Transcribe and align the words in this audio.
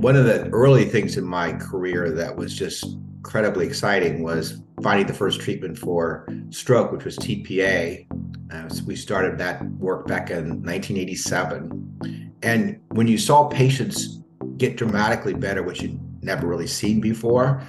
one 0.00 0.16
of 0.16 0.24
the 0.24 0.48
early 0.48 0.86
things 0.86 1.18
in 1.18 1.24
my 1.24 1.52
career 1.52 2.10
that 2.10 2.34
was 2.34 2.56
just 2.56 2.84
incredibly 3.18 3.66
exciting 3.66 4.22
was 4.22 4.62
finding 4.82 5.06
the 5.06 5.12
first 5.12 5.42
treatment 5.42 5.76
for 5.76 6.26
stroke, 6.48 6.90
which 6.90 7.04
was 7.04 7.18
TPA. 7.18 8.06
Uh, 8.50 8.68
so 8.70 8.82
we 8.84 8.96
started 8.96 9.36
that 9.36 9.62
work 9.72 10.06
back 10.06 10.30
in 10.30 10.62
1987. 10.62 12.38
And 12.42 12.80
when 12.92 13.06
you 13.08 13.18
saw 13.18 13.46
patients 13.48 14.22
get 14.56 14.78
dramatically 14.78 15.34
better, 15.34 15.62
which 15.62 15.82
you'd 15.82 16.00
never 16.24 16.46
really 16.46 16.66
seen 16.66 17.02
before, 17.02 17.62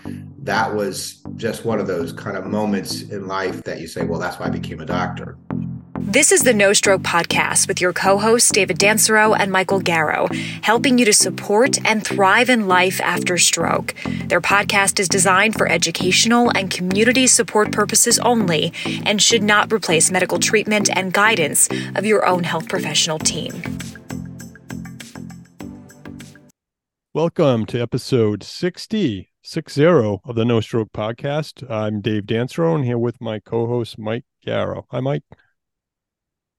that 0.43 0.73
was 0.73 1.21
just 1.35 1.65
one 1.65 1.81
of 1.81 1.87
those 1.87 2.13
kind 2.13 2.37
of 2.37 2.45
moments 2.45 3.01
in 3.01 3.27
life 3.27 3.61
that 3.63 3.81
you 3.81 3.87
say, 3.87 4.05
well, 4.05 4.21
that's 4.21 4.39
why 4.39 4.45
I 4.45 4.49
became 4.49 4.79
a 4.79 4.85
doctor. 4.85 5.37
This 6.03 6.31
is 6.31 6.41
the 6.41 6.53
Know 6.53 6.73
Stroke 6.73 7.03
Podcast 7.03 7.67
with 7.67 7.79
your 7.79 7.93
co 7.93 8.17
hosts, 8.17 8.51
David 8.51 8.79
Dancero 8.79 9.37
and 9.39 9.51
Michael 9.51 9.79
Garrow, 9.79 10.33
helping 10.63 10.97
you 10.97 11.05
to 11.05 11.13
support 11.13 11.77
and 11.85 12.03
thrive 12.03 12.49
in 12.49 12.67
life 12.67 12.99
after 13.01 13.37
stroke. 13.37 13.93
Their 14.25 14.41
podcast 14.41 14.99
is 14.99 15.07
designed 15.07 15.55
for 15.55 15.69
educational 15.69 16.49
and 16.49 16.71
community 16.71 17.27
support 17.27 17.71
purposes 17.71 18.17
only 18.19 18.73
and 19.05 19.21
should 19.21 19.43
not 19.43 19.71
replace 19.71 20.09
medical 20.09 20.39
treatment 20.39 20.89
and 20.93 21.13
guidance 21.13 21.69
of 21.95 22.03
your 22.03 22.25
own 22.25 22.43
health 22.43 22.67
professional 22.67 23.19
team. 23.19 23.53
Welcome 27.13 27.67
to 27.67 27.79
episode 27.79 28.43
60, 28.43 29.31
60 29.43 29.85
of 29.85 30.35
the 30.35 30.45
Know 30.45 30.61
Stroke 30.61 30.91
Podcast. 30.93 31.69
I'm 31.69 32.01
Dave 32.01 32.23
Dancero 32.23 32.73
and 32.73 32.83
here 32.83 32.97
with 32.97 33.21
my 33.21 33.39
co 33.39 33.67
host, 33.67 33.99
Mike 33.99 34.25
Garrow. 34.45 34.85
Hi, 34.89 34.99
Mike. 34.99 35.23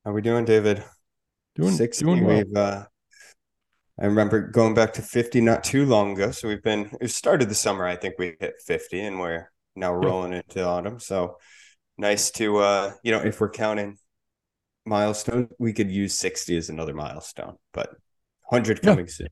How 0.05 0.11
we 0.11 0.21
doing, 0.21 0.45
David? 0.45 0.83
Doing 1.55 1.75
60. 1.75 2.05
Doing 2.05 2.25
well. 2.25 2.37
We've 2.39 2.57
uh 2.57 2.87
I 4.01 4.07
remember 4.07 4.49
going 4.49 4.75
back 4.75 4.95
to 4.95 5.03
50 5.03 5.41
not 5.43 5.63
too 5.63 5.87
long 5.87 6.15
ago. 6.15 6.33
So 6.33 6.49
we've 6.49 6.63
been 6.63 6.91
it 7.01 7.13
started 7.13 7.49
the 7.49 7.55
summer. 7.55 7.87
I 7.87 7.95
think 7.95 8.17
we 8.19 8.35
hit 8.41 8.55
50 8.67 9.01
and 9.01 9.21
we're 9.21 9.49
now 9.77 9.93
rolling 9.93 10.33
into 10.33 10.65
autumn. 10.65 10.99
So 10.99 11.37
nice 11.99 12.33
to 12.33 12.59
uh, 12.59 12.93
you 13.05 13.13
know, 13.13 13.21
if 13.21 13.41
we're 13.41 13.51
counting 13.51 13.97
milestone, 14.85 15.49
we 15.61 15.73
could 15.73 15.91
use 15.91 16.19
60 16.19 16.57
as 16.57 16.69
another 16.69 16.95
milestone, 16.95 17.55
but 17.73 17.91
100 18.49 18.83
coming 18.83 19.07
yeah. 19.07 19.13
soon. 19.13 19.29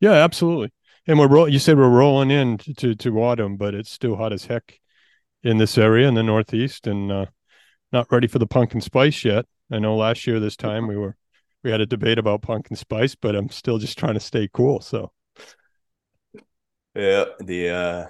Yeah, 0.00 0.12
absolutely. 0.12 0.72
And 1.06 1.18
we're 1.18 1.28
roll 1.28 1.50
you 1.50 1.58
said 1.58 1.76
we're 1.76 1.90
rolling 1.90 2.30
in 2.30 2.56
to, 2.78 2.94
to 2.94 3.22
autumn, 3.22 3.58
but 3.58 3.74
it's 3.74 3.90
still 3.90 4.16
hot 4.16 4.32
as 4.32 4.46
heck 4.46 4.80
in 5.42 5.58
this 5.58 5.76
area 5.76 6.08
in 6.08 6.14
the 6.14 6.22
northeast 6.22 6.86
and 6.86 7.12
uh 7.12 7.26
not 7.92 8.10
ready 8.10 8.26
for 8.26 8.38
the 8.38 8.46
pumpkin 8.46 8.80
spice 8.80 9.22
yet. 9.22 9.44
I 9.74 9.80
know 9.80 9.96
last 9.96 10.24
year 10.24 10.38
this 10.38 10.56
time 10.56 10.86
we 10.86 10.96
were 10.96 11.16
we 11.64 11.70
had 11.72 11.80
a 11.80 11.86
debate 11.86 12.18
about 12.18 12.42
pumpkin 12.42 12.76
spice, 12.76 13.16
but 13.16 13.34
I'm 13.34 13.48
still 13.48 13.78
just 13.78 13.98
trying 13.98 14.14
to 14.14 14.20
stay 14.20 14.48
cool. 14.52 14.80
So 14.80 15.10
yeah, 16.94 17.24
the 17.40 17.70
uh 17.70 18.06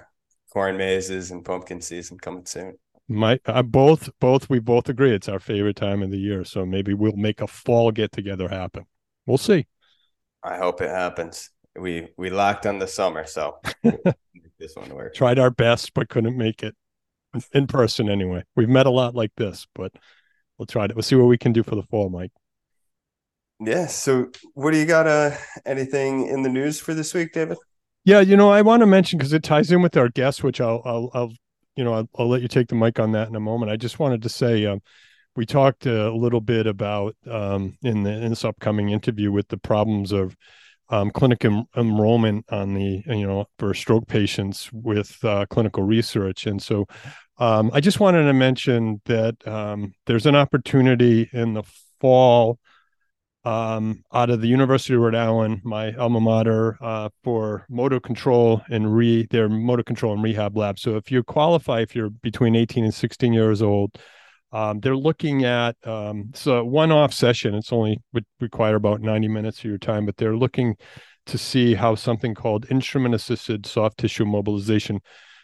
corn 0.53 0.77
mazes 0.77 1.31
and 1.31 1.43
pumpkin 1.43 1.81
season 1.81 2.19
coming 2.19 2.45
soon. 2.45 2.77
My 3.07 3.39
uh, 3.47 3.63
both 3.63 4.09
both 4.19 4.47
we 4.47 4.59
both 4.59 4.89
agree 4.89 5.11
it's 5.11 5.27
our 5.27 5.39
favorite 5.39 5.75
time 5.75 6.03
of 6.03 6.11
the 6.11 6.19
year. 6.19 6.43
So 6.43 6.67
maybe 6.67 6.93
we'll 6.93 7.15
make 7.15 7.41
a 7.41 7.47
fall 7.47 7.91
get 7.91 8.11
together 8.11 8.47
happen. 8.47 8.85
We'll 9.25 9.39
see. 9.39 9.65
I 10.43 10.57
hope 10.57 10.81
it 10.81 10.89
happens. 10.91 11.49
We 11.75 12.09
we 12.15 12.29
locked 12.29 12.67
on 12.67 12.77
the 12.77 12.87
summer, 12.87 13.25
so 13.25 13.57
this 14.59 14.75
one 14.75 14.89
work. 14.93 15.15
Tried 15.15 15.39
our 15.39 15.49
best, 15.49 15.95
but 15.95 16.09
couldn't 16.09 16.37
make 16.37 16.61
it 16.61 16.75
in 17.53 17.65
person 17.65 18.07
anyway. 18.07 18.43
We've 18.55 18.69
met 18.69 18.85
a 18.85 18.91
lot 18.91 19.15
like 19.15 19.31
this, 19.35 19.65
but 19.73 19.91
we'll 20.57 20.65
try 20.65 20.87
to 20.87 20.93
we'll 20.93 21.03
see 21.03 21.15
what 21.15 21.25
we 21.25 21.37
can 21.37 21.53
do 21.53 21.63
for 21.63 21.75
the 21.75 21.83
fall, 21.83 22.09
Mike. 22.09 22.31
Yeah. 23.59 23.87
So, 23.87 24.31
what 24.53 24.71
do 24.71 24.77
you 24.77 24.85
got? 24.85 25.07
Uh, 25.07 25.31
anything 25.65 26.27
in 26.27 26.41
the 26.41 26.49
news 26.49 26.79
for 26.79 26.93
this 26.93 27.13
week, 27.13 27.33
David? 27.33 27.57
Yeah, 28.03 28.19
you 28.19 28.37
know, 28.37 28.51
I 28.51 28.61
want 28.61 28.81
to 28.81 28.85
mention 28.85 29.17
because 29.17 29.33
it 29.33 29.43
ties 29.43 29.71
in 29.71 29.81
with 29.81 29.97
our 29.97 30.09
guest, 30.09 30.43
which 30.43 30.61
I'll, 30.61 30.81
I'll, 30.85 31.09
I'll 31.13 31.31
you 31.75 31.83
know, 31.83 31.93
I'll, 31.93 32.09
I'll, 32.19 32.27
let 32.27 32.43
you 32.43 32.47
take 32.47 32.67
the 32.67 32.75
mic 32.75 32.99
on 32.99 33.13
that 33.13 33.27
in 33.27 33.35
a 33.35 33.39
moment. 33.39 33.71
I 33.71 33.77
just 33.77 33.97
wanted 33.97 34.21
to 34.21 34.29
say, 34.29 34.65
um, 34.65 34.81
we 35.35 35.45
talked 35.45 35.85
a 35.85 36.13
little 36.13 36.39
bit 36.39 36.67
about 36.67 37.15
um, 37.29 37.77
in, 37.81 38.03
the, 38.03 38.11
in 38.11 38.29
this 38.29 38.45
upcoming 38.45 38.89
interview 38.89 39.31
with 39.31 39.47
the 39.47 39.57
problems 39.57 40.11
of 40.11 40.35
um, 40.89 41.11
clinic 41.11 41.43
enrollment 41.75 42.45
on 42.49 42.73
the 42.73 43.03
you 43.07 43.27
know 43.27 43.45
for 43.57 43.73
stroke 43.73 44.07
patients 44.07 44.69
with 44.71 45.17
uh, 45.23 45.45
clinical 45.49 45.83
research, 45.83 46.45
and 46.45 46.61
so 46.61 46.85
um, 47.37 47.71
I 47.73 47.81
just 47.81 47.99
wanted 47.99 48.23
to 48.25 48.33
mention 48.33 49.01
that 49.05 49.45
um, 49.47 49.93
there's 50.05 50.25
an 50.25 50.35
opportunity 50.35 51.29
in 51.33 51.53
the 51.53 51.63
fall 51.99 52.59
um, 53.45 54.03
out 54.11 54.29
of 54.29 54.41
the 54.41 54.47
University 54.47 54.95
of 54.95 55.01
Rhode 55.01 55.15
Island, 55.15 55.61
my 55.63 55.93
alma 55.93 56.19
mater, 56.19 56.77
uh, 56.81 57.09
for 57.23 57.65
motor 57.69 57.99
control 57.99 58.61
and 58.69 58.95
re 58.95 59.27
their 59.29 59.47
motor 59.47 59.83
control 59.83 60.13
and 60.13 60.23
rehab 60.23 60.57
lab. 60.57 60.79
So 60.79 60.97
if 60.97 61.11
you 61.11 61.23
qualify, 61.23 61.81
if 61.81 61.95
you're 61.95 62.09
between 62.09 62.55
18 62.55 62.85
and 62.85 62.93
16 62.93 63.33
years 63.33 63.61
old, 63.61 63.97
um, 64.55 64.79
they're 64.79 64.95
looking 64.95 65.43
at 65.43 65.75
um, 65.85 66.31
so 66.33 66.63
one-off 66.63 67.13
session. 67.13 67.53
It's 67.55 67.73
only 67.73 68.01
would 68.13 68.25
require 68.39 68.75
about 68.75 69.01
90 69.01 69.27
minutes 69.27 69.59
of 69.59 69.65
your 69.65 69.77
time, 69.77 70.05
but 70.05 70.15
they're 70.15 70.37
looking 70.37 70.77
to 71.25 71.37
see 71.37 71.73
how 71.73 71.95
something 71.95 72.33
called 72.33 72.65
instrument-assisted 72.71 73.65
soft 73.65 73.97
tissue 73.97 74.23
mobilization 74.23 75.01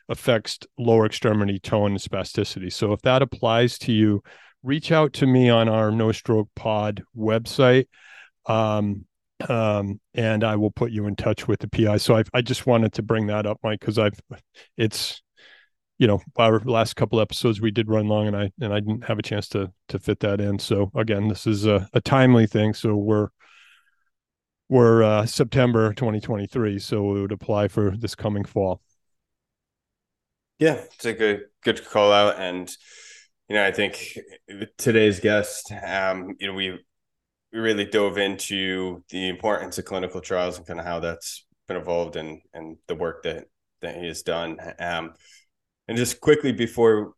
affects 0.07 0.59
lower 0.77 1.05
extremity 1.05 1.59
tone 1.59 1.91
and 1.91 1.99
spasticity. 1.99 2.71
So 2.71 2.93
if 2.93 3.01
that 3.01 3.21
applies 3.21 3.77
to 3.79 3.91
you, 3.91 4.21
reach 4.63 4.93
out 4.93 5.11
to 5.13 5.27
me 5.27 5.49
on 5.49 5.67
our 5.67 5.91
Know 5.91 6.13
Stroke 6.13 6.47
Pod 6.55 7.03
website. 7.13 7.87
Um, 8.45 9.03
um, 9.49 9.99
and 10.13 10.45
I 10.45 10.55
will 10.55 10.71
put 10.71 10.91
you 10.91 11.07
in 11.07 11.17
touch 11.17 11.49
with 11.49 11.59
the 11.59 11.67
PI. 11.67 11.97
So 11.97 12.15
I, 12.15 12.23
I 12.33 12.41
just 12.41 12.65
wanted 12.65 12.93
to 12.93 13.01
bring 13.01 13.27
that 13.27 13.45
up, 13.45 13.59
Mike, 13.61 13.81
because 13.81 13.99
I've, 13.99 14.17
it's, 14.77 15.21
you 16.01 16.07
know, 16.07 16.19
our 16.35 16.59
last 16.61 16.95
couple 16.95 17.21
episodes 17.21 17.61
we 17.61 17.69
did 17.69 17.87
run 17.87 18.07
long, 18.07 18.25
and 18.25 18.35
I 18.35 18.51
and 18.59 18.73
I 18.73 18.79
didn't 18.79 19.03
have 19.03 19.19
a 19.19 19.21
chance 19.21 19.47
to 19.49 19.71
to 19.89 19.99
fit 19.99 20.19
that 20.21 20.41
in. 20.41 20.57
So 20.57 20.91
again, 20.95 21.27
this 21.27 21.45
is 21.45 21.67
a, 21.67 21.87
a 21.93 22.01
timely 22.01 22.47
thing. 22.47 22.73
So 22.73 22.95
we're 22.95 23.27
we're 24.67 25.03
uh, 25.03 25.27
September 25.27 25.93
2023, 25.93 26.79
so 26.79 27.15
it 27.15 27.21
would 27.21 27.31
apply 27.31 27.67
for 27.67 27.95
this 27.95 28.15
coming 28.15 28.45
fall. 28.45 28.81
Yeah, 30.57 30.81
it's 30.91 31.05
a 31.05 31.13
good 31.13 31.41
good 31.63 31.85
call 31.85 32.11
out, 32.11 32.39
and 32.39 32.67
you 33.47 33.55
know 33.55 33.63
I 33.63 33.71
think 33.71 34.17
today's 34.79 35.19
guest, 35.19 35.71
um, 35.85 36.35
you 36.39 36.47
know 36.47 36.53
we 36.53 36.79
we 37.53 37.59
really 37.59 37.85
dove 37.85 38.17
into 38.17 39.03
the 39.11 39.29
importance 39.29 39.77
of 39.77 39.85
clinical 39.85 40.19
trials 40.19 40.57
and 40.57 40.65
kind 40.65 40.79
of 40.79 40.85
how 40.87 40.99
that's 40.99 41.45
been 41.67 41.77
evolved 41.77 42.15
and 42.15 42.41
and 42.55 42.77
the 42.87 42.95
work 42.95 43.21
that 43.21 43.45
that 43.83 43.97
he 43.97 44.07
has 44.07 44.23
done. 44.23 44.57
Um, 44.79 45.13
and 45.91 45.97
just 45.97 46.21
quickly 46.21 46.53
before 46.53 47.15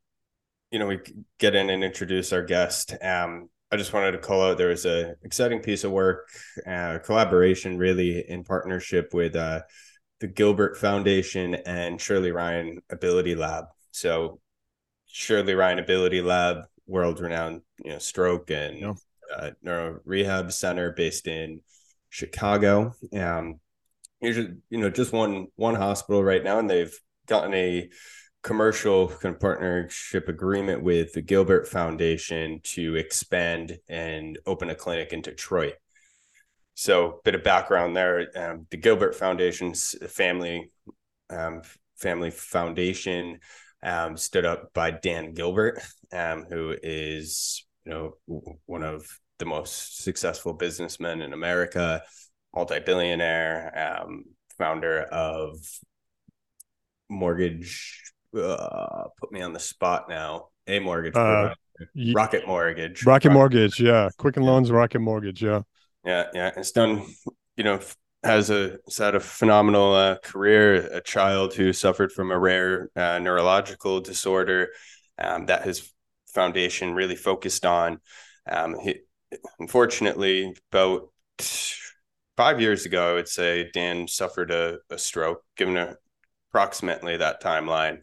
you 0.72 0.80
know 0.80 0.88
we 0.88 0.98
get 1.38 1.54
in 1.54 1.70
and 1.70 1.84
introduce 1.84 2.34
our 2.34 2.42
guest, 2.42 2.96
um, 3.04 3.48
I 3.72 3.78
just 3.78 3.94
wanted 3.94 4.14
to 4.14 4.18
call 4.18 4.42
out 4.42 4.58
there 4.58 4.70
was 4.70 4.88
a 4.88 5.14
exciting 5.22 5.60
piece 5.60 5.84
of 5.84 5.92
work, 5.92 6.28
uh, 6.66 6.98
collaboration 6.98 7.78
really 7.78 8.28
in 8.28 8.44
partnership 8.44 9.14
with 9.14 9.36
uh, 9.36 9.62
the 10.22 10.28
Gilbert 10.28 10.76
Foundation 10.76 11.54
and 11.54 12.02
Shirley 12.02 12.32
Ryan 12.32 12.80
Ability 12.90 13.36
Lab. 13.36 13.66
So 13.92 14.40
Shirley 15.06 15.54
Ryan 15.54 15.78
Ability 15.78 16.24
Lab, 16.24 16.64
world 16.88 17.20
renowned, 17.20 17.62
you 17.86 17.92
know, 17.92 18.00
stroke 18.00 18.50
and 18.50 18.80
yeah. 18.80 18.94
uh, 19.38 19.52
neuro 19.62 20.00
rehab 20.04 20.52
center 20.52 20.94
based 20.94 21.28
in 21.28 21.62
Chicago. 22.10 22.96
Um, 23.16 23.60
usually, 24.20 24.56
you 24.72 24.80
know, 24.80 24.90
just 24.90 25.14
one 25.14 25.50
one 25.58 25.76
hospital 25.76 26.24
right 26.24 26.44
now, 26.44 26.58
and 26.58 26.68
they've 26.68 27.00
gotten 27.28 27.54
a 27.54 27.88
commercial 28.44 29.08
partnership 29.08 30.28
agreement 30.28 30.84
with 30.84 31.14
the 31.14 31.22
Gilbert 31.22 31.68
Foundation 31.68 32.60
to 32.64 32.96
expand 32.96 33.80
and 33.88 34.38
open 34.46 34.70
a 34.70 34.76
clinic 34.76 35.14
in 35.14 35.22
Detroit. 35.22 35.76
So, 36.76 37.22
bit 37.24 37.36
of 37.36 37.44
background 37.44 37.96
there. 37.96 38.28
Um, 38.36 38.68
the 38.70 38.78
Gilbert 38.78 39.16
Foundation's 39.16 39.96
family 40.12 40.72
um, 41.30 41.62
family 41.98 42.32
foundation 42.32 43.40
um, 43.82 44.18
stood 44.18 44.46
up 44.46 44.74
by 44.74 44.92
Dan 44.92 45.34
Gilbert, 45.34 45.82
um, 46.12 46.46
who 46.50 46.76
is 46.84 47.66
you 47.86 47.92
know 47.92 48.18
one 48.66 48.84
of 48.84 49.08
the 49.40 49.46
most 49.46 50.04
successful 50.04 50.54
businessmen 50.54 51.22
in 51.22 51.34
America, 51.34 52.04
multi-billionaire, 52.56 54.02
um, 54.04 54.26
founder 54.58 55.02
of 55.02 55.58
mortgage. 57.10 58.13
Uh, 58.36 59.06
put 59.20 59.32
me 59.32 59.42
on 59.42 59.54
the 59.54 59.60
spot 59.60 60.10
now. 60.10 60.48
A 60.68 60.80
mortgage, 60.80 61.16
uh, 61.16 61.54
Rocket 62.16 62.48
Mortgage, 62.48 63.06
Rocket 63.06 63.32
Mortgage, 63.32 63.80
yeah. 63.80 64.10
Quicken 64.18 64.44
Loans, 64.44 64.72
Rocket 64.72 65.00
Mortgage, 65.00 65.44
yeah. 65.44 65.62
Yeah, 66.06 66.28
yeah, 66.34 66.52
it's 66.56 66.72
done. 66.72 67.06
You 67.58 67.64
know, 67.64 67.80
has 68.24 68.50
a 68.50 68.78
had 68.98 69.16
a 69.16 69.20
phenomenal 69.20 69.94
uh, 69.94 70.18
career. 70.24 70.76
A 70.94 71.02
child 71.02 71.54
who 71.54 71.74
suffered 71.74 72.12
from 72.12 72.32
a 72.32 72.40
rare 72.40 72.90
uh, 72.96 73.20
neurological 73.20 74.00
disorder 74.00 74.70
um, 75.20 75.48
that 75.48 75.64
his 75.64 75.92
foundation 76.34 76.94
really 76.94 77.16
focused 77.16 77.66
on. 77.66 78.00
Um, 78.50 78.80
he, 78.80 79.00
unfortunately, 79.60 80.56
about 80.72 81.10
five 82.38 82.62
years 82.62 82.86
ago, 82.86 83.12
I 83.12 83.14
would 83.14 83.28
say 83.28 83.70
Dan 83.74 84.08
suffered 84.08 84.52
a, 84.52 84.78
a 84.90 84.98
stroke, 84.98 85.44
given 85.58 85.78
a, 85.78 85.96
approximately 86.50 87.18
that 87.18 87.42
timeline, 87.42 88.00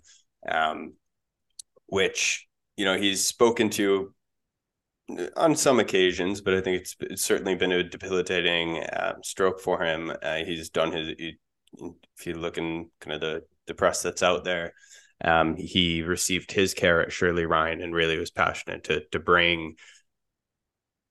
um, 0.48 0.94
which 1.87 2.46
you 2.76 2.84
know 2.84 2.96
he's 2.98 3.26
spoken 3.26 3.70
to 3.70 4.14
on 5.37 5.56
some 5.56 5.81
occasions, 5.81 6.40
but 6.40 6.54
I 6.54 6.60
think 6.60 6.82
it's, 6.82 6.96
it's 7.00 7.22
certainly 7.22 7.54
been 7.54 7.72
a 7.72 7.82
debilitating 7.82 8.82
uh, 8.84 9.14
stroke 9.22 9.60
for 9.60 9.82
him. 9.82 10.12
Uh, 10.22 10.37
he's 10.44 10.70
done 10.70 10.92
his. 10.92 11.08
He, 11.19 11.38
if 12.19 12.26
you 12.26 12.34
look 12.34 12.58
in 12.58 12.90
kind 13.00 13.14
of 13.14 13.20
the 13.20 13.42
the 13.66 13.75
press 13.75 14.02
that's 14.02 14.22
out 14.22 14.44
there, 14.44 14.72
um, 15.25 15.56
he 15.56 16.02
received 16.02 16.52
his 16.52 16.75
care 16.75 17.00
at 17.00 17.12
Shirley 17.12 17.46
Ryan 17.46 17.81
and 17.81 17.94
really 17.94 18.19
was 18.19 18.31
passionate 18.31 18.84
to 18.84 19.02
to 19.12 19.19
bring 19.19 19.76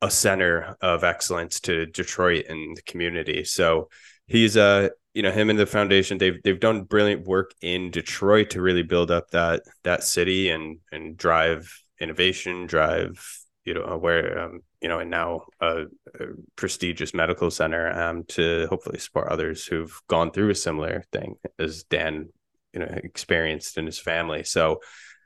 a 0.02 0.10
center 0.10 0.76
of 0.82 1.04
excellence 1.04 1.60
to 1.62 1.86
Detroit 1.86 2.46
and 2.48 2.78
the 2.78 2.82
community. 2.84 3.44
So 3.44 3.90
he's 4.28 4.56
uh 4.56 4.90
you 5.14 5.24
know 5.24 5.32
him 5.32 5.50
and 5.50 5.58
the 5.58 5.66
foundation 5.66 6.18
they've 6.18 6.42
they've 6.44 6.60
done 6.60 6.84
brilliant 6.84 7.26
work 7.26 7.54
in 7.62 7.92
Detroit 7.92 8.52
to 8.52 8.62
really 8.62 8.84
build 8.84 9.12
up 9.12 9.30
that 9.32 9.64
that 9.84 10.04
city 10.04 10.50
and 10.50 10.80
and 10.92 11.18
drive 11.18 11.72
innovation, 12.00 12.68
drive 12.68 13.26
you 13.66 13.74
know 13.74 13.98
where 13.98 14.40
um 14.40 14.62
you 14.82 14.88
know 14.88 15.00
and 15.00 15.12
now 15.12 15.46
a, 15.60 15.84
a 16.20 16.26
prestigious 16.56 17.14
medical 17.14 17.52
center 17.52 17.92
um 17.92 18.24
to 18.26 18.68
hopefully 18.70 19.00
support 19.00 19.30
others 19.30 19.66
who've 19.66 20.00
gone 20.08 20.32
through 20.32 20.50
a 20.50 20.56
similar 20.56 21.04
thing 21.12 21.36
as 21.58 21.84
Dan 21.84 22.30
you 22.74 22.80
know 22.80 23.00
experienced 23.04 23.78
in 23.78 23.86
his 23.86 24.00
family. 24.00 24.44
So 24.44 24.80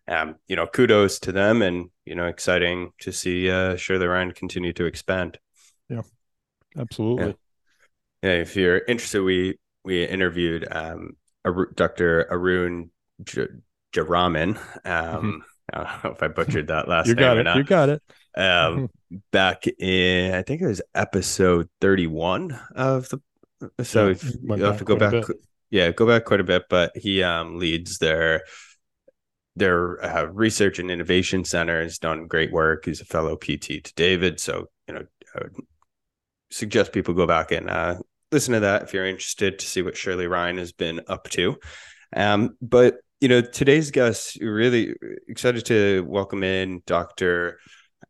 um, 0.07 0.35
you 0.47 0.55
know, 0.55 0.67
kudos 0.67 1.19
to 1.19 1.31
them 1.31 1.61
and, 1.61 1.89
you 2.03 2.15
know, 2.15 2.25
exciting 2.25 2.91
to 2.99 3.11
see 3.11 3.49
uh 3.49 3.75
Shirley 3.77 4.07
Ryan 4.07 4.31
continue 4.31 4.73
to 4.73 4.85
expand. 4.85 5.39
Yeah, 5.89 6.01
absolutely. 6.77 7.35
Yeah. 8.21 8.29
yeah 8.29 8.41
if 8.41 8.55
you're 8.55 8.79
interested, 8.79 9.23
we 9.23 9.57
we 9.83 10.03
interviewed 10.03 10.67
um 10.69 11.15
Dr. 11.75 12.27
Arun 12.31 12.89
J- 13.23 13.47
Jayaraman. 13.93 14.57
Um 14.57 14.63
mm-hmm. 14.85 15.37
I 15.71 15.83
don't 15.83 16.03
know 16.03 16.11
if 16.11 16.23
I 16.23 16.27
butchered 16.27 16.67
that 16.67 16.87
last 16.87 17.07
you 17.09 17.15
got 17.15 17.37
it. 17.37 17.55
You 17.55 17.63
got 17.63 17.89
it. 17.89 18.01
Um, 18.35 18.43
mm-hmm. 18.43 19.15
back 19.31 19.65
in 19.67 20.33
I 20.33 20.41
think 20.41 20.61
it 20.61 20.67
was 20.67 20.81
episode 20.95 21.69
31 21.81 22.59
of 22.75 23.09
the 23.09 23.21
so 23.83 24.09
yeah, 24.09 24.55
you 24.55 24.63
have 24.63 24.79
to 24.79 24.83
go 24.83 24.97
back 24.97 25.23
yeah, 25.73 25.89
go 25.89 26.05
back 26.05 26.25
quite 26.25 26.39
a 26.39 26.43
bit, 26.43 26.65
but 26.69 26.95
he 26.95 27.23
um 27.23 27.57
leads 27.57 27.97
their 27.97 28.43
their 29.55 30.03
uh, 30.05 30.25
research 30.25 30.77
and 30.77 30.91
innovation 30.91 31.43
center 31.43 31.81
has 31.81 31.97
done 31.97 32.27
great 32.27 32.51
work. 32.51 32.85
He's 32.85 33.01
a 33.01 33.05
fellow 33.05 33.35
PT 33.35 33.83
to 33.83 33.93
David, 33.95 34.39
so 34.39 34.69
you 34.87 34.93
know, 34.93 35.05
I 35.35 35.39
would 35.39 35.55
suggest 36.51 36.93
people 36.93 37.15
go 37.15 37.25
back 37.25 37.51
and 37.51 37.71
uh, 37.71 37.95
listen 38.33 38.53
to 38.55 38.59
that 38.61 38.83
if 38.83 38.93
you're 38.93 39.05
interested 39.05 39.59
to 39.59 39.65
see 39.65 39.81
what 39.81 39.95
Shirley 39.95 40.27
Ryan 40.27 40.57
has 40.57 40.71
been 40.71 41.01
up 41.07 41.29
to. 41.29 41.55
Um, 42.15 42.57
but 42.61 42.95
you 43.21 43.29
know, 43.29 43.41
today's 43.41 43.91
guest, 43.91 44.41
really 44.41 44.93
excited 45.29 45.65
to 45.67 46.03
welcome 46.09 46.43
in 46.43 46.81
Dr. 46.85 47.59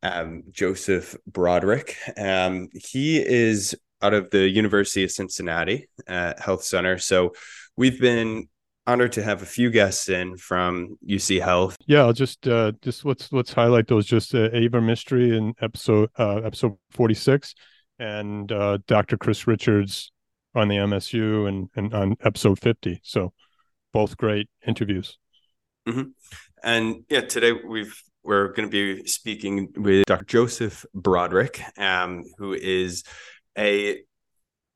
Um, 0.02 0.44
Joseph 0.50 1.16
Broderick. 1.28 1.98
Um, 2.18 2.70
he 2.74 3.20
is 3.20 3.76
out 4.02 4.14
of 4.14 4.32
the 4.32 4.50
University 4.50 5.04
of 5.04 5.12
Cincinnati 5.12 5.88
uh, 6.08 6.34
Health 6.40 6.64
Center. 6.64 6.98
So 6.98 7.34
we've 7.78 8.00
been 8.00 8.48
honored 8.88 9.12
to 9.14 9.24
have 9.24 9.42
a 9.42 9.46
few 9.46 9.70
guests 9.70 10.10
in 10.10 10.38
from 10.38 10.98
UC 11.08 11.44
Health. 11.44 11.78
Yeah, 11.86 12.06
I'll 12.06 12.14
just 12.14 12.48
uh, 12.48 12.72
just 12.82 13.06
let's 13.06 13.32
let's 13.32 13.54
highlight 13.54 13.88
those. 13.88 14.06
Just 14.06 14.34
uh, 14.34 14.50
Eva 14.52 14.80
Mistry 14.80 15.38
in 15.38 15.54
episode 15.62 16.10
uh, 16.18 16.38
episode 16.38 16.78
forty 16.92 17.14
six, 17.14 17.56
and 18.00 18.52
uh, 18.52 18.80
Dr. 18.88 19.18
Chris 19.18 19.48
Richards 19.48 20.13
on 20.56 20.68
the 20.68 20.76
MSU 20.76 21.48
and 21.48 21.70
and 21.76 21.94
on 21.94 22.16
episode 22.24 22.60
fifty. 22.60 23.00
So 23.04 23.34
both 23.92 24.18
great 24.18 24.50
interviews. 24.66 25.18
Mm-hmm. 25.88 26.10
And 26.64 27.04
yeah, 27.10 27.22
today 27.22 27.52
we've 27.52 27.96
we're 28.24 28.50
going 28.50 28.70
to 28.70 28.72
be 28.72 29.06
speaking 29.06 29.70
with 29.76 30.06
Dr. 30.06 30.26
Joseph 30.26 30.86
Broderick, 30.94 31.62
um, 31.78 32.24
who 32.38 32.54
is 32.54 33.04
a 33.58 34.00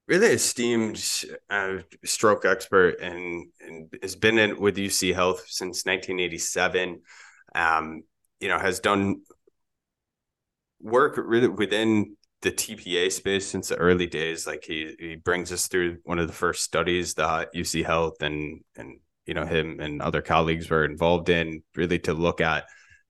really 0.08 0.28
esteemed 0.28 1.02
uh, 1.50 1.78
stroke 2.04 2.46
expert 2.46 3.00
and, 3.00 3.48
and 3.62 3.94
has 4.02 4.16
been 4.16 4.38
in 4.38 4.60
with 4.60 4.76
UC 4.76 5.14
Health 5.14 5.46
since 5.48 5.86
1987. 5.86 7.02
Um, 7.56 8.04
you 8.40 8.50
know, 8.50 8.60
has 8.60 8.80
done 8.80 9.22
work 10.82 11.18
really 11.18 11.48
within 11.48 12.17
the 12.42 12.52
TPA 12.52 13.12
space 13.12 13.48
since 13.48 13.70
the 13.70 13.76
early 13.76 14.08
days. 14.08 14.46
Like 14.46 14.64
he 14.64 14.96
he 15.00 15.16
brings 15.16 15.52
us 15.52 15.68
through 15.68 15.98
one 16.04 16.20
of 16.20 16.28
the 16.28 16.34
first 16.34 16.64
studies 16.64 17.16
that 17.16 17.54
UC 17.54 17.86
Health 17.86 18.22
and 18.22 18.62
and 18.76 19.00
you 19.26 19.34
know 19.34 19.46
him 19.46 19.80
and 19.80 20.02
other 20.02 20.22
colleagues 20.22 20.70
were 20.70 20.86
involved 20.86 21.30
in, 21.30 21.64
really 21.76 22.00
to 22.00 22.14
look 22.14 22.42
at 22.42 22.66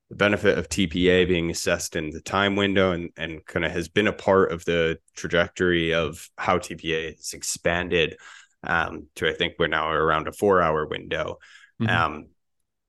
the 0.10 0.16
benefit 0.16 0.58
of 0.58 0.70
TPA 0.70 1.28
being 1.28 1.52
assessed 1.52 1.98
in 1.98 2.12
the 2.12 2.22
time 2.22 2.56
window 2.56 2.94
and, 2.94 3.10
and 3.18 3.46
kind 3.46 3.66
of 3.66 3.72
has 3.72 3.90
been 3.90 4.08
a 4.08 4.14
part 4.14 4.54
of 4.54 4.64
the 4.64 4.98
trajectory 5.18 5.94
of 5.94 6.30
how 6.38 6.58
TPA 6.58 7.18
has 7.18 7.34
expanded 7.34 8.16
um, 8.64 9.08
to 9.16 9.28
I 9.28 9.34
think 9.34 9.56
we're 9.60 9.68
now 9.68 9.92
around 9.92 10.28
a 10.28 10.32
four 10.32 10.62
hour 10.62 10.88
window. 10.88 11.38
Mm-hmm. 11.82 11.96
Um, 11.96 12.28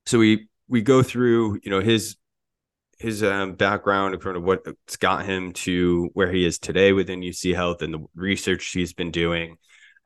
so 0.06 0.18
we 0.18 0.48
we 0.68 0.82
go 0.82 1.02
through 1.02 1.60
you 1.62 1.70
know 1.70 1.80
his 1.80 2.16
his 2.98 3.22
um, 3.22 3.54
background 3.54 4.14
and 4.14 4.22
kind 4.22 4.36
of 4.36 4.42
what's 4.42 4.96
got 4.96 5.24
him 5.24 5.52
to 5.52 6.10
where 6.14 6.30
he 6.32 6.44
is 6.44 6.58
today 6.58 6.92
within 6.92 7.20
UC 7.20 7.54
Health 7.54 7.82
and 7.82 7.94
the 7.94 8.04
research 8.14 8.66
he's 8.72 8.92
been 8.92 9.10
doing. 9.10 9.56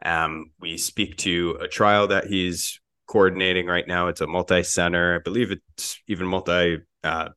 Um, 0.05 0.51
we 0.61 0.77
speak 0.77 1.17
to 1.19 1.59
a 1.61 1.69
trial 1.69 2.09
that 2.09 2.27
he's 2.27 2.81
coordinating 3.07 3.67
right 3.67 3.87
now. 3.87 4.09
It's 4.09 4.21
a 4.21 4.27
multi-center, 4.27 5.17
I 5.17 5.19
believe 5.19 5.51
it's 5.51 6.01
even 6.07 6.27
multi 6.27 6.79
uh, 7.03 7.31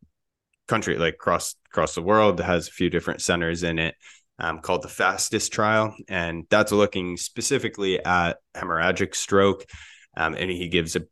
country, 0.68 0.98
like 0.98 1.16
across 1.16 1.56
across 1.68 1.96
the 1.96 2.02
world, 2.02 2.40
has 2.40 2.68
a 2.68 2.72
few 2.72 2.90
different 2.90 3.22
centers 3.22 3.64
in 3.64 3.80
it. 3.80 3.96
Um, 4.38 4.60
called 4.60 4.82
the 4.82 4.90
fastest 4.90 5.54
trial 5.54 5.96
and 6.10 6.44
that's 6.50 6.74
looking 6.74 7.16
specifically 7.16 8.04
at 8.04 8.40
hemorrhagic 8.54 9.16
stroke 9.16 9.64
um, 10.18 10.36
and 10.36 10.52
he 10.52 10.68
gives 10.68 10.98
a, 10.98 11.04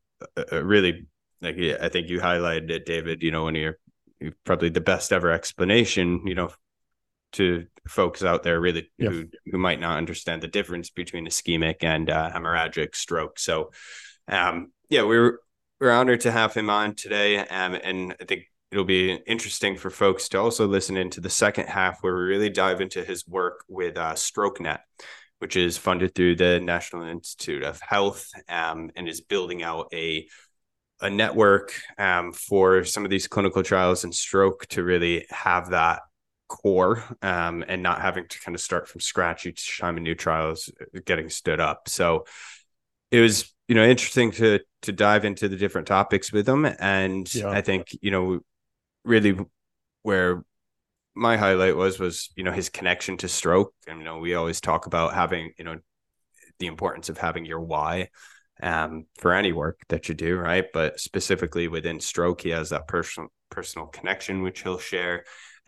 a, 0.52 0.62
really 0.62 1.08
like 1.40 1.56
i 1.80 1.88
think 1.88 2.10
you 2.10 2.20
highlighted 2.20 2.70
it 2.70 2.86
david 2.86 3.24
you 3.24 3.32
know 3.32 3.46
when 3.46 3.56
you're, 3.56 3.64
you're 3.64 3.80
probably 4.46 4.70
the 4.70 4.82
best 4.82 5.12
ever 5.12 5.32
explanation 5.32 6.26
you 6.26 6.36
know 6.36 6.50
to 7.32 7.66
folks 7.88 8.24
out 8.24 8.44
there 8.44 8.60
really 8.60 8.92
yeah. 8.98 9.10
who, 9.10 9.26
who 9.52 9.58
might 9.58 9.80
not 9.80 9.98
understand 9.98 10.42
the 10.42 10.48
difference 10.48 10.90
between 10.90 11.28
ischemic 11.28 11.84
and 11.84 12.10
uh, 12.10 12.30
hemorrhagic 12.32 12.96
stroke 12.96 13.40
so 13.40 13.72
um, 14.28 14.72
yeah, 14.90 15.04
we 15.04 15.18
are 15.18 15.40
we're 15.80 15.92
honored 15.92 16.22
to 16.22 16.32
have 16.32 16.54
him 16.54 16.70
on 16.70 16.96
today, 16.96 17.40
um, 17.40 17.74
and 17.74 18.16
I 18.22 18.26
think 18.26 18.44
it'll 18.72 18.86
be 18.86 19.14
interesting 19.28 19.76
for 19.76 19.90
folks 19.90 20.30
to 20.30 20.40
also 20.40 20.66
listen 20.66 20.98
into 20.98 21.20
the 21.20 21.30
second 21.30 21.68
half 21.68 21.98
where 22.02 22.16
we 22.16 22.22
really 22.24 22.50
dive 22.50 22.80
into 22.80 23.04
his 23.04 23.28
work 23.28 23.64
with 23.68 23.98
uh, 23.98 24.14
StrokeNet, 24.14 24.80
which 25.40 25.58
is 25.58 25.78
funded 25.78 26.16
through 26.16 26.38
the 26.38 26.60
National 26.60 27.04
Institute 27.04 27.64
of 27.64 27.82
Health, 27.82 28.30
um, 28.48 28.92
and 28.96 29.10
is 29.10 29.22
building 29.22 29.62
out 29.62 29.88
a 29.94 30.28
a 31.04 31.10
network 31.10 31.74
um, 31.98 32.32
for 32.34 32.84
some 32.84 33.04
of 33.04 33.12
these 33.12 33.28
clinical 33.28 33.62
trials 33.62 34.04
and 34.04 34.16
stroke 34.16 34.66
to 34.68 34.84
really 34.84 35.26
have 35.30 35.70
that 35.72 36.02
core 36.48 37.04
um, 37.22 37.64
and 37.68 37.84
not 37.84 38.02
having 38.02 38.28
to 38.28 38.40
kind 38.40 38.56
of 38.56 38.62
start 38.62 38.88
from 38.88 39.02
scratch 39.02 39.46
each 39.46 39.80
time 39.80 39.98
a 39.98 40.00
new 40.00 40.16
trial 40.16 40.52
is 40.52 40.70
getting 41.06 41.30
stood 41.30 41.60
up. 41.60 41.90
So 41.90 42.26
it 43.12 43.20
was 43.20 43.54
you 43.68 43.76
know 43.76 43.84
interesting 43.84 44.32
to 44.32 44.60
to 44.82 44.92
dive 44.92 45.26
into 45.26 45.48
the 45.48 45.56
different 45.56 45.88
topics 45.88 46.32
with 46.32 46.46
them 46.46 46.66
and 46.66 47.34
yeah. 47.34 47.50
i 47.50 47.62
think 47.62 47.88
you 48.02 48.12
know 48.12 48.40
really 49.06 49.38
where 50.02 50.44
my 51.16 51.38
highlight 51.38 51.76
was 51.76 52.00
was 52.00 52.32
you 52.36 52.44
know 52.44 52.52
his 52.52 52.70
connection 52.70 53.16
to 53.18 53.28
stroke 53.28 53.74
and 53.88 54.00
you 54.00 54.06
know 54.06 54.18
we 54.18 54.34
always 54.34 54.60
talk 54.60 54.86
about 54.86 55.14
having 55.14 55.54
you 55.58 55.64
know 55.64 55.78
the 56.60 56.68
importance 56.68 57.10
of 57.10 57.18
having 57.18 57.46
your 57.46 57.62
why 57.62 58.10
um, 58.62 59.06
for 59.18 59.34
any 59.34 59.52
work 59.52 59.80
that 59.90 60.08
you 60.08 60.16
do 60.16 60.38
right 60.38 60.66
but 60.74 61.00
specifically 61.00 61.68
within 61.68 62.00
stroke 62.00 62.42
he 62.42 62.50
has 62.50 62.70
that 62.70 62.88
personal 62.88 63.30
personal 63.50 63.88
connection 63.88 64.42
which 64.42 64.62
he'll 64.62 64.80
share 64.80 65.24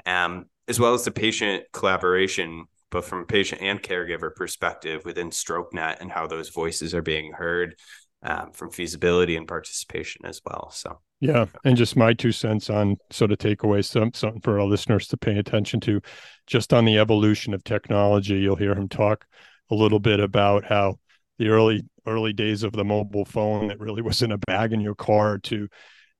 um, 0.06 0.46
as 0.68 0.80
well 0.80 0.94
as 0.94 1.04
the 1.04 1.12
patient 1.12 1.64
collaboration 1.74 2.66
but 2.92 3.04
from 3.04 3.24
a 3.24 3.26
patient 3.26 3.62
and 3.62 3.82
caregiver 3.82 4.34
perspective 4.34 5.04
within 5.04 5.30
StrokeNet 5.30 6.00
and 6.00 6.10
how 6.10 6.28
those 6.28 6.50
voices 6.50 6.94
are 6.94 7.02
being 7.02 7.34
heard 7.34 7.76
um, 8.24 8.52
from 8.54 8.72
feasibility 8.72 9.36
and 9.36 9.48
participation 9.48 10.26
as 10.26 10.42
well. 10.46 10.70
So 10.72 11.00
yeah, 11.20 11.46
and 11.64 11.78
just 11.78 11.96
my 11.96 12.14
two 12.14 12.32
cents 12.32 12.70
on 12.70 12.98
sort 13.12 13.32
of 13.32 13.38
takeaways, 13.38 13.86
some 13.86 14.14
something 14.14 14.42
for 14.42 14.60
our 14.60 14.66
listeners 14.66 15.08
to 15.10 15.18
pay 15.18 15.38
attention 15.38 15.80
to, 15.82 16.02
just 16.48 16.74
on 16.74 16.86
the 16.86 16.98
evolution 16.98 17.54
of 17.54 17.64
technology. 17.64 18.36
You'll 18.36 18.56
hear 18.56 18.74
him 18.74 18.90
talk 18.90 19.26
a 19.70 19.76
little 19.76 20.00
bit 20.00 20.20
about 20.20 20.66
how 20.66 21.00
the 21.38 21.50
early 21.50 21.84
early 22.08 22.34
days 22.34 22.64
of 22.64 22.74
the 22.74 22.86
mobile 22.86 23.26
phone 23.26 23.68
that 23.68 23.80
really 23.80 24.02
was 24.04 24.22
in 24.22 24.32
a 24.32 24.38
bag 24.38 24.74
in 24.74 24.82
your 24.82 24.96
car 24.96 25.38
to 25.40 25.68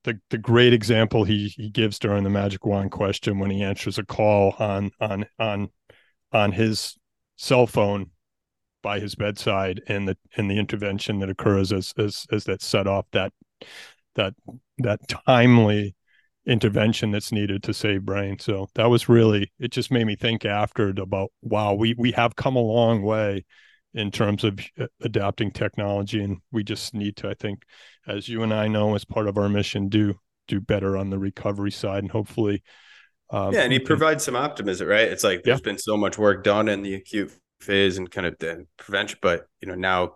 the 0.04 0.20
the 0.30 0.38
great 0.38 0.74
example 0.74 1.24
he 1.24 1.54
he 1.56 1.70
gives 1.70 2.00
during 2.00 2.24
the 2.24 2.30
magic 2.30 2.66
wand 2.66 2.92
question 2.92 3.40
when 3.40 3.50
he 3.50 3.64
answers 3.64 3.98
a 3.98 4.06
call 4.06 4.56
on 4.60 4.92
on 5.00 5.26
on 5.40 5.70
on 6.32 6.52
his 6.52 6.96
cell 7.38 7.68
phone 7.68 8.12
by 8.82 9.00
his 9.00 9.16
bedside 9.16 9.82
and 9.88 10.08
the 10.08 10.18
and 10.38 10.50
the 10.50 10.60
intervention 10.60 11.20
that 11.20 11.30
occurs 11.30 11.72
as 11.74 11.94
as 11.98 12.26
as 12.32 12.44
that 12.44 12.62
set 12.62 12.88
off 12.88 13.06
that 13.12 13.34
that 14.16 14.34
that 14.78 15.00
timely 15.26 15.96
intervention 16.46 17.12
that's 17.12 17.32
needed 17.32 17.64
to 17.64 17.74
save 17.74 18.04
brain. 18.04 18.38
So 18.40 18.68
that 18.76 18.90
was 18.90 19.10
really 19.10 19.52
it 19.60 19.72
just 19.72 19.92
made 19.92 20.06
me 20.06 20.16
think 20.16 20.46
after 20.46 20.90
about 20.90 21.32
wow, 21.42 21.74
we 21.74 21.96
we 21.98 22.12
have 22.12 22.36
come 22.36 22.56
a 22.56 22.60
long 22.60 23.02
way 23.02 23.46
in 23.96 24.12
terms 24.12 24.44
of 24.44 24.60
uh, 24.80 24.86
adapting 25.02 25.50
technology 25.50 26.22
and 26.22 26.38
we 26.52 26.64
just 26.64 26.94
need 26.94 27.16
to 27.16 27.30
I 27.30 27.34
think 27.34 27.64
as 28.08 28.30
you 28.30 28.44
and 28.44 28.54
I 28.54 28.68
know 28.68 28.94
as 28.94 29.06
part 29.06 29.28
of 29.28 29.38
our 29.38 29.50
mission 29.50 29.90
do 29.90 30.16
do 30.48 30.62
better 30.62 30.96
on 30.96 31.10
the 31.10 31.18
recovery 31.18 31.72
side 31.72 32.04
and 32.04 32.12
hopefully 32.12 32.62
um, 33.32 33.54
yeah 33.54 33.62
and 33.62 33.74
he 33.74 33.80
provides 33.80 34.24
some 34.24 34.36
optimism 34.36 34.88
right 34.88 35.08
it's 35.08 35.24
like 35.24 35.44
there's 35.44 35.60
yeah. 35.60 35.72
been 35.72 35.80
so 35.80 35.98
much 35.98 36.18
work 36.18 36.44
done 36.44 36.68
in 36.68 36.84
the 36.84 36.94
acute 36.94 37.32
phase 37.62 37.98
and 37.98 38.12
kind 38.12 38.28
of 38.28 38.36
the 38.40 38.68
prevention 38.78 39.18
but 39.22 39.48
you 39.62 39.68
know 39.68 39.76
now 39.76 40.16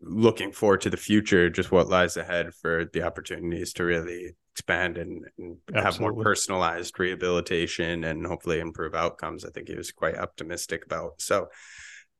looking 0.00 0.52
forward 0.52 0.82
to 0.82 0.90
the 0.90 0.96
future 0.96 1.50
just 1.50 1.72
what 1.72 1.88
lies 1.88 2.16
ahead 2.16 2.54
for 2.54 2.84
the 2.92 3.02
opportunities 3.02 3.72
to 3.72 3.84
really 3.84 4.36
expand 4.58 4.98
and, 4.98 5.24
and 5.38 5.56
have 5.72 6.00
more 6.00 6.12
personalized 6.12 6.98
rehabilitation 6.98 8.02
and 8.02 8.26
hopefully 8.26 8.58
improve 8.58 8.92
outcomes. 8.92 9.44
I 9.44 9.50
think 9.50 9.68
he 9.68 9.76
was 9.76 9.92
quite 9.92 10.18
optimistic 10.18 10.84
about. 10.84 11.20
So, 11.20 11.46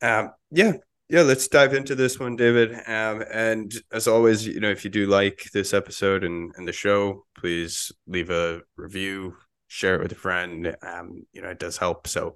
um, 0.03 0.33
yeah, 0.51 0.73
yeah, 1.09 1.23
let's 1.23 1.49
dive 1.49 1.73
into 1.73 1.95
this 1.95 2.21
one, 2.21 2.37
David. 2.37 2.75
Um, 2.87 3.25
and 3.33 3.73
as 3.93 4.07
always, 4.07 4.47
you 4.47 4.61
know, 4.61 4.71
if 4.71 4.85
you 4.85 4.91
do 4.91 5.07
like 5.07 5.45
this 5.55 5.73
episode 5.73 6.23
and, 6.23 6.53
and 6.57 6.69
the 6.69 6.73
show, 6.73 7.25
please 7.37 7.91
leave 8.07 8.31
a 8.31 8.61
review, 8.77 9.37
share 9.69 9.95
it 9.95 10.03
with 10.03 10.13
a 10.13 10.17
friend. 10.17 10.77
Um, 10.83 11.27
you 11.33 11.41
know, 11.41 11.49
it 11.49 11.59
does 11.59 11.79
help. 11.79 12.07
So, 12.09 12.35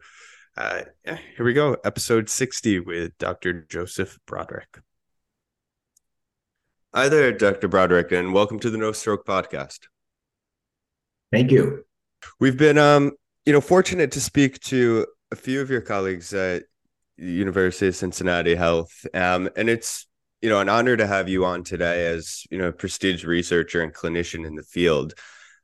uh, 0.56 0.82
yeah, 1.04 1.18
here 1.36 1.44
we 1.44 1.52
go. 1.52 1.76
Episode 1.84 2.30
60 2.30 2.80
with 2.80 3.16
Dr. 3.18 3.66
Joseph 3.68 4.18
Broderick. 4.26 4.80
Hi 6.94 7.08
there, 7.08 7.32
Dr. 7.32 7.68
Broderick, 7.68 8.12
and 8.12 8.32
welcome 8.32 8.58
to 8.60 8.70
the 8.70 8.78
Know 8.78 8.92
Stroke 8.92 9.26
Podcast. 9.26 9.80
Thank 11.30 11.50
you. 11.50 11.84
We've 12.38 12.56
been, 12.56 12.78
um, 12.78 13.12
you 13.44 13.52
know, 13.52 13.60
fortunate 13.60 14.12
to 14.12 14.20
speak 14.20 14.60
to 14.60 15.06
a 15.30 15.36
few 15.36 15.60
of 15.60 15.70
your 15.70 15.80
colleagues 15.80 16.32
at 16.34 16.64
University 17.30 17.88
of 17.88 17.96
Cincinnati 17.96 18.54
Health, 18.54 19.06
um, 19.14 19.48
and 19.56 19.68
it's 19.68 20.06
you 20.40 20.48
know 20.48 20.60
an 20.60 20.68
honor 20.68 20.96
to 20.96 21.06
have 21.06 21.28
you 21.28 21.44
on 21.44 21.64
today 21.64 22.06
as 22.06 22.44
you 22.50 22.58
know 22.58 22.68
a 22.68 22.72
prestige 22.72 23.24
researcher 23.24 23.82
and 23.82 23.94
clinician 23.94 24.46
in 24.46 24.54
the 24.54 24.62
field. 24.62 25.14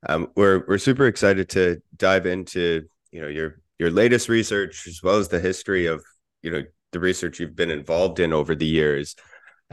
Um, 0.08 0.28
we're 0.36 0.64
we're 0.66 0.78
super 0.78 1.06
excited 1.06 1.48
to 1.50 1.82
dive 1.96 2.26
into 2.26 2.84
you 3.10 3.20
know 3.20 3.28
your 3.28 3.60
your 3.78 3.90
latest 3.90 4.28
research 4.28 4.86
as 4.86 5.02
well 5.02 5.16
as 5.16 5.28
the 5.28 5.40
history 5.40 5.86
of 5.86 6.04
you 6.42 6.50
know 6.50 6.62
the 6.92 7.00
research 7.00 7.40
you've 7.40 7.56
been 7.56 7.70
involved 7.70 8.20
in 8.20 8.32
over 8.32 8.54
the 8.54 8.66
years. 8.66 9.14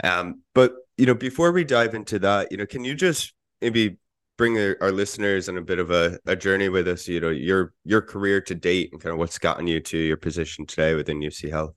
Um, 0.02 0.42
but 0.54 0.74
you 0.96 1.06
know, 1.06 1.14
before 1.14 1.52
we 1.52 1.64
dive 1.64 1.94
into 1.94 2.18
that, 2.20 2.50
you 2.50 2.58
know, 2.58 2.66
can 2.66 2.84
you 2.84 2.94
just 2.94 3.32
maybe 3.60 3.98
bring 4.36 4.58
our 4.58 4.92
listeners 4.92 5.48
on 5.48 5.56
a 5.56 5.62
bit 5.62 5.78
of 5.78 5.90
a, 5.90 6.18
a 6.26 6.36
journey 6.36 6.68
with 6.68 6.88
us, 6.88 7.08
you 7.08 7.20
know, 7.20 7.30
your 7.30 7.72
your 7.84 8.02
career 8.02 8.40
to 8.42 8.54
date 8.54 8.90
and 8.92 9.00
kind 9.00 9.12
of 9.12 9.18
what's 9.18 9.38
gotten 9.38 9.66
you 9.66 9.80
to 9.80 9.98
your 9.98 10.16
position 10.16 10.66
today 10.66 10.94
within 10.94 11.20
UC 11.20 11.50
Health? 11.50 11.74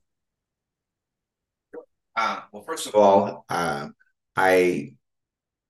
Uh, 2.16 2.40
well, 2.52 2.62
first 2.62 2.86
of 2.86 2.94
all, 2.94 3.44
uh, 3.48 3.88
I 4.36 4.92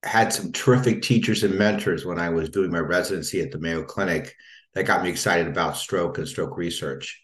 had 0.03 0.33
some 0.33 0.53
terrific 0.53 1.03
teachers 1.03 1.45
and 1.45 1.59
mentors 1.59 2.05
when 2.05 2.19
I 2.19 2.31
was 2.31 2.49
doing 2.49 2.71
my 2.71 2.79
residency 2.79 3.41
at 3.41 3.51
the 3.51 3.59
Mayo 3.59 3.85
Clinic 3.85 4.35
that 4.75 4.85
got 4.85 5.03
me 5.03 5.11
excited 5.11 5.47
about 5.47 5.77
stroke 5.77 6.19
and 6.19 6.27
stroke 6.27 6.57
research. 6.57 7.23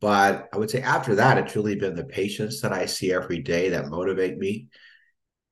But 0.00 0.48
I 0.52 0.58
would 0.58 0.70
say 0.70 0.82
after 0.82 1.16
that, 1.16 1.38
it's 1.38 1.56
really 1.56 1.76
been 1.76 1.94
the 1.94 2.04
patients 2.04 2.60
that 2.60 2.72
I 2.72 2.86
see 2.86 3.12
every 3.12 3.40
day 3.40 3.70
that 3.70 3.88
motivate 3.88 4.38
me 4.38 4.68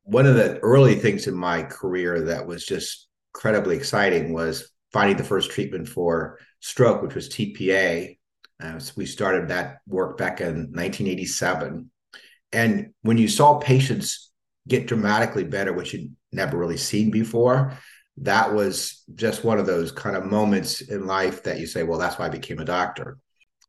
one 0.04 0.26
of 0.26 0.34
the 0.34 0.58
early 0.58 0.94
things 0.96 1.26
in 1.26 1.34
my 1.34 1.62
career 1.62 2.22
that 2.22 2.46
was 2.46 2.66
just 2.66 3.08
incredibly 3.34 3.76
exciting 3.76 4.32
was 4.32 4.70
finding 4.92 5.16
the 5.16 5.24
first 5.24 5.50
treatment 5.50 5.88
for 5.88 6.38
stroke, 6.60 7.02
which 7.02 7.14
was 7.14 7.28
TPA. 7.28 8.18
Uh, 8.62 8.78
so 8.78 8.92
we 8.96 9.06
started 9.06 9.48
that 9.48 9.78
work 9.86 10.18
back 10.18 10.40
in 10.40 10.70
1987. 10.72 11.90
And 12.52 12.92
when 13.02 13.18
you 13.18 13.28
saw 13.28 13.58
patients 13.58 14.30
get 14.68 14.86
dramatically 14.86 15.44
better, 15.44 15.72
which 15.72 15.94
you'd 15.94 16.14
never 16.30 16.56
really 16.56 16.76
seen 16.76 17.10
before, 17.10 17.76
that 18.18 18.52
was 18.52 19.02
just 19.14 19.42
one 19.42 19.58
of 19.58 19.66
those 19.66 19.90
kind 19.90 20.16
of 20.16 20.26
moments 20.26 20.82
in 20.82 21.06
life 21.06 21.42
that 21.44 21.58
you 21.58 21.66
say, 21.66 21.82
well, 21.82 21.98
that's 21.98 22.18
why 22.18 22.26
I 22.26 22.30
became 22.30 22.58
a 22.58 22.64
doctor. 22.64 23.18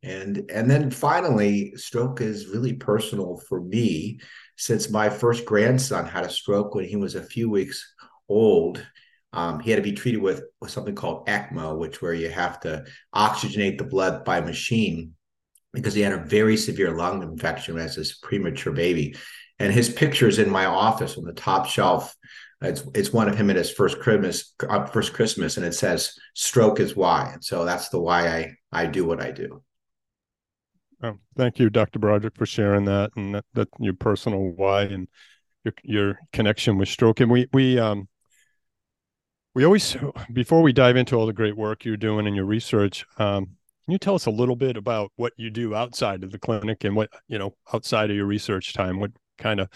And 0.02 0.50
and 0.52 0.70
then 0.70 0.90
finally, 0.90 1.74
stroke 1.76 2.20
is 2.20 2.48
really 2.48 2.74
personal 2.74 3.38
for 3.48 3.62
me 3.62 4.20
since 4.58 4.90
my 4.90 5.08
first 5.08 5.46
grandson 5.46 6.06
had 6.06 6.24
a 6.24 6.30
stroke 6.30 6.74
when 6.74 6.84
he 6.84 6.96
was 6.96 7.14
a 7.14 7.22
few 7.22 7.48
weeks 7.48 7.94
old. 8.28 8.86
Um, 9.34 9.60
he 9.60 9.70
had 9.70 9.76
to 9.76 9.82
be 9.82 9.92
treated 9.92 10.22
with, 10.22 10.42
with 10.60 10.70
something 10.70 10.94
called 10.94 11.26
ECMO, 11.26 11.76
which 11.76 12.00
where 12.00 12.14
you 12.14 12.30
have 12.30 12.60
to 12.60 12.84
oxygenate 13.14 13.78
the 13.78 13.84
blood 13.84 14.24
by 14.24 14.40
machine 14.40 15.14
because 15.72 15.92
he 15.92 16.02
had 16.02 16.12
a 16.12 16.24
very 16.24 16.56
severe 16.56 16.96
lung 16.96 17.22
infection 17.22 17.76
as 17.78 17.98
a 17.98 18.26
premature 18.26 18.72
baby. 18.72 19.16
And 19.58 19.72
his 19.72 19.88
picture 19.88 20.28
is 20.28 20.38
in 20.38 20.50
my 20.50 20.66
office 20.66 21.18
on 21.18 21.24
the 21.24 21.32
top 21.32 21.66
shelf. 21.66 22.14
It's 22.60 22.82
it's 22.94 23.12
one 23.12 23.28
of 23.28 23.36
him 23.36 23.50
at 23.50 23.56
his 23.56 23.70
first 23.70 24.00
Christmas, 24.00 24.54
uh, 24.66 24.86
first 24.86 25.12
Christmas, 25.12 25.56
and 25.56 25.66
it 25.66 25.74
says 25.74 26.14
"Stroke 26.34 26.80
is 26.80 26.96
why." 26.96 27.30
And 27.32 27.44
so 27.44 27.64
that's 27.64 27.90
the 27.90 28.00
why 28.00 28.28
I 28.28 28.56
I 28.72 28.86
do 28.86 29.04
what 29.04 29.20
I 29.20 29.32
do. 29.32 29.62
Oh, 31.02 31.18
thank 31.36 31.58
you, 31.58 31.68
Dr. 31.68 31.98
Broderick, 31.98 32.36
for 32.36 32.46
sharing 32.46 32.86
that 32.86 33.10
and 33.16 33.34
that, 33.34 33.44
that 33.52 33.68
your 33.78 33.92
personal 33.92 34.40
why 34.40 34.82
and 34.82 35.08
your 35.64 35.74
your 35.82 36.18
connection 36.32 36.78
with 36.78 36.88
stroke. 36.88 37.20
And 37.20 37.30
we 37.30 37.48
we 37.52 37.78
um 37.78 38.08
we 39.54 39.64
always 39.64 39.96
before 40.32 40.62
we 40.62 40.72
dive 40.72 40.96
into 40.96 41.16
all 41.16 41.26
the 41.26 41.32
great 41.32 41.56
work 41.56 41.84
you're 41.84 41.96
doing 41.96 42.26
in 42.26 42.34
your 42.34 42.44
research, 42.44 43.06
um, 43.18 43.44
can 43.84 43.92
you 43.92 43.98
tell 43.98 44.14
us 44.14 44.26
a 44.26 44.30
little 44.30 44.56
bit 44.56 44.76
about 44.76 45.12
what 45.16 45.32
you 45.36 45.50
do 45.50 45.74
outside 45.74 46.24
of 46.24 46.32
the 46.32 46.38
clinic 46.38 46.84
and 46.84 46.96
what 46.96 47.10
you 47.28 47.38
know 47.38 47.54
outside 47.72 48.10
of 48.10 48.16
your 48.16 48.26
research 48.26 48.72
time? 48.72 48.98
What 48.98 49.12
kind 49.38 49.60
of 49.60 49.68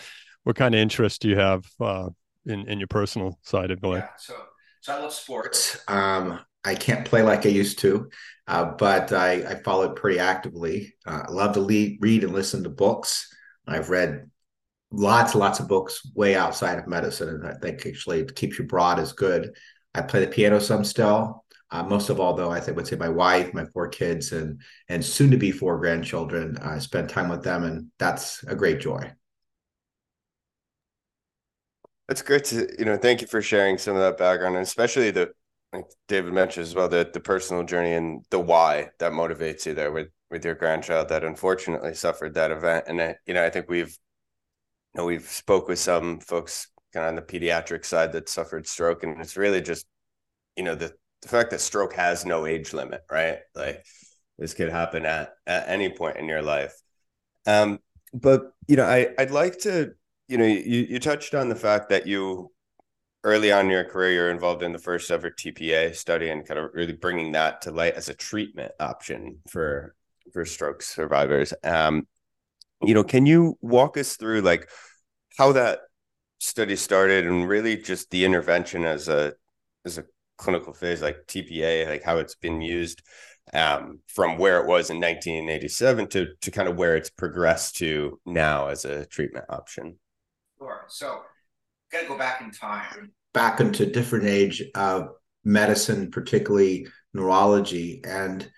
what 0.44 0.56
kind 0.56 0.74
of 0.74 0.80
interest 0.80 1.22
do 1.22 1.28
you 1.28 1.36
have 1.36 1.64
uh, 1.80 2.08
in 2.46 2.68
in 2.68 2.78
your 2.78 2.88
personal 2.88 3.38
side 3.42 3.70
of 3.70 3.82
life? 3.82 4.04
Yeah, 4.04 4.10
so 4.18 4.34
so 4.80 4.96
I 4.96 5.00
love 5.00 5.12
sports. 5.12 5.78
Um, 5.88 6.40
I 6.64 6.74
can't 6.74 7.04
play 7.04 7.22
like 7.22 7.46
I 7.46 7.50
used 7.50 7.78
to, 7.80 8.10
uh, 8.46 8.64
but 8.64 9.12
I, 9.12 9.32
I 9.32 9.54
follow 9.62 9.92
it 9.92 9.96
pretty 9.96 10.18
actively. 10.18 10.94
Uh, 11.06 11.22
I 11.28 11.30
love 11.30 11.54
to 11.54 11.60
lead, 11.60 11.98
read 12.00 12.24
and 12.24 12.32
listen 12.32 12.64
to 12.64 12.68
books. 12.68 13.32
I've 13.66 13.90
read 13.90 14.28
lots 14.90 15.32
and 15.32 15.40
lots 15.40 15.60
of 15.60 15.68
books 15.68 16.00
way 16.14 16.34
outside 16.34 16.78
of 16.78 16.86
medicine, 16.86 17.28
and 17.28 17.46
I 17.46 17.54
think 17.54 17.86
actually 17.86 18.20
it 18.20 18.34
keeps 18.34 18.58
you 18.58 18.64
broad 18.64 18.98
is 18.98 19.12
good. 19.12 19.56
I 19.94 20.02
play 20.02 20.20
the 20.20 20.30
piano 20.30 20.58
some 20.58 20.84
still. 20.84 21.44
Uh, 21.70 21.82
most 21.82 22.08
of 22.08 22.18
all, 22.18 22.34
though, 22.34 22.50
I 22.50 22.60
think 22.60 22.76
would 22.76 22.86
say 22.86 22.96
my 22.96 23.10
wife, 23.10 23.52
my 23.52 23.66
four 23.66 23.88
kids, 23.88 24.32
and 24.32 24.60
and 24.88 25.04
soon 25.04 25.30
to 25.30 25.36
be 25.36 25.50
four 25.50 25.78
grandchildren. 25.78 26.56
I 26.58 26.78
spend 26.78 27.10
time 27.10 27.28
with 27.28 27.42
them, 27.42 27.64
and 27.64 27.90
that's 27.98 28.42
a 28.44 28.54
great 28.54 28.80
joy. 28.80 29.12
That's 32.08 32.22
great 32.22 32.44
to 32.44 32.68
you 32.78 32.86
know. 32.86 32.96
Thank 32.96 33.20
you 33.20 33.26
for 33.26 33.42
sharing 33.42 33.76
some 33.76 33.94
of 33.96 34.00
that 34.00 34.16
background, 34.16 34.56
and 34.56 34.62
especially 34.62 35.10
the 35.10 35.32
like 35.72 35.84
David 36.08 36.32
mentioned 36.32 36.64
as 36.64 36.74
well, 36.74 36.88
the 36.88 37.08
the 37.12 37.20
personal 37.20 37.64
journey 37.64 37.92
and 37.92 38.24
the 38.30 38.38
why 38.38 38.88
that 38.98 39.12
motivates 39.12 39.66
you 39.66 39.74
there 39.74 39.92
with 39.92 40.08
with 40.30 40.44
your 40.44 40.54
grandchild 40.54 41.08
that 41.08 41.24
unfortunately 41.24 41.94
suffered 41.94 42.34
that 42.34 42.50
event. 42.50 42.84
And 42.88 43.00
I, 43.00 43.16
you 43.26 43.34
know, 43.34 43.44
I 43.44 43.50
think 43.50 43.68
we've 43.68 43.96
know 44.94 45.04
we've 45.04 45.28
spoke 45.28 45.68
with 45.68 45.78
some 45.78 46.20
folks 46.20 46.68
kind 46.92 47.04
of 47.04 47.10
on 47.10 47.16
the 47.16 47.22
pediatric 47.22 47.84
side 47.84 48.12
that 48.12 48.28
suffered 48.28 48.66
stroke, 48.66 49.02
and 49.02 49.20
it's 49.20 49.36
really 49.36 49.60
just 49.60 49.86
you 50.56 50.64
know 50.64 50.74
the 50.74 50.92
the 51.22 51.28
fact 51.28 51.50
that 51.50 51.60
stroke 51.60 51.94
has 51.94 52.24
no 52.24 52.46
age 52.46 52.72
limit, 52.72 53.02
right? 53.10 53.38
Like 53.54 53.84
this 54.38 54.54
could 54.54 54.70
happen 54.70 55.04
at 55.04 55.34
at 55.46 55.68
any 55.68 55.90
point 55.90 56.16
in 56.16 56.26
your 56.26 56.42
life. 56.42 56.74
Um, 57.46 57.80
but 58.14 58.52
you 58.66 58.76
know, 58.76 58.84
I 58.84 59.08
I'd 59.18 59.30
like 59.30 59.58
to 59.60 59.92
you 60.28 60.38
know 60.38 60.46
you 60.46 60.86
you 60.88 60.98
touched 60.98 61.34
on 61.34 61.48
the 61.48 61.56
fact 61.56 61.90
that 61.90 62.06
you 62.06 62.52
early 63.24 63.52
on 63.52 63.66
in 63.66 63.70
your 63.70 63.84
career, 63.84 64.12
you're 64.12 64.30
involved 64.30 64.62
in 64.62 64.72
the 64.72 64.78
first 64.78 65.10
ever 65.10 65.30
TPA 65.30 65.94
study 65.94 66.30
and 66.30 66.46
kind 66.46 66.60
of 66.60 66.70
really 66.72 66.92
bringing 66.92 67.32
that 67.32 67.60
to 67.62 67.70
light 67.70 67.94
as 67.94 68.08
a 68.08 68.14
treatment 68.14 68.72
option 68.80 69.38
for 69.48 69.94
for 70.32 70.44
stroke 70.44 70.82
survivors. 70.82 71.52
Um, 71.64 72.06
you 72.82 72.94
know, 72.94 73.04
can 73.04 73.26
you 73.26 73.58
walk 73.60 73.96
us 73.96 74.16
through 74.16 74.42
like 74.42 74.68
how 75.36 75.52
that 75.52 75.80
study 76.38 76.76
started 76.76 77.26
and 77.26 77.48
really 77.48 77.76
just 77.76 78.10
the 78.10 78.24
intervention 78.24 78.84
as 78.84 79.08
a 79.08 79.32
as 79.84 79.98
a 79.98 80.04
clinical 80.36 80.72
phase 80.72 81.02
like 81.02 81.26
TPA, 81.26 81.88
like 81.88 82.02
how 82.02 82.18
it's 82.18 82.36
been 82.36 82.60
used 82.60 83.02
um, 83.52 84.00
from 84.06 84.38
where 84.38 84.60
it 84.60 84.66
was 84.66 84.90
in 84.90 84.96
1987 84.96 86.08
to 86.08 86.26
to 86.40 86.50
kind 86.50 86.68
of 86.68 86.76
where 86.76 86.96
it's 86.96 87.10
progressed 87.10 87.76
to 87.76 88.20
now 88.24 88.68
as 88.68 88.84
a 88.84 89.06
treatment 89.06 89.46
option. 89.48 89.98
Sure. 90.58 90.84
So 90.88 91.22
got 91.90 92.02
to 92.02 92.08
go 92.08 92.18
back 92.18 92.40
in 92.40 92.50
time, 92.50 93.12
back 93.32 93.60
into 93.60 93.86
different 93.86 94.26
age 94.26 94.62
of 94.74 95.08
medicine, 95.44 96.10
particularly 96.10 96.86
neurology. 97.14 98.02
And 98.04 98.48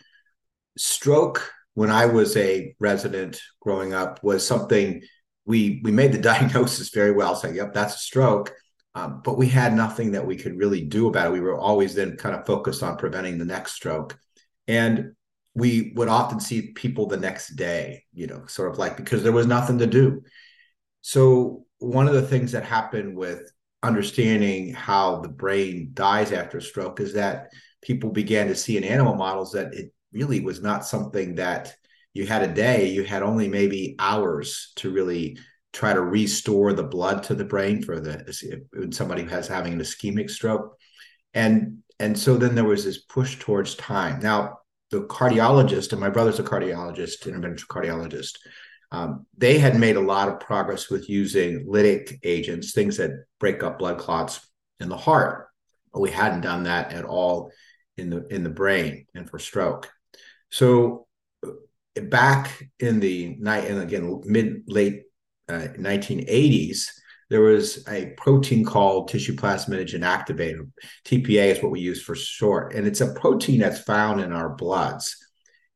stroke 0.76 1.52
when 1.74 1.90
I 1.90 2.06
was 2.06 2.36
a 2.36 2.74
resident 2.80 3.40
growing 3.60 3.94
up 3.94 4.22
was 4.22 4.46
something 4.46 5.02
we 5.46 5.80
we 5.84 5.92
made 5.92 6.12
the 6.12 6.18
diagnosis 6.32 6.90
very 6.90 7.12
well, 7.12 7.34
saying, 7.34 7.56
"Yep, 7.56 7.72
that's 7.72 7.96
a 7.96 7.98
stroke." 7.98 8.52
Um, 8.94 9.20
but 9.24 9.38
we 9.38 9.46
had 9.48 9.72
nothing 9.72 10.12
that 10.12 10.26
we 10.26 10.36
could 10.36 10.58
really 10.58 10.84
do 10.84 11.06
about 11.06 11.28
it. 11.28 11.32
We 11.32 11.40
were 11.40 11.56
always 11.56 11.94
then 11.94 12.16
kind 12.16 12.34
of 12.34 12.44
focused 12.44 12.82
on 12.82 12.96
preventing 12.96 13.38
the 13.38 13.44
next 13.44 13.72
stroke, 13.72 14.18
and 14.66 15.12
we 15.54 15.92
would 15.96 16.08
often 16.08 16.40
see 16.40 16.72
people 16.72 17.06
the 17.06 17.16
next 17.16 17.56
day, 17.56 18.04
you 18.12 18.26
know, 18.26 18.46
sort 18.46 18.70
of 18.70 18.78
like 18.78 18.96
because 18.96 19.22
there 19.22 19.32
was 19.32 19.46
nothing 19.46 19.78
to 19.78 19.86
do. 19.86 20.22
So 21.02 21.64
one 21.78 22.06
of 22.06 22.14
the 22.14 22.26
things 22.26 22.52
that 22.52 22.64
happened 22.64 23.16
with 23.16 23.50
understanding 23.82 24.74
how 24.74 25.20
the 25.20 25.28
brain 25.28 25.90
dies 25.94 26.32
after 26.32 26.58
a 26.58 26.62
stroke 26.62 27.00
is 27.00 27.14
that 27.14 27.48
people 27.82 28.10
began 28.10 28.48
to 28.48 28.54
see 28.54 28.76
in 28.76 28.84
animal 28.84 29.14
models 29.14 29.52
that 29.52 29.72
it 29.74 29.92
really 30.12 30.40
was 30.40 30.60
not 30.60 30.86
something 30.86 31.36
that 31.36 31.74
you 32.12 32.26
had 32.26 32.42
a 32.42 32.52
day, 32.52 32.90
you 32.90 33.04
had 33.04 33.22
only 33.22 33.48
maybe 33.48 33.94
hours 33.98 34.72
to 34.76 34.90
really 34.90 35.38
try 35.72 35.92
to 35.92 36.02
restore 36.02 36.72
the 36.72 36.82
blood 36.82 37.22
to 37.22 37.34
the 37.34 37.44
brain 37.44 37.82
for 37.82 38.00
the 38.00 38.64
when 38.72 38.90
somebody 38.90 39.22
has 39.24 39.46
having 39.46 39.74
an 39.74 39.80
ischemic 39.80 40.30
stroke. 40.30 40.76
And 41.34 41.78
and 41.98 42.18
so 42.18 42.36
then 42.36 42.54
there 42.54 42.64
was 42.64 42.84
this 42.84 43.02
push 43.02 43.38
towards 43.38 43.74
time. 43.74 44.20
Now, 44.20 44.60
the 44.90 45.02
cardiologist, 45.02 45.92
and 45.92 46.00
my 46.00 46.08
brother's 46.08 46.40
a 46.40 46.42
cardiologist, 46.42 47.26
interventional 47.26 47.66
cardiologist, 47.66 48.38
um, 48.90 49.26
they 49.36 49.58
had 49.58 49.78
made 49.78 49.96
a 49.96 50.00
lot 50.00 50.28
of 50.28 50.40
progress 50.40 50.90
with 50.90 51.08
using 51.08 51.66
lytic 51.66 52.18
agents, 52.24 52.72
things 52.72 52.96
that 52.96 53.10
break 53.38 53.62
up 53.62 53.78
blood 53.78 53.98
clots 53.98 54.40
in 54.80 54.88
the 54.88 54.96
heart. 54.96 55.48
But 55.92 56.00
we 56.00 56.10
hadn't 56.10 56.40
done 56.40 56.64
that 56.64 56.92
at 56.92 57.04
all 57.04 57.52
in 57.96 58.10
the 58.10 58.26
in 58.28 58.42
the 58.42 58.50
brain 58.50 59.06
and 59.14 59.28
for 59.30 59.38
stroke. 59.38 59.90
So 60.50 61.06
uh, 61.46 61.50
back 62.02 62.68
in 62.78 63.00
the 63.00 63.36
night 63.38 63.64
and 63.64 63.80
again 63.80 64.20
mid 64.24 64.62
late 64.66 65.04
uh, 65.48 65.68
1980s, 65.78 66.86
there 67.28 67.40
was 67.40 67.86
a 67.88 68.12
protein 68.16 68.64
called 68.64 69.08
tissue 69.08 69.36
plasminogen 69.36 70.02
activator. 70.02 70.68
TPA 71.04 71.56
is 71.56 71.62
what 71.62 71.70
we 71.70 71.80
use 71.80 72.02
for 72.02 72.16
short, 72.16 72.74
and 72.74 72.86
it's 72.86 73.00
a 73.00 73.14
protein 73.14 73.60
that's 73.60 73.80
found 73.80 74.20
in 74.20 74.32
our 74.32 74.50
bloods. 74.50 75.16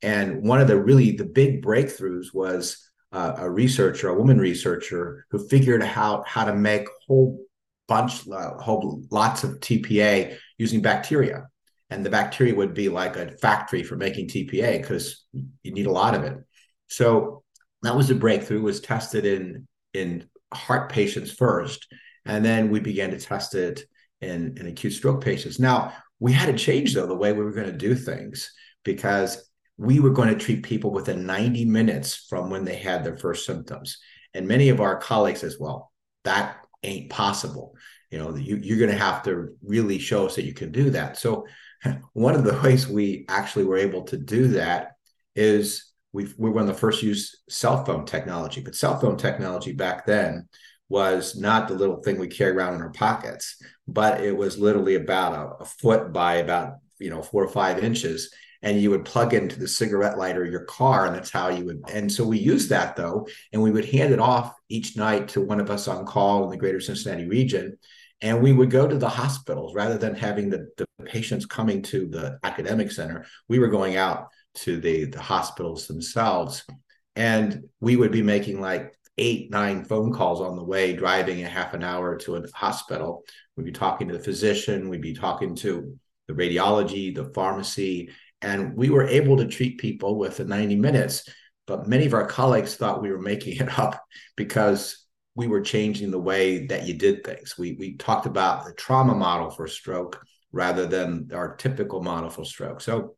And 0.02 0.43
one 0.43 0.61
of 0.61 0.66
the 0.69 0.78
really 0.78 1.12
the 1.12 1.25
big 1.25 1.64
breakthroughs 1.64 2.35
was 2.35 2.90
uh, 3.12 3.35
a 3.38 3.49
researcher, 3.49 4.09
a 4.09 4.19
woman 4.19 4.38
researcher, 4.38 5.25
who 5.31 5.49
figured 5.49 5.83
out 5.83 6.26
how 6.26 6.45
to 6.45 6.54
make 6.54 6.87
whole 7.07 7.40
bunch, 7.87 8.28
uh, 8.28 8.54
whole 8.54 9.02
lots 9.11 9.45
of 9.45 9.61
TPA 9.61 10.37
using 10.59 10.83
bacteria 10.83 11.49
and 11.94 12.04
the 12.04 12.10
bacteria 12.10 12.54
would 12.54 12.74
be 12.74 12.88
like 12.88 13.16
a 13.16 13.30
factory 13.30 13.84
for 13.84 13.96
making 13.96 14.26
TPA 14.26 14.80
because 14.80 15.24
you 15.62 15.72
need 15.72 15.86
a 15.86 15.92
lot 15.92 16.14
of 16.14 16.24
it. 16.24 16.36
So 16.88 17.44
that 17.82 17.96
was 17.96 18.10
a 18.10 18.16
breakthrough. 18.16 18.62
Was 18.62 18.80
tested 18.80 19.24
in 19.24 19.68
in 19.92 20.28
heart 20.52 20.90
patients 20.90 21.30
first, 21.30 21.86
and 22.26 22.44
then 22.44 22.70
we 22.70 22.80
began 22.80 23.10
to 23.10 23.20
test 23.20 23.54
it 23.54 23.84
in 24.20 24.56
in 24.58 24.66
acute 24.66 24.92
stroke 24.92 25.22
patients. 25.22 25.60
Now 25.60 25.92
we 26.18 26.32
had 26.32 26.46
to 26.46 26.58
change 26.58 26.94
though 26.94 27.06
the 27.06 27.14
way 27.14 27.32
we 27.32 27.44
were 27.44 27.52
going 27.52 27.70
to 27.70 27.78
do 27.88 27.94
things 27.94 28.52
because 28.84 29.48
we 29.76 30.00
were 30.00 30.10
going 30.10 30.28
to 30.28 30.44
treat 30.44 30.62
people 30.64 30.90
within 30.90 31.26
90 31.26 31.64
minutes 31.64 32.26
from 32.28 32.50
when 32.50 32.64
they 32.64 32.76
had 32.76 33.04
their 33.04 33.16
first 33.16 33.46
symptoms. 33.46 33.98
And 34.32 34.48
many 34.48 34.68
of 34.68 34.80
our 34.80 34.98
colleagues 34.98 35.42
as 35.42 35.58
well, 35.58 35.92
that 36.24 36.58
ain't 36.82 37.10
possible. 37.10 37.74
You 38.10 38.18
know, 38.18 38.36
you, 38.36 38.56
you're 38.62 38.78
going 38.78 38.90
to 38.90 38.96
have 38.96 39.24
to 39.24 39.56
really 39.62 39.98
show 39.98 40.26
us 40.26 40.36
that 40.36 40.44
you 40.44 40.54
can 40.54 40.70
do 40.70 40.90
that. 40.90 41.18
So 41.18 41.46
one 42.12 42.35
of 42.35 42.45
the 42.45 42.59
ways 42.62 42.88
we 42.88 43.25
actually 43.29 43.64
were 43.64 43.76
able 43.76 44.03
to 44.05 44.17
do 44.17 44.49
that 44.49 44.93
is 45.35 45.91
we 46.12 46.25
we 46.38 46.49
were 46.49 46.53
one 46.53 46.62
of 46.62 46.69
the 46.69 46.81
first 46.81 47.00
to 47.00 47.07
use 47.07 47.43
cell 47.49 47.85
phone 47.85 48.07
technology. 48.07 48.61
But 48.61 48.76
cell 48.76 48.99
phone 48.99 49.17
technology 49.17 49.73
back 49.73 50.07
then 50.07 50.49
was 50.88 51.37
not 51.37 51.69
the 51.69 51.75
little 51.75 52.03
thing 52.03 52.19
we 52.19 52.29
carry 52.29 52.53
around 52.53 52.75
in 52.75 52.83
our 52.83 52.91
pockets, 52.91 53.61
but 53.88 54.21
it 54.23 54.37
was 54.37 54.59
literally 54.59 54.95
about 54.95 55.33
a, 55.33 55.62
a 55.62 55.64
foot 55.64 56.12
by 56.12 56.37
about 56.37 56.75
you 56.99 57.11
know 57.11 57.23
four 57.23 57.44
or 57.44 57.49
five 57.49 57.83
inches 57.83 58.33
and 58.62 58.81
you 58.81 58.90
would 58.90 59.05
plug 59.05 59.35
into 59.35 59.59
the 59.59 59.68
cigarette 59.68 60.16
lighter 60.16 60.42
of 60.42 60.51
your 60.51 60.64
car 60.64 61.07
and 61.07 61.14
that's 61.14 61.31
how 61.31 61.49
you 61.49 61.66
would 61.66 61.83
and 61.92 62.11
so 62.11 62.25
we 62.25 62.38
used 62.38 62.70
that 62.70 62.97
though 62.97 63.27
and 63.53 63.62
we 63.62 63.70
would 63.70 63.85
hand 63.85 64.12
it 64.12 64.18
off 64.18 64.55
each 64.68 64.97
night 64.97 65.29
to 65.29 65.40
one 65.40 65.61
of 65.61 65.70
us 65.70 65.87
on 65.87 66.07
call 66.07 66.44
in 66.44 66.51
the 66.51 66.57
greater 66.57 66.81
cincinnati 66.81 67.27
region 67.27 67.77
and 68.20 68.42
we 68.42 68.53
would 68.53 68.70
go 68.70 68.87
to 68.87 68.96
the 68.96 69.09
hospitals 69.09 69.74
rather 69.74 69.98
than 69.98 70.14
having 70.14 70.50
the, 70.50 70.68
the 70.77 70.87
patients 71.05 71.46
coming 71.46 71.83
to 71.83 72.07
the 72.07 72.38
academic 72.42 72.90
center. 72.90 73.27
We 73.48 73.59
were 73.59 73.68
going 73.68 73.96
out 73.96 74.29
to 74.57 74.79
the, 74.79 75.05
the 75.05 75.20
hospitals 75.20 75.87
themselves. 75.87 76.64
And 77.16 77.64
we 77.81 77.96
would 77.96 78.12
be 78.12 78.22
making 78.22 78.61
like 78.61 78.94
eight, 79.18 79.50
nine 79.50 79.85
phone 79.85 80.12
calls 80.12 80.40
on 80.40 80.57
the 80.57 80.64
way, 80.64 80.94
driving 80.94 81.42
a 81.42 81.48
half 81.48 81.74
an 81.74 81.85
hour 81.85 82.16
to 82.18 82.37
a 82.37 82.46
hospital. 82.53 83.24
We'd 83.57 83.66
be 83.66 83.72
talking 83.72 84.09
to 84.09 84.14
the 84.16 84.22
physician, 84.22 84.88
we'd 84.88 85.00
be 85.00 85.14
talking 85.14 85.55
to 85.57 85.96
the 86.27 86.35
radiology, 86.35 87.14
the 87.14 87.31
pharmacy, 87.35 88.11
and 88.42 88.74
we 88.74 88.90
were 88.90 89.07
able 89.07 89.37
to 89.37 89.46
treat 89.46 89.79
people 89.79 90.18
within 90.18 90.48
90 90.48 90.77
minutes. 90.77 91.29
But 91.66 91.87
many 91.87 92.07
of 92.07 92.14
our 92.14 92.27
colleagues 92.27 92.77
thought 92.77 93.03
we 93.03 93.11
were 93.11 93.20
making 93.20 93.57
it 93.59 93.79
up 93.79 94.03
because 94.37 95.04
we 95.35 95.49
were 95.49 95.61
changing 95.61 96.11
the 96.11 96.18
way 96.18 96.66
that 96.66 96.87
you 96.87 96.94
did 96.94 97.25
things. 97.25 97.59
We 97.59 97.77
we 97.79 97.97
talked 97.97 98.27
about 98.27 98.64
the 98.64 98.73
trauma 98.73 99.14
model 99.14 99.51
for 99.51 99.66
stroke 99.66 100.25
rather 100.53 100.87
than 100.87 101.31
our 101.35 101.57
typical 101.57 102.03
model 102.03 102.31
for 102.31 102.44
stroke. 102.44 102.81
So 102.81 103.16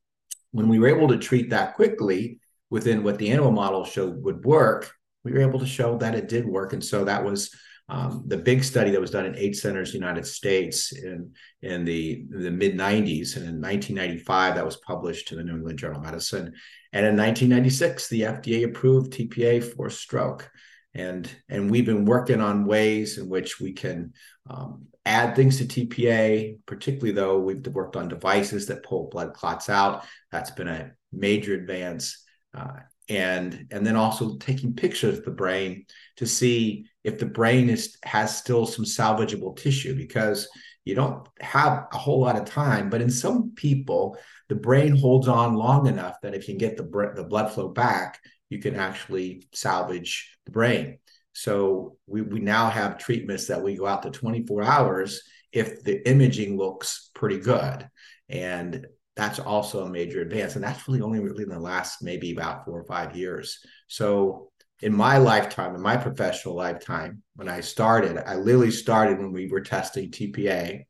when 0.53 0.69
we 0.69 0.79
were 0.79 0.89
able 0.89 1.09
to 1.09 1.19
treat 1.19 1.51
that 1.51 1.75
quickly 1.75 2.41
within 2.71 3.05
what 3.05 3.19
the 3.19 3.31
animal 3.31 3.53
model 3.53 3.85
showed 3.85 4.23
would 4.23 4.45
work, 4.45 4.91
we 5.23 5.33
were 5.33 5.43
able 5.43 5.61
to 5.61 5.67
show 5.67 5.99
that 5.99 6.15
it 6.15 6.29
did 6.29 6.47
work. 6.47 6.73
And 6.73 6.83
so 6.83 7.05
that 7.05 7.23
was 7.23 7.55
um, 7.89 8.25
the 8.27 8.39
big 8.39 8.65
study 8.65 8.91
that 8.91 9.01
was 9.01 9.11
done 9.11 9.27
in 9.27 9.37
eight 9.37 9.57
centers 9.57 9.95
United 9.95 10.27
States 10.27 10.93
in, 10.93 11.33
in 11.63 11.85
the, 11.85 12.25
the 12.31 12.51
mid 12.51 12.77
90s. 12.77 13.37
And 13.37 13.47
in 13.47 13.61
1995, 13.61 14.55
that 14.55 14.65
was 14.65 14.77
published 14.79 15.31
in 15.31 15.39
the 15.39 15.45
New 15.45 15.57
England 15.57 15.79
Journal 15.79 16.01
of 16.01 16.05
Medicine. 16.05 16.53
And 16.93 17.07
in 17.07 17.17
1996, 17.17 18.09
the 18.09 18.23
FDA 18.23 18.65
approved 18.65 19.13
TPA 19.13 19.63
for 19.63 19.91
stroke 19.91 20.51
and 20.97 21.31
and 21.49 21.71
we've 21.71 21.87
been 21.87 22.05
working 22.05 22.41
on 22.41 22.65
ways 22.65 23.19
in 23.19 23.29
which 23.29 23.61
we 23.61 23.73
can 23.73 24.13
um, 24.49 24.87
add 25.05 25.37
things 25.37 25.59
to 25.59 25.65
TPA. 25.65 26.59
Particularly 26.67 27.13
though, 27.13 27.39
we've 27.39 27.67
worked 27.69 27.97
on 27.97 28.09
devices 28.09 28.67
that 28.67 28.83
pull 28.83 29.09
blood 29.11 29.35
clots 29.35 29.69
out. 29.69 30.05
That's 30.33 30.51
been 30.51 30.69
a 30.69 30.93
major 31.13 31.55
advance. 31.55 32.25
Uh, 32.57 32.81
and 33.09 33.67
and 33.71 33.87
then 33.87 33.95
also 33.95 34.37
taking 34.39 34.75
pictures 34.75 35.19
of 35.19 35.25
the 35.25 35.31
brain 35.31 35.85
to 36.17 36.27
see 36.27 36.87
if 37.05 37.19
the 37.19 37.27
brain 37.27 37.69
is 37.69 37.97
has 38.03 38.37
still 38.37 38.67
some 38.67 38.85
salvageable 38.85 39.57
tissue 39.57 39.95
because 39.95 40.49
you 40.85 40.95
don't 40.95 41.29
have 41.41 41.87
a 41.93 41.99
whole 41.99 42.21
lot 42.21 42.37
of 42.37 42.47
time 42.47 42.91
but 42.91 43.01
in 43.01 43.11
some 43.11 43.53
people 43.55 44.17
the 44.49 44.57
brain 44.57 44.97
holds 44.97 45.29
on 45.29 45.55
long 45.55 45.87
enough 45.87 46.17
that 46.21 46.35
if 46.35 46.49
you 46.49 46.55
can 46.55 46.59
get 46.59 46.77
the, 46.77 47.13
the 47.15 47.25
blood 47.25 47.53
flow 47.53 47.69
back 47.69 48.21
you 48.49 48.59
can 48.59 48.77
actually 48.77 49.47
salvage 49.53 50.37
the 50.45 50.53
brain. 50.53 50.99
So 51.33 51.99
we, 52.07 52.23
we 52.23 52.41
now 52.41 52.71
have 52.71 52.99
treatments 52.99 53.49
that 53.49 53.63
we 53.63 53.77
go 53.77 53.87
out 53.87 54.03
to 54.05 54.11
24 54.11 54.63
hours 54.63 55.23
if 55.53 55.83
the 55.85 56.09
imaging 56.09 56.57
looks 56.57 57.11
pretty 57.15 57.39
good. 57.39 57.89
And 58.29 58.87
that's 59.17 59.39
also 59.39 59.85
a 59.85 59.91
major 59.91 60.21
advance. 60.21 60.55
And 60.55 60.65
that's 60.65 60.87
really 60.87 61.01
only 61.01 61.21
really 61.21 61.43
in 61.43 61.49
the 61.49 61.59
last 61.59 62.03
maybe 62.03 62.33
about 62.33 62.65
four 62.65 62.79
or 62.79 62.85
five 62.85 63.17
years. 63.17 63.59
So 63.89 64.51
in 64.83 64.95
my 64.95 65.19
lifetime, 65.19 65.75
in 65.75 65.81
my 65.81 65.97
professional 65.97 66.55
lifetime, 66.55 67.23
when 67.35 67.49
I 67.49 67.61
started, 67.61 68.19
I 68.27 68.37
literally 68.37 68.71
started 68.71 69.19
when 69.19 69.33
we 69.33 69.49
were 69.49 69.63
testing 69.63 70.11
TPA. 70.11 70.85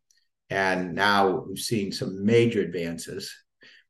And 0.51 0.95
now 0.95 1.45
we've 1.47 1.59
seen 1.59 1.93
some 1.93 2.25
major 2.25 2.61
advances, 2.61 3.33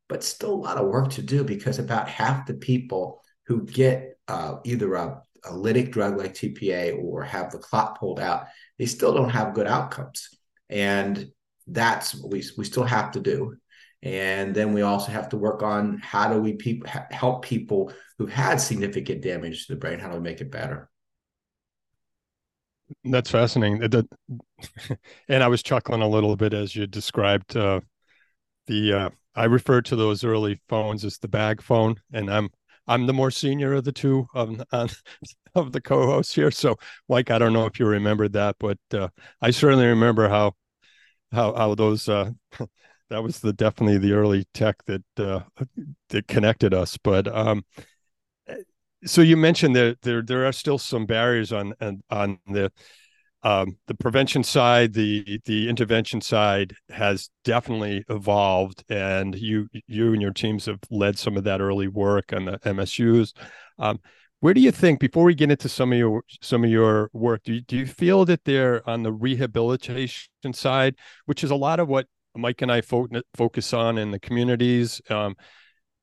but 0.08 0.24
still 0.24 0.54
a 0.54 0.56
lot 0.56 0.78
of 0.78 0.88
work 0.88 1.10
to 1.12 1.22
do 1.22 1.44
because 1.44 1.78
about 1.78 2.08
half 2.08 2.46
the 2.46 2.54
people 2.54 3.22
who 3.46 3.62
get 3.64 4.18
uh, 4.28 4.56
either 4.64 4.94
a, 4.94 5.22
a 5.44 5.50
lytic 5.50 5.92
drug 5.92 6.16
like 6.16 6.34
TPA 6.34 7.02
or 7.02 7.22
have 7.22 7.50
the 7.50 7.58
clot 7.58 7.98
pulled 7.98 8.20
out, 8.20 8.46
they 8.78 8.86
still 8.86 9.14
don't 9.14 9.30
have 9.30 9.54
good 9.54 9.66
outcomes. 9.66 10.28
And 10.68 11.30
that's 11.66 12.14
what 12.14 12.32
we, 12.32 12.42
we 12.56 12.64
still 12.64 12.84
have 12.84 13.12
to 13.12 13.20
do. 13.20 13.56
And 14.02 14.54
then 14.54 14.72
we 14.72 14.82
also 14.82 15.10
have 15.10 15.28
to 15.30 15.36
work 15.36 15.62
on 15.62 15.98
how 15.98 16.32
do 16.32 16.40
we 16.40 16.52
pe- 16.52 16.80
help 17.10 17.44
people 17.44 17.92
who've 18.18 18.30
had 18.30 18.60
significant 18.60 19.22
damage 19.22 19.66
to 19.66 19.74
the 19.74 19.78
brain? 19.78 19.98
How 19.98 20.08
do 20.08 20.14
we 20.16 20.20
make 20.20 20.40
it 20.40 20.50
better? 20.50 20.90
That's 23.04 23.30
fascinating. 23.30 23.82
and 25.28 25.42
I 25.42 25.48
was 25.48 25.62
chuckling 25.62 26.02
a 26.02 26.08
little 26.08 26.36
bit 26.36 26.52
as 26.52 26.76
you 26.76 26.86
described 26.86 27.56
uh, 27.56 27.80
the. 28.66 28.92
Uh, 28.92 29.10
I 29.34 29.44
refer 29.44 29.82
to 29.82 29.96
those 29.96 30.24
early 30.24 30.60
phones 30.68 31.04
as 31.04 31.18
the 31.18 31.28
bag 31.28 31.60
phone, 31.60 31.96
and 32.12 32.32
I'm 32.32 32.48
I'm 32.86 33.06
the 33.06 33.12
more 33.12 33.30
senior 33.30 33.72
of 33.74 33.84
the 33.84 33.92
two 33.92 34.26
of, 34.34 34.62
of 35.54 35.72
the 35.72 35.80
co-hosts 35.80 36.34
here. 36.34 36.50
So, 36.50 36.76
Mike, 37.08 37.30
I 37.30 37.38
don't 37.38 37.52
know 37.52 37.66
if 37.66 37.78
you 37.80 37.86
remember 37.86 38.28
that, 38.28 38.56
but 38.58 38.78
uh, 38.92 39.08
I 39.40 39.50
certainly 39.50 39.86
remember 39.86 40.28
how 40.28 40.54
how 41.32 41.54
how 41.54 41.74
those 41.74 42.08
uh, 42.08 42.30
that 43.10 43.22
was 43.22 43.40
the 43.40 43.52
definitely 43.52 43.98
the 43.98 44.12
early 44.12 44.44
tech 44.54 44.76
that 44.86 45.04
uh, 45.18 45.40
that 46.10 46.28
connected 46.28 46.74
us. 46.74 46.96
But 46.96 47.28
um, 47.28 47.64
so 49.04 49.20
you 49.20 49.36
mentioned 49.36 49.76
that 49.76 50.02
there 50.02 50.22
there 50.22 50.46
are 50.46 50.52
still 50.52 50.78
some 50.78 51.06
barriers 51.06 51.52
on 51.52 51.74
on 52.10 52.38
the 52.46 52.72
um, 53.42 53.76
the 53.86 53.94
prevention 53.94 54.42
side, 54.42 54.94
the 54.94 55.40
the 55.44 55.68
intervention 55.68 56.20
side 56.20 56.74
has 56.90 57.30
definitely 57.44 58.04
evolved, 58.08 58.84
and 58.88 59.34
you 59.34 59.68
you 59.86 60.12
and 60.12 60.22
your 60.22 60.32
teams 60.32 60.66
have 60.66 60.80
led 60.90 61.18
some 61.18 61.36
of 61.36 61.44
that 61.44 61.60
early 61.60 61.88
work 61.88 62.32
on 62.32 62.46
the 62.46 62.58
MSUs. 62.64 63.32
Um, 63.78 64.00
where 64.40 64.54
do 64.54 64.60
you 64.60 64.70
think, 64.70 65.00
before 65.00 65.24
we 65.24 65.34
get 65.34 65.50
into 65.50 65.68
some 65.68 65.92
of 65.92 65.98
your 65.98 66.22
some 66.42 66.64
of 66.64 66.70
your 66.70 67.10
work, 67.12 67.42
do 67.44 67.54
you, 67.54 67.60
do 67.62 67.76
you 67.76 67.86
feel 67.86 68.24
that 68.26 68.44
they're 68.44 68.88
on 68.88 69.02
the 69.02 69.12
rehabilitation 69.12 70.52
side, 70.52 70.96
which 71.24 71.42
is 71.42 71.50
a 71.50 71.56
lot 71.56 71.80
of 71.80 71.88
what 71.88 72.06
Mike 72.34 72.62
and 72.62 72.70
I 72.70 72.80
fo- 72.80 73.08
focus 73.34 73.72
on 73.72 73.98
in 73.98 74.10
the 74.10 74.20
communities? 74.20 75.00
Um, 75.08 75.36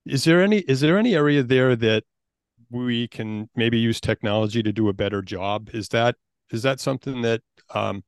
is 0.06 0.24
there 0.24 0.42
any 0.42 0.60
is 0.60 0.82
there 0.82 0.98
any 0.98 1.16
area 1.16 1.44
there 1.44 1.76
that 1.76 2.04
we 2.70 3.08
can 3.08 3.50
maybe 3.56 3.80
use 3.80 4.02
technology 4.02 4.64
to 4.64 4.74
do 4.74 4.90
a 4.90 4.94
better 4.94 5.22
job? 5.22 5.70
Is 5.74 5.90
that 5.90 6.16
is 6.54 6.64
that 6.64 6.80
something 6.80 7.24
that 7.24 7.42
um, 7.74 8.04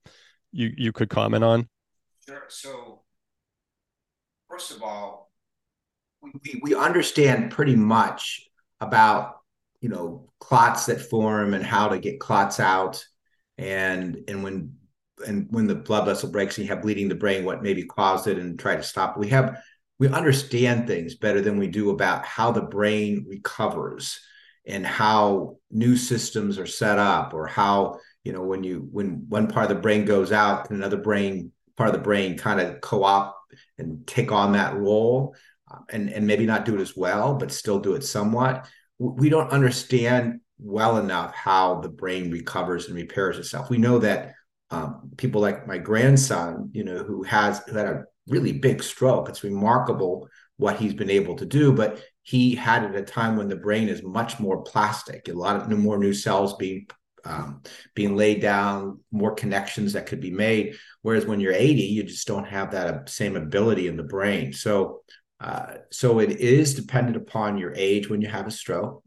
you 0.51 0.71
you 0.77 0.93
could 0.93 1.09
comment 1.09 1.43
on? 1.43 1.67
Sure. 2.25 2.43
So, 2.47 3.01
first 4.49 4.71
of 4.71 4.83
all, 4.83 5.31
we, 6.21 6.59
we 6.61 6.75
understand 6.75 7.51
pretty 7.51 7.75
much 7.75 8.47
about 8.79 9.37
you 9.81 9.89
know 9.89 10.29
clots 10.39 10.85
that 10.85 11.01
form 11.01 11.53
and 11.53 11.65
how 11.65 11.89
to 11.89 11.99
get 11.99 12.19
clots 12.19 12.59
out, 12.59 13.03
and 13.57 14.23
and 14.27 14.43
when 14.43 14.75
and 15.25 15.47
when 15.49 15.65
the 15.65 15.75
blood 15.75 16.05
vessel 16.05 16.29
breaks 16.29 16.57
and 16.57 16.67
you 16.67 16.73
have 16.73 16.83
bleeding 16.83 17.09
the 17.09 17.15
brain, 17.15 17.45
what 17.45 17.63
maybe 17.63 17.83
caused 17.83 18.27
it, 18.27 18.37
and 18.37 18.59
try 18.59 18.75
to 18.75 18.83
stop. 18.83 19.17
We 19.17 19.29
have 19.29 19.57
we 19.97 20.07
understand 20.09 20.87
things 20.87 21.15
better 21.15 21.41
than 21.41 21.57
we 21.57 21.67
do 21.67 21.89
about 21.89 22.25
how 22.25 22.51
the 22.51 22.61
brain 22.61 23.25
recovers 23.27 24.19
and 24.67 24.85
how 24.85 25.57
new 25.71 25.95
systems 25.95 26.59
are 26.59 26.65
set 26.65 26.99
up 26.99 27.33
or 27.33 27.47
how 27.47 27.99
you 28.25 28.33
know 28.33 28.41
when 28.41 28.63
you 28.63 28.87
when 28.91 29.25
one 29.29 29.47
part 29.47 29.69
of 29.69 29.75
the 29.75 29.81
brain 29.81 30.03
goes 30.03 30.33
out 30.33 30.69
and 30.69 30.77
another 30.77 30.97
brain 30.97 31.51
part 31.77 31.89
of 31.89 31.95
the 31.95 32.01
brain 32.01 32.37
kind 32.37 32.59
of 32.59 32.81
co-op 32.81 33.37
and 33.77 34.05
take 34.05 34.31
on 34.31 34.51
that 34.51 34.75
role 34.75 35.33
uh, 35.71 35.77
and 35.89 36.09
and 36.09 36.27
maybe 36.27 36.45
not 36.45 36.65
do 36.65 36.75
it 36.75 36.81
as 36.81 36.97
well 36.97 37.35
but 37.35 37.51
still 37.51 37.79
do 37.79 37.95
it 37.95 38.03
somewhat 38.03 38.67
we 38.99 39.29
don't 39.29 39.51
understand 39.51 40.39
well 40.59 40.97
enough 40.97 41.33
how 41.33 41.81
the 41.81 41.89
brain 41.89 42.31
recovers 42.31 42.87
and 42.87 42.95
repairs 42.95 43.37
itself. 43.37 43.69
We 43.69 43.77
know 43.77 43.99
that 43.99 44.33
um, 44.71 45.11
people 45.17 45.41
like 45.41 45.67
my 45.67 45.77
grandson 45.77 46.71
you 46.73 46.83
know 46.83 47.03
who 47.03 47.21
has 47.23 47.61
who 47.67 47.77
had 47.77 47.85
a 47.85 48.03
really 48.27 48.51
big 48.51 48.81
stroke 48.81 49.29
it's 49.29 49.43
remarkable 49.43 50.27
what 50.57 50.77
he's 50.77 50.95
been 50.95 51.11
able 51.11 51.35
to 51.35 51.45
do 51.45 51.71
but 51.71 52.01
he 52.23 52.55
had 52.55 52.83
it 52.83 52.95
at 52.95 52.95
a 52.95 53.03
time 53.03 53.37
when 53.37 53.47
the 53.47 53.55
brain 53.55 53.87
is 53.87 54.01
much 54.01 54.39
more 54.39 54.63
plastic 54.63 55.27
a 55.27 55.33
lot 55.33 55.55
of 55.55 55.69
more 55.77 55.99
new 55.99 56.15
cells 56.15 56.55
being 56.55 56.87
um, 57.25 57.61
being 57.95 58.15
laid 58.15 58.41
down, 58.41 58.99
more 59.11 59.33
connections 59.33 59.93
that 59.93 60.05
could 60.05 60.21
be 60.21 60.31
made. 60.31 60.75
Whereas 61.01 61.25
when 61.25 61.39
you're 61.39 61.53
80, 61.53 61.81
you 61.81 62.03
just 62.03 62.27
don't 62.27 62.47
have 62.47 62.71
that 62.71 63.09
same 63.09 63.35
ability 63.35 63.87
in 63.87 63.97
the 63.97 64.03
brain. 64.03 64.53
So, 64.53 65.01
uh, 65.39 65.77
so 65.91 66.19
it 66.19 66.31
is 66.31 66.75
dependent 66.75 67.17
upon 67.17 67.57
your 67.57 67.73
age 67.75 68.09
when 68.09 68.21
you 68.21 68.27
have 68.27 68.47
a 68.47 68.51
stroke. 68.51 69.03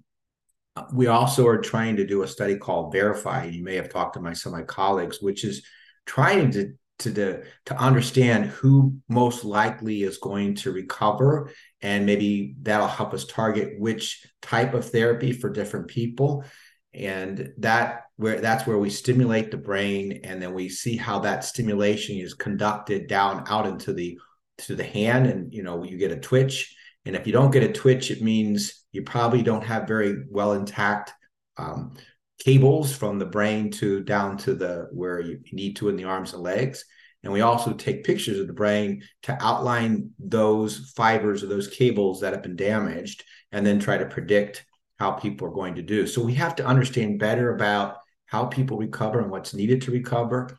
We 0.92 1.06
also 1.06 1.46
are 1.46 1.58
trying 1.58 1.96
to 1.96 2.06
do 2.06 2.22
a 2.22 2.28
study 2.28 2.56
called 2.56 2.92
Verify. 2.92 3.46
You 3.46 3.64
may 3.64 3.76
have 3.76 3.88
talked 3.88 4.14
to 4.14 4.20
my 4.20 4.32
some 4.32 4.52
of 4.52 4.60
my 4.60 4.64
colleagues, 4.64 5.20
which 5.20 5.44
is 5.44 5.64
trying 6.06 6.50
to 6.52 6.74
to 7.00 7.10
the, 7.10 7.44
to 7.66 7.76
understand 7.76 8.46
who 8.46 8.96
most 9.08 9.44
likely 9.44 10.02
is 10.02 10.18
going 10.18 10.56
to 10.56 10.72
recover 10.72 11.52
and 11.80 12.04
maybe 12.06 12.56
that'll 12.62 12.88
help 12.88 13.14
us 13.14 13.24
target 13.24 13.78
which 13.78 14.26
type 14.42 14.74
of 14.74 14.90
therapy 14.90 15.32
for 15.32 15.48
different 15.48 15.86
people 15.86 16.44
and 16.92 17.52
that 17.58 18.07
where 18.18 18.40
that's 18.40 18.66
where 18.66 18.78
we 18.78 18.90
stimulate 18.90 19.50
the 19.50 19.56
brain 19.56 20.20
and 20.24 20.42
then 20.42 20.52
we 20.52 20.68
see 20.68 20.96
how 20.96 21.20
that 21.20 21.44
stimulation 21.44 22.18
is 22.18 22.34
conducted 22.34 23.06
down 23.06 23.44
out 23.48 23.66
into 23.66 23.92
the 23.92 24.18
to 24.58 24.74
the 24.74 24.84
hand 24.84 25.26
and 25.26 25.54
you 25.54 25.62
know 25.62 25.84
you 25.84 25.96
get 25.96 26.10
a 26.10 26.18
twitch 26.18 26.76
and 27.06 27.16
if 27.16 27.26
you 27.26 27.32
don't 27.32 27.52
get 27.52 27.62
a 27.62 27.72
twitch 27.72 28.10
it 28.10 28.20
means 28.20 28.84
you 28.92 29.02
probably 29.02 29.42
don't 29.42 29.64
have 29.64 29.88
very 29.88 30.24
well 30.30 30.52
intact 30.52 31.12
um, 31.56 31.94
cables 32.40 32.94
from 32.94 33.18
the 33.18 33.26
brain 33.26 33.70
to 33.70 34.02
down 34.02 34.36
to 34.36 34.54
the 34.54 34.88
where 34.92 35.20
you 35.20 35.40
need 35.52 35.76
to 35.76 35.88
in 35.88 35.96
the 35.96 36.04
arms 36.04 36.34
and 36.34 36.42
legs 36.42 36.84
and 37.22 37.32
we 37.32 37.40
also 37.40 37.72
take 37.72 38.04
pictures 38.04 38.38
of 38.38 38.46
the 38.46 38.52
brain 38.52 39.02
to 39.22 39.36
outline 39.40 40.10
those 40.18 40.92
fibers 40.96 41.42
or 41.42 41.46
those 41.46 41.68
cables 41.68 42.20
that 42.20 42.32
have 42.32 42.42
been 42.42 42.56
damaged 42.56 43.24
and 43.52 43.64
then 43.64 43.80
try 43.80 43.98
to 43.98 44.06
predict 44.06 44.64
how 44.98 45.12
people 45.12 45.46
are 45.46 45.52
going 45.52 45.76
to 45.76 45.82
do. 45.82 46.06
So 46.06 46.22
we 46.22 46.34
have 46.34 46.56
to 46.56 46.66
understand 46.66 47.18
better 47.18 47.54
about 47.54 47.97
how 48.28 48.46
people 48.46 48.78
recover 48.78 49.20
and 49.20 49.30
what's 49.30 49.54
needed 49.54 49.82
to 49.82 49.90
recover. 49.90 50.58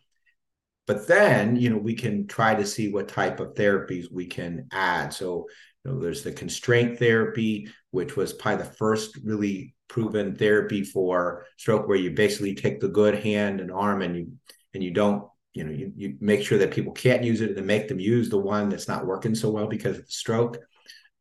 But 0.88 1.08
then, 1.08 1.56
you 1.56 1.70
know, 1.70 1.78
we 1.78 1.94
can 1.94 2.28
try 2.28 2.56
to 2.56 2.66
see 2.66 2.92
what 2.92 3.08
type 3.08 3.40
of 3.40 3.54
therapies 3.54 4.12
we 4.12 4.26
can 4.26 4.68
add. 4.72 5.14
So, 5.14 5.48
you 5.86 5.92
know, 5.92 6.00
there's 6.00 6.24
the 6.24 6.32
constraint 6.32 6.98
therapy, 6.98 7.70
which 7.92 8.16
was 8.16 8.34
probably 8.34 8.64
the 8.64 8.72
first 8.72 9.18
really 9.24 9.76
proven 9.88 10.36
therapy 10.36 10.84
for 10.84 11.46
stroke, 11.58 11.88
where 11.88 11.98
you 11.98 12.12
basically 12.12 12.56
take 12.56 12.80
the 12.80 12.90
good 12.90 13.24
hand 13.24 13.62
and 13.62 13.72
arm 13.72 14.02
and 14.02 14.16
you 14.16 14.32
and 14.74 14.84
you 14.84 14.92
don't, 14.92 15.24
you 15.54 15.64
know, 15.64 15.72
you, 15.72 15.92
you 15.96 16.18
make 16.20 16.44
sure 16.44 16.58
that 16.58 16.72
people 16.72 16.92
can't 16.92 17.24
use 17.24 17.42
it 17.42 17.58
and 17.58 17.68
make 17.68 17.88
them 17.88 18.00
use 18.00 18.30
the 18.30 18.38
one 18.38 18.70
that's 18.70 18.88
not 18.88 19.06
working 19.06 19.36
so 19.36 19.50
well 19.50 19.68
because 19.68 19.98
of 19.98 20.06
the 20.06 20.12
stroke 20.12 20.60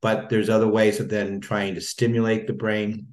but 0.00 0.28
there's 0.28 0.48
other 0.48 0.68
ways 0.68 1.00
of 1.00 1.08
then 1.08 1.40
trying 1.40 1.74
to 1.74 1.80
stimulate 1.80 2.46
the 2.46 2.52
brain 2.52 3.08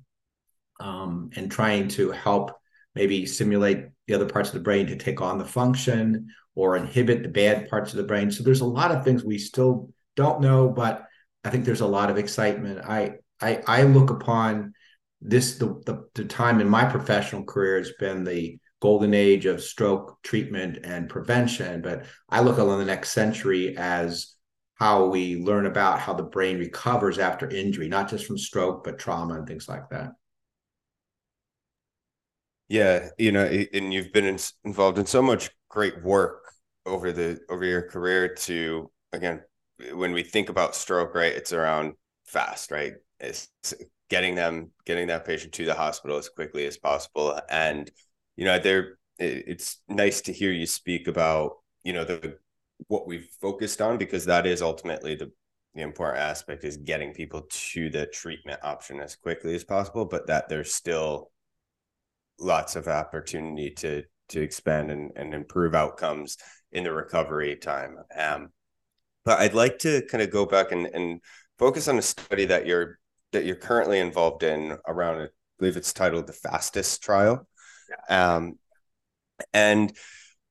um, 0.80 1.30
and 1.36 1.52
trying 1.52 1.88
to 1.88 2.12
help 2.12 2.52
maybe 2.96 3.26
simulate 3.26 3.86
the 4.08 4.14
other 4.14 4.28
parts 4.28 4.50
of 4.50 4.56
the 4.56 4.62
brain 4.62 4.88
to 4.88 4.96
take 4.96 5.22
on 5.22 5.38
the 5.38 5.46
function 5.46 6.28
or 6.56 6.78
inhibit 6.78 7.24
the 7.24 7.30
bad 7.30 7.70
parts 7.70 7.92
of 7.92 7.98
the 7.98 8.04
brain. 8.04 8.32
So 8.32 8.44
there's 8.44 8.62
a 8.62 8.66
lot 8.66 8.92
of 8.92 9.04
things 9.04 9.24
we 9.24 9.38
still 9.38 9.90
don't 10.16 10.42
know, 10.42 10.70
but 10.70 11.06
I 11.44 11.50
think 11.50 11.66
there's 11.66 11.82
a 11.82 11.88
lot 11.88 12.10
of 12.10 12.18
excitement. 12.18 12.80
I 12.86 13.16
I, 13.42 13.62
I 13.68 13.84
look 13.84 14.10
upon 14.10 14.74
this 15.22 15.58
the, 15.58 15.82
the 15.86 16.06
the 16.14 16.26
time 16.26 16.62
in 16.62 16.70
my 16.70 16.86
professional 16.86 17.44
career 17.44 17.78
has 17.78 17.92
been 18.00 18.24
the 18.24 18.58
golden 18.82 19.14
age 19.14 19.46
of 19.46 19.62
stroke 19.64 20.18
treatment 20.24 20.80
and 20.84 21.10
prevention, 21.10 21.82
but 21.82 22.06
I 22.30 22.42
look 22.42 22.60
on 22.60 22.80
the 22.80 22.86
next 22.86 23.12
century 23.12 23.76
as 23.78 24.36
how 24.76 25.08
we 25.08 25.38
learn 25.38 25.66
about 25.66 26.00
how 26.00 26.14
the 26.14 26.24
brain 26.24 26.60
recovers 26.60 27.18
after 27.18 27.50
injury, 27.50 27.88
not 27.88 28.10
just 28.10 28.26
from 28.26 28.38
stroke, 28.38 28.84
but 28.84 29.00
trauma 29.00 29.36
and 29.36 29.48
things 29.48 29.68
like 29.70 29.90
that. 29.90 30.12
Yeah, 32.68 33.10
you 33.18 33.32
know, 33.32 33.46
and 33.46 33.94
you've 33.94 34.12
been 34.12 34.26
in, 34.26 34.40
involved 34.64 34.98
in 34.98 35.06
so 35.06 35.22
much 35.22 35.50
great 35.70 36.02
work 36.04 36.52
over 36.86 37.12
the 37.12 37.40
over 37.50 37.66
your 37.66 37.84
career 37.84 38.34
to 38.34 38.92
again 39.14 39.42
when 39.94 40.14
we 40.14 40.24
think 40.24 40.50
about 40.50 40.76
stroke, 40.76 41.14
right? 41.14 41.34
It's 41.34 41.54
around 41.54 41.94
fast, 42.26 42.72
right? 42.72 42.94
It's 43.20 43.50
getting 44.10 44.36
them 44.36 44.72
getting 44.86 45.08
that 45.08 45.26
patient 45.26 45.54
to 45.54 45.66
the 45.66 45.74
hospital 45.74 46.18
as 46.18 46.30
quickly 46.30 46.66
as 46.66 46.78
possible 46.78 47.40
and 47.50 47.90
you 48.36 48.46
know 48.46 48.60
there 48.60 48.98
it's 49.18 49.78
nice 49.88 50.22
to 50.22 50.34
hear 50.34 50.52
you 50.52 50.66
speak 50.66 51.08
about 51.08 51.58
you 51.84 51.94
know 51.94 52.04
the 52.04 52.38
what 52.88 53.08
we've 53.08 53.30
focused 53.42 53.82
on 53.82 53.98
because 53.98 54.26
that 54.26 54.46
is 54.46 54.62
ultimately 54.62 55.16
the 55.16 55.32
the 55.74 55.82
important 55.82 56.22
aspect 56.22 56.64
is 56.64 56.78
getting 56.78 57.14
people 57.14 57.46
to 57.50 57.90
the 57.90 58.06
treatment 58.08 58.60
option 58.64 59.00
as 59.00 59.16
quickly 59.16 59.56
as 59.56 59.64
possible 59.64 60.06
but 60.06 60.28
that 60.28 60.48
there's 60.50 60.74
still 60.74 61.32
lots 62.40 62.76
of 62.76 62.88
opportunity 62.88 63.72
to 63.72 64.04
to 64.30 64.42
expand 64.42 64.92
and, 64.92 65.12
and 65.16 65.34
improve 65.34 65.76
outcomes 65.76 66.38
in 66.72 66.84
the 66.84 66.92
recovery 66.92 67.56
time 67.56 67.98
um, 68.18 68.50
but 69.24 69.40
i'd 69.40 69.54
like 69.54 69.80
to 69.80 70.02
kind 70.04 70.22
of 70.22 70.32
go 70.32 70.46
back 70.46 70.72
and, 70.72 70.88
and 70.88 71.22
focus 71.58 71.88
on 71.88 71.98
a 71.98 72.02
study 72.02 72.46
that 72.46 72.66
you're 72.66 73.00
that 73.32 73.46
you're 73.46 73.56
currently 73.56 74.00
involved 74.00 74.44
in 74.44 74.78
around 74.88 75.22
i 75.22 75.28
believe 75.60 75.78
it's 75.78 75.94
titled 75.94 76.28
the 76.28 76.34
fastest 76.34 77.02
trial 77.02 77.48
yeah. 77.90 78.36
um, 78.36 78.58
and 79.54 79.94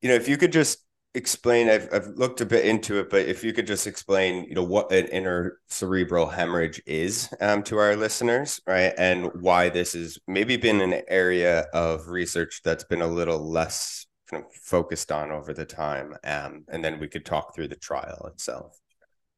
you 0.01 0.09
know 0.09 0.15
if 0.15 0.29
you 0.29 0.37
could 0.37 0.53
just 0.53 0.84
explain 1.15 1.69
I've, 1.69 1.89
I've 1.93 2.09
looked 2.09 2.41
a 2.41 2.47
bit 2.47 2.65
into 2.65 2.99
it 2.99 3.09
but 3.09 3.27
if 3.27 3.45
you 3.45 3.53
could 3.53 3.67
just 3.67 3.87
explain 3.87 4.45
you 4.45 4.55
know 4.55 4.65
what 4.65 4.91
an 4.93 5.07
inner 5.07 5.61
intracerebral 5.71 6.33
hemorrhage 6.33 6.83
is 6.87 7.33
um, 7.41 7.63
to 7.65 7.79
our 7.79 7.97
listeners 7.97 8.61
right 8.67 8.93
and 8.99 9.31
why 9.41 9.69
this 9.69 9.93
has 9.93 10.19
maybe 10.27 10.57
been 10.57 10.81
an 10.81 11.03
area 11.09 11.67
of 11.73 12.09
research 12.09 12.61
that's 12.65 12.85
been 12.85 13.03
a 13.03 13.07
little 13.07 13.39
less 13.39 14.07
kind 14.31 14.45
of 14.45 14.53
focused 14.53 15.13
on 15.13 15.31
over 15.31 15.53
the 15.53 15.65
time 15.65 16.15
um, 16.25 16.65
and 16.69 16.85
then 16.85 16.99
we 16.99 17.09
could 17.09 17.25
talk 17.25 17.55
through 17.55 17.69
the 17.69 17.77
trial 17.77 18.29
itself. 18.33 18.79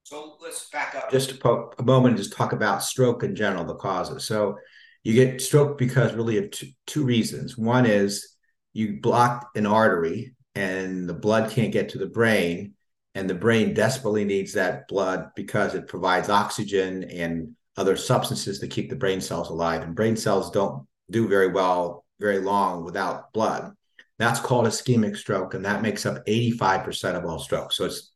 So 0.06 0.36
let's 0.40 0.70
back 0.70 0.94
up. 0.94 1.10
Just 1.10 1.32
a, 1.32 1.68
a 1.80 1.82
moment 1.82 2.14
and 2.14 2.16
just 2.16 2.32
talk 2.32 2.52
about 2.52 2.84
stroke 2.84 3.24
in 3.24 3.34
general 3.34 3.64
the 3.64 3.74
causes. 3.74 4.24
So 4.24 4.56
you 5.02 5.14
get 5.14 5.40
stroke 5.40 5.78
because 5.78 6.14
really 6.14 6.38
of 6.38 6.52
two, 6.52 6.68
two 6.86 7.04
reasons. 7.04 7.58
One 7.58 7.86
is 7.86 8.36
you 8.72 9.00
block 9.00 9.48
an 9.56 9.66
artery 9.66 10.35
and 10.56 11.08
the 11.08 11.14
blood 11.14 11.50
can't 11.50 11.72
get 11.72 11.90
to 11.90 11.98
the 11.98 12.06
brain 12.06 12.74
and 13.16 13.30
the 13.30 13.34
brain 13.34 13.72
desperately 13.72 14.26
needs 14.26 14.52
that 14.52 14.88
blood 14.88 15.30
because 15.34 15.74
it 15.74 15.88
provides 15.88 16.28
oxygen 16.28 17.04
and 17.04 17.56
other 17.78 17.96
substances 17.96 18.58
to 18.58 18.68
keep 18.68 18.90
the 18.90 18.96
brain 18.96 19.22
cells 19.22 19.48
alive. 19.48 19.82
And 19.82 19.94
brain 19.94 20.16
cells 20.16 20.50
don't 20.50 20.86
do 21.10 21.26
very 21.26 21.48
well 21.48 22.04
very 22.20 22.40
long 22.40 22.84
without 22.84 23.32
blood. 23.32 23.72
That's 24.18 24.38
called 24.38 24.66
ischemic 24.66 25.16
stroke, 25.16 25.54
and 25.54 25.64
that 25.64 25.80
makes 25.80 26.04
up 26.04 26.26
85% 26.26 27.16
of 27.16 27.24
all 27.24 27.38
strokes. 27.38 27.76
So 27.76 27.86
it's 27.86 28.12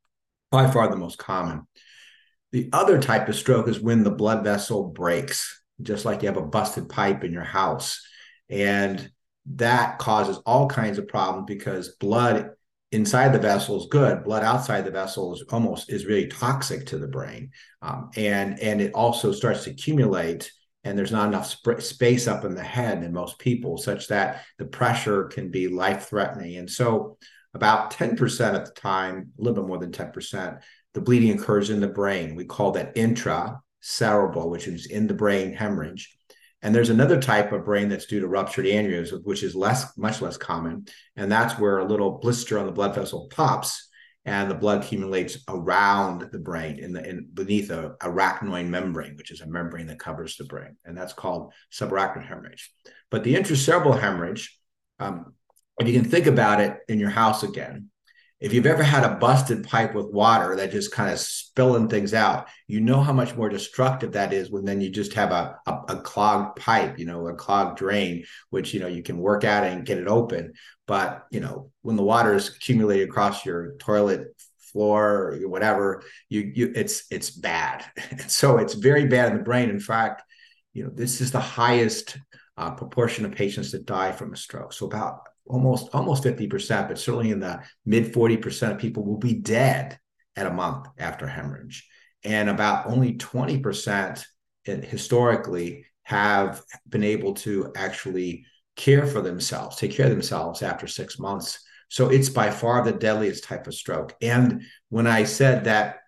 by 0.50 0.70
far 0.70 0.88
the 0.88 0.96
most 0.96 1.18
common. 1.18 1.66
The 2.52 2.68
other 2.72 3.00
type 3.00 3.26
of 3.28 3.36
stroke 3.36 3.68
is 3.68 3.80
when 3.80 4.02
the 4.04 4.10
blood 4.10 4.44
vessel 4.44 4.88
breaks, 4.88 5.62
just 5.80 6.04
like 6.04 6.20
you 6.20 6.28
have 6.28 6.36
a 6.36 6.42
busted 6.42 6.90
pipe 6.90 7.24
in 7.24 7.32
your 7.32 7.44
house. 7.44 8.06
And 8.50 9.10
that 9.46 9.98
causes 9.98 10.38
all 10.46 10.68
kinds 10.68 10.98
of 10.98 11.08
problems 11.08 11.46
because 11.46 11.96
blood 11.96 12.50
inside 12.92 13.32
the 13.32 13.38
vessel 13.38 13.78
is 13.78 13.86
good. 13.90 14.24
Blood 14.24 14.42
outside 14.42 14.84
the 14.84 14.90
vessel 14.90 15.34
is 15.34 15.44
almost 15.50 15.90
is 15.90 16.06
really 16.06 16.26
toxic 16.26 16.86
to 16.86 16.98
the 16.98 17.08
brain. 17.08 17.50
Um, 17.82 18.10
and 18.16 18.58
and 18.60 18.80
it 18.80 18.92
also 18.94 19.32
starts 19.32 19.64
to 19.64 19.70
accumulate 19.70 20.50
and 20.82 20.98
there's 20.98 21.12
not 21.12 21.28
enough 21.28 21.46
sp- 21.52 21.80
space 21.80 22.26
up 22.26 22.44
in 22.44 22.54
the 22.54 22.62
head 22.62 23.02
in 23.02 23.12
most 23.12 23.38
people 23.38 23.76
such 23.76 24.08
that 24.08 24.42
the 24.58 24.64
pressure 24.64 25.24
can 25.24 25.50
be 25.50 25.68
life 25.68 26.08
threatening 26.08 26.56
and 26.56 26.70
so 26.70 27.18
about 27.52 27.90
10% 27.90 28.54
at 28.54 28.64
the 28.64 28.72
time 28.72 29.32
a 29.38 29.42
little 29.42 29.62
bit 29.62 29.68
more 29.68 29.78
than 29.78 29.92
10% 29.92 30.60
the 30.94 31.00
bleeding 31.00 31.38
occurs 31.38 31.70
in 31.70 31.80
the 31.80 31.88
brain. 31.88 32.34
We 32.34 32.44
call 32.44 32.72
that 32.72 32.94
intracerebral 32.96 34.50
which 34.50 34.66
is 34.66 34.86
in 34.86 35.06
the 35.06 35.14
brain 35.14 35.52
hemorrhage 35.52 36.16
and 36.62 36.74
there's 36.74 36.90
another 36.90 37.20
type 37.20 37.52
of 37.52 37.64
brain 37.64 37.88
that's 37.88 38.06
due 38.06 38.20
to 38.20 38.28
ruptured 38.28 38.66
aneurysm, 38.66 39.24
which 39.24 39.42
is 39.42 39.54
less, 39.54 39.96
much 39.96 40.20
less 40.20 40.36
common. 40.36 40.86
And 41.16 41.32
that's 41.32 41.58
where 41.58 41.78
a 41.78 41.84
little 41.84 42.18
blister 42.18 42.58
on 42.58 42.66
the 42.66 42.72
blood 42.72 42.94
vessel 42.94 43.28
pops 43.30 43.88
and 44.26 44.50
the 44.50 44.54
blood 44.54 44.84
accumulates 44.84 45.38
around 45.48 46.28
the 46.30 46.38
brain 46.38 46.78
in 46.78 46.92
the 46.92 47.08
in 47.08 47.28
beneath 47.32 47.70
a 47.70 47.94
arachnoid 48.02 48.68
membrane, 48.68 49.16
which 49.16 49.30
is 49.30 49.40
a 49.40 49.46
membrane 49.46 49.86
that 49.86 49.98
covers 49.98 50.36
the 50.36 50.44
brain. 50.44 50.76
And 50.84 50.96
that's 50.96 51.14
called 51.14 51.52
subarachnoid 51.72 52.26
hemorrhage. 52.26 52.70
But 53.10 53.24
the 53.24 53.34
intracerebral 53.34 53.98
hemorrhage, 53.98 54.58
um, 54.98 55.34
if 55.78 55.88
you 55.88 55.94
can 55.98 56.08
think 56.08 56.26
about 56.26 56.60
it 56.60 56.78
in 56.88 57.00
your 57.00 57.10
house 57.10 57.42
again, 57.42 57.89
if 58.40 58.54
you've 58.54 58.66
ever 58.66 58.82
had 58.82 59.04
a 59.04 59.16
busted 59.16 59.64
pipe 59.64 59.94
with 59.94 60.06
water 60.06 60.56
that 60.56 60.72
just 60.72 60.92
kind 60.92 61.12
of 61.12 61.18
spilling 61.18 61.88
things 61.88 62.14
out, 62.14 62.48
you 62.66 62.80
know 62.80 63.02
how 63.02 63.12
much 63.12 63.36
more 63.36 63.50
destructive 63.50 64.12
that 64.12 64.32
is 64.32 64.50
when 64.50 64.64
then 64.64 64.80
you 64.80 64.88
just 64.88 65.12
have 65.12 65.30
a, 65.30 65.58
a, 65.66 65.72
a, 65.88 66.00
clogged 66.00 66.56
pipe, 66.56 66.98
you 66.98 67.04
know, 67.04 67.28
a 67.28 67.34
clogged 67.34 67.76
drain, 67.76 68.24
which, 68.48 68.72
you 68.72 68.80
know, 68.80 68.86
you 68.86 69.02
can 69.02 69.18
work 69.18 69.44
at 69.44 69.64
and 69.64 69.84
get 69.84 69.98
it 69.98 70.08
open. 70.08 70.54
But, 70.86 71.26
you 71.30 71.40
know, 71.40 71.70
when 71.82 71.96
the 71.96 72.02
water 72.02 72.34
is 72.34 72.48
accumulated 72.48 73.10
across 73.10 73.44
your 73.44 73.74
toilet 73.78 74.34
floor 74.72 75.32
or 75.32 75.48
whatever, 75.48 76.02
you, 76.30 76.50
you, 76.54 76.72
it's, 76.74 77.04
it's 77.10 77.30
bad. 77.30 77.84
so 78.28 78.56
it's 78.56 78.74
very 78.74 79.06
bad 79.06 79.32
in 79.32 79.38
the 79.38 79.44
brain. 79.44 79.68
In 79.68 79.80
fact, 79.80 80.22
you 80.72 80.84
know, 80.84 80.90
this 80.90 81.20
is 81.20 81.30
the 81.30 81.40
highest 81.40 82.16
uh, 82.56 82.70
proportion 82.70 83.26
of 83.26 83.32
patients 83.32 83.72
that 83.72 83.84
die 83.84 84.12
from 84.12 84.32
a 84.32 84.36
stroke. 84.36 84.72
So 84.72 84.86
about 84.86 85.28
almost 85.50 85.88
almost 85.92 86.24
50%, 86.24 86.88
but 86.88 86.98
certainly 86.98 87.30
in 87.30 87.40
the 87.40 87.60
mid 87.84 88.12
40% 88.12 88.72
of 88.72 88.78
people 88.78 89.04
will 89.04 89.18
be 89.18 89.34
dead 89.34 89.98
at 90.36 90.46
a 90.46 90.52
month 90.52 90.86
after 90.98 91.26
hemorrhage. 91.26 91.88
And 92.24 92.48
about 92.48 92.86
only 92.86 93.14
20% 93.14 94.24
eh, 94.66 94.76
historically 94.82 95.86
have 96.04 96.62
been 96.88 97.04
able 97.04 97.34
to 97.34 97.72
actually 97.76 98.46
care 98.76 99.06
for 99.06 99.20
themselves, 99.20 99.76
take 99.76 99.92
care 99.92 100.06
of 100.06 100.12
themselves 100.12 100.62
after 100.62 100.86
six 100.86 101.18
months. 101.18 101.62
So 101.88 102.08
it's 102.08 102.28
by 102.28 102.50
far 102.50 102.84
the 102.84 102.92
deadliest 102.92 103.44
type 103.44 103.66
of 103.66 103.74
stroke. 103.74 104.14
And 104.22 104.62
when 104.88 105.06
I 105.06 105.24
said 105.24 105.64
that 105.64 105.98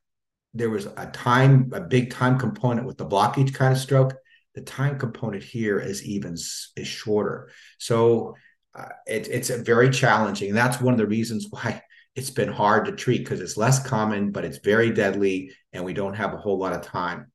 there 0.54 0.70
was 0.70 0.86
a 0.86 1.10
time, 1.12 1.70
a 1.72 1.80
big 1.80 2.12
time 2.12 2.38
component 2.38 2.86
with 2.86 2.98
the 2.98 3.06
blockage 3.06 3.54
kind 3.54 3.72
of 3.72 3.78
stroke, 3.78 4.14
the 4.54 4.60
time 4.60 4.98
component 4.98 5.42
here 5.42 5.78
is 5.78 6.04
even 6.04 6.34
is 6.34 6.86
shorter. 6.86 7.50
So 7.78 8.36
uh, 8.74 8.88
it, 9.06 9.28
it's 9.28 9.50
very 9.50 9.90
challenging. 9.90 10.48
And 10.48 10.56
that's 10.56 10.80
one 10.80 10.94
of 10.94 10.98
the 10.98 11.06
reasons 11.06 11.46
why 11.50 11.82
it's 12.14 12.30
been 12.30 12.52
hard 12.52 12.86
to 12.86 12.92
treat 12.92 13.18
because 13.18 13.40
it's 13.40 13.56
less 13.56 13.84
common, 13.86 14.32
but 14.32 14.44
it's 14.44 14.58
very 14.58 14.90
deadly, 14.90 15.52
and 15.72 15.84
we 15.84 15.94
don't 15.94 16.14
have 16.14 16.34
a 16.34 16.38
whole 16.38 16.58
lot 16.58 16.74
of 16.74 16.82
time. 16.82 17.32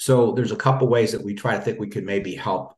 So 0.00 0.32
there's 0.32 0.52
a 0.52 0.56
couple 0.56 0.88
ways 0.88 1.12
that 1.12 1.24
we 1.24 1.34
try 1.34 1.56
to 1.56 1.62
think 1.62 1.78
we 1.78 1.88
could 1.88 2.04
maybe 2.04 2.34
help 2.34 2.74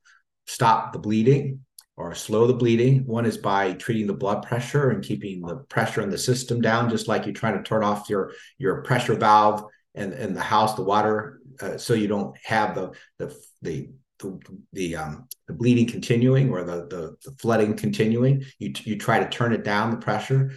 stop 0.46 0.92
the 0.92 0.98
bleeding 0.98 1.61
or 1.96 2.14
slow 2.14 2.46
the 2.46 2.54
bleeding. 2.54 3.07
One 3.07 3.24
is 3.24 3.38
by 3.38 3.72
treating 3.72 4.07
the 4.07 4.12
blood 4.12 4.42
pressure 4.42 4.90
and 4.90 5.02
keeping 5.02 5.40
the 5.40 5.57
pressure 5.57 6.02
in 6.02 6.11
the 6.11 6.18
system 6.18 6.61
down, 6.61 6.90
just 6.90 7.09
like 7.09 7.24
you're 7.24 7.35
trying 7.35 7.57
to 7.57 7.62
turn 7.62 7.83
off 7.83 8.11
your 8.11 8.33
your 8.59 8.83
pressure 8.83 9.14
valve 9.14 9.64
and 9.94 10.12
in 10.12 10.35
the 10.35 10.42
house, 10.42 10.74
the 10.74 10.83
water, 10.83 11.40
uh, 11.61 11.78
so 11.78 11.94
you 11.94 12.09
don't 12.09 12.37
have 12.44 12.74
the 12.74 12.92
the 13.18 13.35
the 13.62 13.88
the, 14.18 14.38
the 14.72 14.96
um 14.96 15.29
the 15.46 15.55
bleeding 15.55 15.87
continuing 15.87 16.50
or 16.50 16.64
the, 16.64 16.87
the 16.87 17.16
the 17.24 17.37
flooding 17.38 17.74
continuing 17.77 18.44
you 18.59 18.72
you 18.85 18.96
try 18.96 19.18
to 19.18 19.29
turn 19.29 19.53
it 19.53 19.64
down 19.64 19.90
the 19.90 19.96
pressure. 19.96 20.53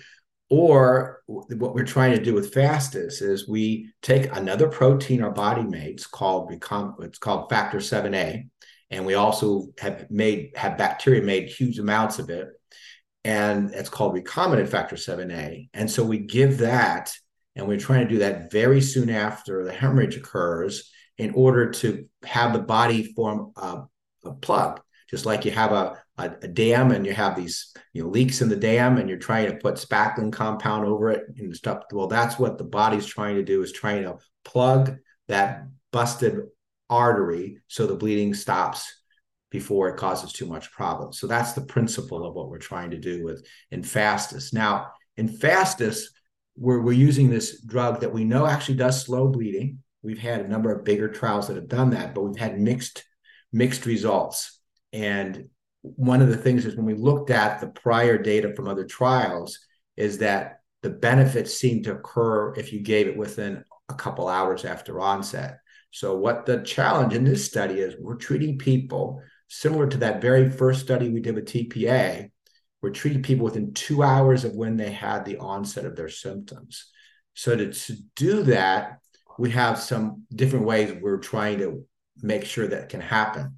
Or 0.49 1.23
what 1.25 1.75
we're 1.75 1.83
trying 1.83 2.15
to 2.15 2.23
do 2.23 2.33
with 2.33 2.53
FASTEST 2.53 3.21
is 3.21 3.49
we 3.49 3.91
take 4.01 4.33
another 4.33 4.69
protein 4.69 5.21
our 5.21 5.31
body 5.31 5.63
makes 5.63 6.07
called 6.07 6.53
it's 6.53 7.17
called 7.17 7.49
factor 7.49 7.79
7a 7.79 8.47
and 8.89 9.05
we 9.05 9.15
also 9.15 9.67
have 9.79 10.09
made 10.09 10.51
have 10.55 10.77
bacteria 10.77 11.21
made 11.21 11.49
huge 11.49 11.79
amounts 11.79 12.19
of 12.19 12.29
it 12.29 12.47
and 13.25 13.71
it's 13.73 13.89
called 13.89 14.15
recombinant 14.15 14.69
factor 14.69 14.95
7a 14.95 15.69
and 15.73 15.91
so 15.91 16.03
we 16.03 16.19
give 16.19 16.59
that 16.59 17.11
and 17.57 17.67
we're 17.67 17.77
trying 17.77 18.07
to 18.07 18.13
do 18.13 18.19
that 18.19 18.49
very 18.51 18.79
soon 18.79 19.09
after 19.09 19.65
the 19.65 19.73
hemorrhage 19.73 20.15
occurs 20.15 20.91
in 21.17 21.31
order 21.31 21.71
to 21.71 22.07
have 22.23 22.53
the 22.53 22.59
body 22.59 23.13
form 23.13 23.51
a, 23.57 23.83
a 24.23 24.33
plug 24.33 24.81
just 25.09 25.25
like 25.25 25.45
you 25.45 25.51
have 25.51 25.71
a, 25.71 26.01
a, 26.17 26.31
a, 26.43 26.47
dam 26.47 26.91
and 26.91 27.05
you 27.05 27.13
have 27.13 27.35
these 27.35 27.73
you 27.93 28.03
know 28.03 28.09
leaks 28.09 28.41
in 28.41 28.49
the 28.49 28.55
dam 28.55 28.97
and 28.97 29.09
you're 29.09 29.17
trying 29.17 29.49
to 29.49 29.57
put 29.57 29.75
spackling 29.75 30.31
compound 30.31 30.85
over 30.85 31.09
it 31.09 31.23
and 31.37 31.55
stuff. 31.55 31.83
Well 31.91 32.07
that's 32.07 32.37
what 32.37 32.57
the 32.57 32.63
body's 32.63 33.05
trying 33.05 33.35
to 33.35 33.43
do 33.43 33.61
is 33.63 33.71
trying 33.71 34.03
to 34.03 34.17
plug 34.43 34.97
that 35.27 35.63
busted 35.91 36.41
artery 36.89 37.59
so 37.67 37.87
the 37.87 37.95
bleeding 37.95 38.33
stops 38.33 38.93
before 39.49 39.89
it 39.89 39.97
causes 39.97 40.33
too 40.33 40.45
much 40.45 40.71
problem. 40.71 41.13
So 41.13 41.25
that's 41.25 41.53
the 41.53 41.61
principle 41.61 42.25
of 42.25 42.33
what 42.33 42.49
we're 42.49 42.57
trying 42.57 42.91
to 42.91 42.97
do 42.97 43.23
with 43.23 43.45
in 43.71 43.81
FASTEST 43.81 44.53
now 44.53 44.91
in 45.15 45.29
FASTEST 45.29 46.09
we're, 46.59 46.81
we're 46.81 46.91
using 46.91 47.29
this 47.29 47.61
drug 47.61 48.01
that 48.01 48.11
we 48.11 48.23
know 48.23 48.45
actually 48.45 48.75
does 48.75 49.05
slow 49.05 49.27
bleeding 49.27 49.79
We've 50.07 50.17
had 50.17 50.39
a 50.39 50.47
number 50.47 50.73
of 50.73 50.85
bigger 50.85 51.09
trials 51.09 51.49
that 51.49 51.57
have 51.57 51.67
done 51.67 51.89
that, 51.89 52.15
but 52.15 52.21
we've 52.21 52.39
had 52.39 52.57
mixed 52.57 53.03
mixed 53.51 53.85
results. 53.85 54.57
And 54.93 55.49
one 55.81 56.21
of 56.21 56.29
the 56.29 56.37
things 56.37 56.65
is 56.65 56.77
when 56.77 56.85
we 56.85 56.93
looked 56.93 57.29
at 57.29 57.59
the 57.59 57.67
prior 57.67 58.17
data 58.17 58.55
from 58.55 58.69
other 58.69 58.85
trials, 58.85 59.59
is 59.97 60.19
that 60.19 60.61
the 60.81 60.89
benefits 60.89 61.59
seem 61.59 61.83
to 61.83 61.91
occur 61.91 62.53
if 62.55 62.71
you 62.71 62.79
gave 62.79 63.07
it 63.07 63.17
within 63.17 63.65
a 63.89 63.95
couple 63.95 64.29
hours 64.29 64.63
after 64.63 65.01
onset. 65.01 65.57
So, 65.91 66.15
what 66.15 66.45
the 66.45 66.61
challenge 66.61 67.13
in 67.13 67.25
this 67.25 67.43
study 67.43 67.81
is, 67.81 67.95
we're 67.99 68.15
treating 68.15 68.57
people 68.57 69.21
similar 69.49 69.87
to 69.87 69.97
that 69.97 70.21
very 70.21 70.49
first 70.49 70.79
study 70.79 71.09
we 71.09 71.19
did 71.19 71.35
with 71.35 71.47
TPA. 71.47 72.31
We're 72.81 72.91
treating 72.91 73.23
people 73.23 73.43
within 73.43 73.73
two 73.73 74.03
hours 74.03 74.45
of 74.45 74.55
when 74.55 74.77
they 74.77 74.91
had 74.91 75.25
the 75.25 75.39
onset 75.39 75.83
of 75.83 75.97
their 75.97 76.07
symptoms. 76.07 76.85
So, 77.33 77.57
to, 77.57 77.73
to 77.73 77.93
do 78.15 78.43
that, 78.43 78.99
we 79.37 79.51
have 79.51 79.79
some 79.79 80.23
different 80.33 80.65
ways 80.65 80.93
we're 81.01 81.17
trying 81.17 81.59
to 81.59 81.85
make 82.21 82.45
sure 82.45 82.67
that 82.67 82.89
can 82.89 83.01
happen. 83.01 83.57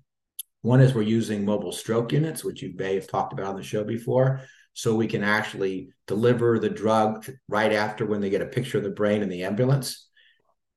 One 0.61 0.81
is 0.81 0.93
we're 0.93 1.03
using 1.03 1.45
mobile 1.45 1.71
stroke 1.71 2.11
units, 2.11 2.43
which 2.43 2.61
you 2.61 2.73
may 2.75 2.95
have 2.95 3.07
talked 3.07 3.31
about 3.31 3.47
on 3.47 3.55
the 3.55 3.63
show 3.63 3.83
before. 3.83 4.41
So 4.73 4.95
we 4.95 5.07
can 5.07 5.23
actually 5.23 5.89
deliver 6.07 6.59
the 6.59 6.69
drug 6.69 7.25
right 7.47 7.71
after 7.71 8.05
when 8.05 8.21
they 8.21 8.29
get 8.29 8.41
a 8.41 8.45
picture 8.45 8.77
of 8.77 8.83
the 8.83 8.89
brain 8.89 9.21
in 9.21 9.29
the 9.29 9.43
ambulance. 9.43 10.07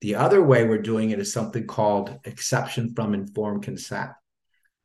The 0.00 0.16
other 0.16 0.42
way 0.42 0.64
we're 0.64 0.82
doing 0.82 1.10
it 1.10 1.20
is 1.20 1.32
something 1.32 1.66
called 1.66 2.18
exception 2.24 2.94
from 2.94 3.14
informed 3.14 3.62
consent. 3.62 4.10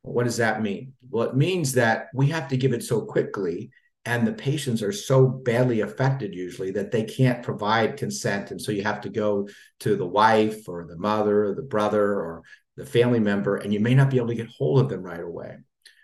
What 0.03 0.25
does 0.25 0.37
that 0.37 0.61
mean? 0.61 0.93
Well, 1.09 1.29
it 1.29 1.35
means 1.35 1.73
that 1.73 2.07
we 2.13 2.27
have 2.27 2.47
to 2.49 2.57
give 2.57 2.73
it 2.73 2.83
so 2.83 3.01
quickly 3.01 3.71
and 4.07 4.25
the 4.25 4.31
patients 4.31 4.81
are 4.81 4.93
so 4.93 5.27
badly 5.27 5.81
affected 5.81 6.33
usually 6.33 6.71
that 6.71 6.91
they 6.91 7.03
can't 7.03 7.43
provide 7.43 7.97
consent. 7.97 8.51
And 8.51 8.61
so 8.61 8.71
you 8.71 8.81
have 8.83 9.01
to 9.01 9.09
go 9.09 9.49
to 9.81 9.97
the 9.97 10.05
wife 10.05 10.69
or 10.69 10.85
the 10.85 10.95
mother 10.95 11.47
or 11.47 11.53
the 11.53 11.61
brother 11.61 12.13
or 12.13 12.43
the 12.77 12.85
family 12.85 13.19
member 13.19 13.57
and 13.57 13.73
you 13.73 13.81
may 13.81 13.93
not 13.93 14.09
be 14.09 14.15
able 14.15 14.29
to 14.29 14.35
get 14.35 14.47
hold 14.47 14.79
of 14.79 14.87
them 14.87 15.03
right 15.03 15.19
away. 15.19 15.57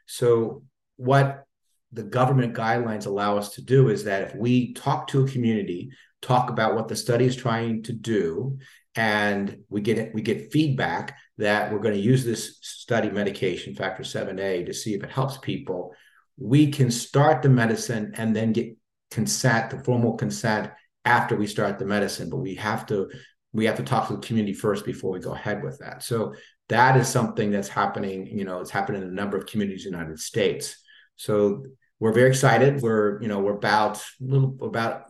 So 0.06 0.64
what 0.98 1.46
the 1.94 2.04
government 2.04 2.56
guidelines 2.56 3.06
allow 3.06 3.38
us 3.38 3.54
to 3.56 3.62
do 3.62 3.88
is 3.88 4.04
that 4.04 4.24
if 4.24 4.36
we 4.36 4.74
talk 4.74 5.08
to 5.08 5.24
a 5.24 5.30
community 5.30 5.92
talk 6.22 6.50
about 6.50 6.76
what 6.76 6.90
the 6.90 6.98
study 6.98 7.26
is 7.26 7.38
trying 7.38 7.84
to 7.84 7.94
do 7.94 8.58
and 8.96 9.64
we 9.70 9.80
get 9.80 10.14
we 10.14 10.22
get 10.22 10.52
feedback 10.52 11.18
that 11.38 11.72
we're 11.72 11.80
going 11.80 11.94
to 11.94 12.00
use 12.00 12.26
this 12.26 12.58
study 12.62 13.10
medication 13.10 13.76
factor 13.76 14.04
7a 14.04 14.66
to 14.66 14.74
see 14.74 14.94
if 14.94 15.04
it 15.04 15.10
helps 15.10 15.38
people 15.38 15.94
we 16.38 16.72
can 16.72 16.92
start 16.92 17.42
the 17.42 17.50
medicine 17.50 18.14
and 18.18 18.36
then 18.36 18.54
get 18.54 18.76
consent, 19.12 19.70
the 19.70 19.84
formal 19.84 20.14
consent 20.14 20.72
after 21.06 21.36
we 21.36 21.48
start 21.48 21.80
the 21.80 21.86
medicine, 21.86 22.30
but 22.30 22.38
we 22.38 22.56
have 22.56 22.86
to 22.88 23.10
we 23.54 23.66
have 23.66 23.78
to 23.78 23.84
talk 23.84 24.08
to 24.08 24.16
the 24.16 24.22
community 24.22 24.54
first 24.54 24.84
before 24.84 25.12
we 25.12 25.20
go 25.20 25.34
ahead 25.34 25.64
with 25.64 25.78
that. 25.78 26.02
So 26.02 26.34
that 26.70 26.98
is 26.98 27.08
something 27.08 27.52
that's 27.52 27.68
happening. 27.68 28.26
You 28.26 28.46
know, 28.46 28.62
it's 28.62 28.72
happening 28.72 29.04
in 29.04 29.08
a 29.10 29.12
number 29.12 29.38
of 29.38 29.46
communities 29.46 29.86
in 29.86 29.92
the 29.92 29.98
United 30.00 30.20
States. 30.20 30.76
So 31.18 31.64
we're 32.00 32.14
very 32.14 32.30
excited. 32.30 32.82
We're 32.82 33.22
you 33.22 33.28
know 33.28 33.40
we're 33.40 33.56
about 33.56 34.04
little 34.20 34.58
about 34.62 35.06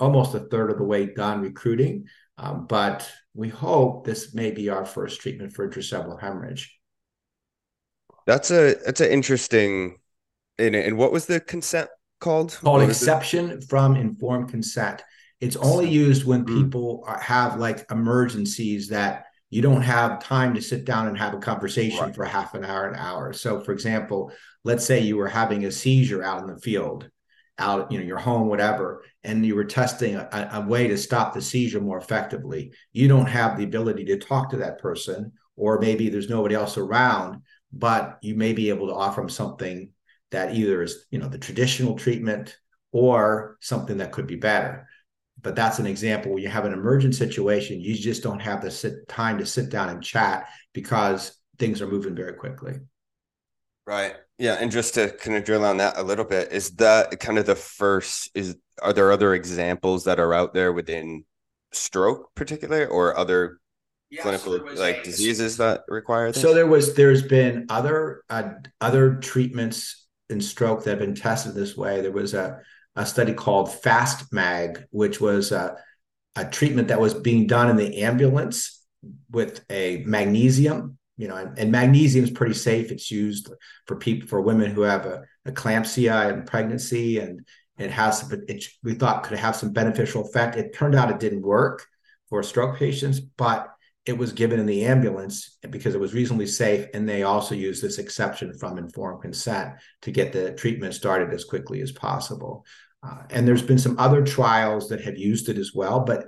almost 0.00 0.34
a 0.34 0.40
third 0.40 0.70
of 0.70 0.78
the 0.78 0.84
way 0.84 1.06
done 1.06 1.40
recruiting, 1.40 2.06
um, 2.36 2.66
but 2.66 3.10
we 3.32 3.48
hope 3.48 4.04
this 4.04 4.34
may 4.34 4.50
be 4.50 4.68
our 4.68 4.84
first 4.84 5.20
treatment 5.20 5.52
for 5.52 5.68
intracerebral 5.68 6.20
hemorrhage. 6.20 6.78
That's 8.26 8.50
a 8.50 8.74
that's 8.84 9.00
an 9.00 9.10
interesting. 9.10 9.98
And, 10.58 10.74
and 10.74 10.96
what 10.96 11.12
was 11.12 11.26
the 11.26 11.40
consent 11.40 11.88
called? 12.20 12.58
Called 12.62 12.82
exception 12.82 13.60
from 13.62 13.96
informed 13.96 14.50
consent. 14.50 15.02
It's 15.40 15.56
only 15.56 15.88
used 15.88 16.24
when 16.24 16.44
mm. 16.44 16.56
people 16.56 17.04
are, 17.06 17.18
have 17.18 17.58
like 17.58 17.90
emergencies 17.90 18.88
that 18.88 19.26
you 19.50 19.62
don't 19.62 19.82
have 19.82 20.22
time 20.22 20.54
to 20.54 20.62
sit 20.62 20.84
down 20.84 21.06
and 21.06 21.18
have 21.18 21.34
a 21.34 21.38
conversation 21.38 22.00
right. 22.00 22.14
for 22.14 22.24
half 22.24 22.54
an 22.54 22.64
hour, 22.64 22.88
an 22.88 22.96
hour. 22.96 23.32
So, 23.32 23.60
for 23.60 23.72
example, 23.72 24.32
let's 24.64 24.84
say 24.84 25.00
you 25.00 25.16
were 25.16 25.28
having 25.28 25.64
a 25.64 25.70
seizure 25.70 26.24
out 26.24 26.42
in 26.42 26.52
the 26.52 26.60
field, 26.60 27.08
out, 27.58 27.92
you 27.92 27.98
know, 27.98 28.04
your 28.04 28.18
home, 28.18 28.48
whatever, 28.48 29.04
and 29.22 29.46
you 29.46 29.54
were 29.54 29.64
testing 29.64 30.16
a, 30.16 30.50
a 30.54 30.60
way 30.60 30.88
to 30.88 30.98
stop 30.98 31.34
the 31.34 31.42
seizure 31.42 31.80
more 31.80 31.98
effectively. 31.98 32.72
You 32.92 33.06
don't 33.06 33.28
have 33.28 33.56
the 33.56 33.64
ability 33.64 34.06
to 34.06 34.18
talk 34.18 34.50
to 34.50 34.56
that 34.56 34.78
person, 34.78 35.32
or 35.56 35.78
maybe 35.78 36.08
there's 36.08 36.28
nobody 36.28 36.56
else 36.56 36.76
around, 36.76 37.42
but 37.72 38.18
you 38.22 38.34
may 38.34 38.54
be 38.54 38.70
able 38.70 38.88
to 38.88 38.94
offer 38.94 39.20
them 39.20 39.30
something 39.30 39.90
that 40.34 40.54
either 40.54 40.82
is, 40.82 41.06
you 41.10 41.18
know, 41.18 41.28
the 41.28 41.38
traditional 41.38 41.96
treatment 41.96 42.56
or 42.92 43.56
something 43.60 43.98
that 43.98 44.12
could 44.12 44.26
be 44.26 44.36
better. 44.36 44.88
But 45.40 45.56
that's 45.56 45.78
an 45.78 45.86
example 45.86 46.32
where 46.32 46.40
you 46.40 46.48
have 46.48 46.64
an 46.64 46.72
emergent 46.72 47.14
situation 47.14 47.80
you 47.80 47.94
just 47.94 48.22
don't 48.22 48.40
have 48.40 48.62
the 48.62 48.70
sit, 48.70 49.08
time 49.08 49.38
to 49.38 49.46
sit 49.46 49.68
down 49.70 49.90
and 49.90 50.02
chat 50.02 50.48
because 50.72 51.36
things 51.58 51.82
are 51.82 51.88
moving 51.88 52.14
very 52.14 52.34
quickly. 52.34 52.74
Right. 53.86 54.14
Yeah 54.38 54.54
and 54.54 54.70
just 54.70 54.94
to 54.94 55.10
kind 55.10 55.36
of 55.36 55.44
drill 55.44 55.64
on 55.64 55.76
that 55.78 55.98
a 55.98 56.02
little 56.02 56.24
bit 56.24 56.52
is 56.52 56.70
that 56.76 57.20
kind 57.20 57.38
of 57.38 57.46
the 57.46 57.54
first 57.54 58.30
is 58.34 58.56
are 58.82 58.92
there 58.92 59.12
other 59.12 59.34
examples 59.34 60.04
that 60.04 60.18
are 60.18 60.34
out 60.34 60.54
there 60.54 60.72
within 60.72 61.24
stroke 61.72 62.34
particularly 62.34 62.86
or 62.86 63.16
other 63.16 63.60
yes, 64.10 64.22
clinical 64.22 64.58
like 64.74 64.98
a, 64.98 65.02
diseases 65.04 65.58
that 65.58 65.82
require 65.88 66.32
this? 66.32 66.42
so 66.42 66.54
there 66.54 66.66
was 66.66 66.94
there's 66.94 67.22
been 67.22 67.66
other 67.68 68.22
uh, 68.30 68.50
other 68.80 69.16
treatments 69.16 70.03
in 70.34 70.40
stroke 70.40 70.84
that 70.84 70.90
have 70.90 70.98
been 70.98 71.14
tested 71.14 71.54
this 71.54 71.76
way 71.76 72.02
there 72.02 72.12
was 72.12 72.34
a 72.34 72.60
a 72.96 73.06
study 73.06 73.32
called 73.32 73.68
FastMag, 73.68 74.84
which 74.90 75.20
was 75.20 75.52
a, 75.52 75.76
a 76.36 76.44
treatment 76.44 76.88
that 76.88 77.00
was 77.00 77.14
being 77.14 77.46
done 77.46 77.70
in 77.70 77.76
the 77.76 78.02
ambulance 78.02 78.82
with 79.30 79.64
a 79.70 80.02
magnesium. 80.06 80.98
You 81.16 81.28
know, 81.28 81.36
and, 81.36 81.58
and 81.58 81.72
magnesium 81.72 82.24
is 82.24 82.30
pretty 82.30 82.54
safe. 82.54 82.90
It's 82.90 83.10
used 83.10 83.52
for 83.86 83.96
people 83.96 84.28
for 84.28 84.40
women 84.40 84.72
who 84.72 84.82
have 84.82 85.06
a 85.06 85.22
eclampsia 85.46 86.32
and 86.32 86.46
pregnancy, 86.46 87.18
and 87.18 87.46
it 87.78 87.90
has 87.90 88.32
it, 88.32 88.64
we 88.82 88.94
thought 88.94 89.22
could 89.22 89.38
have 89.38 89.54
some 89.54 89.72
beneficial 89.72 90.24
effect. 90.24 90.56
It 90.56 90.74
turned 90.74 90.96
out 90.96 91.10
it 91.10 91.20
didn't 91.20 91.42
work 91.42 91.86
for 92.28 92.42
stroke 92.42 92.78
patients, 92.78 93.20
but 93.20 93.73
it 94.06 94.16
was 94.16 94.32
given 94.32 94.60
in 94.60 94.66
the 94.66 94.84
ambulance 94.84 95.56
because 95.70 95.94
it 95.94 96.00
was 96.00 96.12
reasonably 96.12 96.46
safe 96.46 96.86
and 96.92 97.08
they 97.08 97.22
also 97.22 97.54
used 97.54 97.82
this 97.82 97.98
exception 97.98 98.52
from 98.58 98.76
informed 98.76 99.22
consent 99.22 99.74
to 100.02 100.10
get 100.10 100.32
the 100.32 100.52
treatment 100.52 100.92
started 100.92 101.32
as 101.32 101.44
quickly 101.44 101.80
as 101.80 101.90
possible. 101.90 102.66
Uh, 103.02 103.22
and 103.30 103.48
there's 103.48 103.62
been 103.62 103.78
some 103.78 103.98
other 103.98 104.22
trials 104.24 104.88
that 104.88 105.00
have 105.00 105.16
used 105.16 105.48
it 105.48 105.56
as 105.58 105.72
well, 105.74 106.00
but 106.00 106.26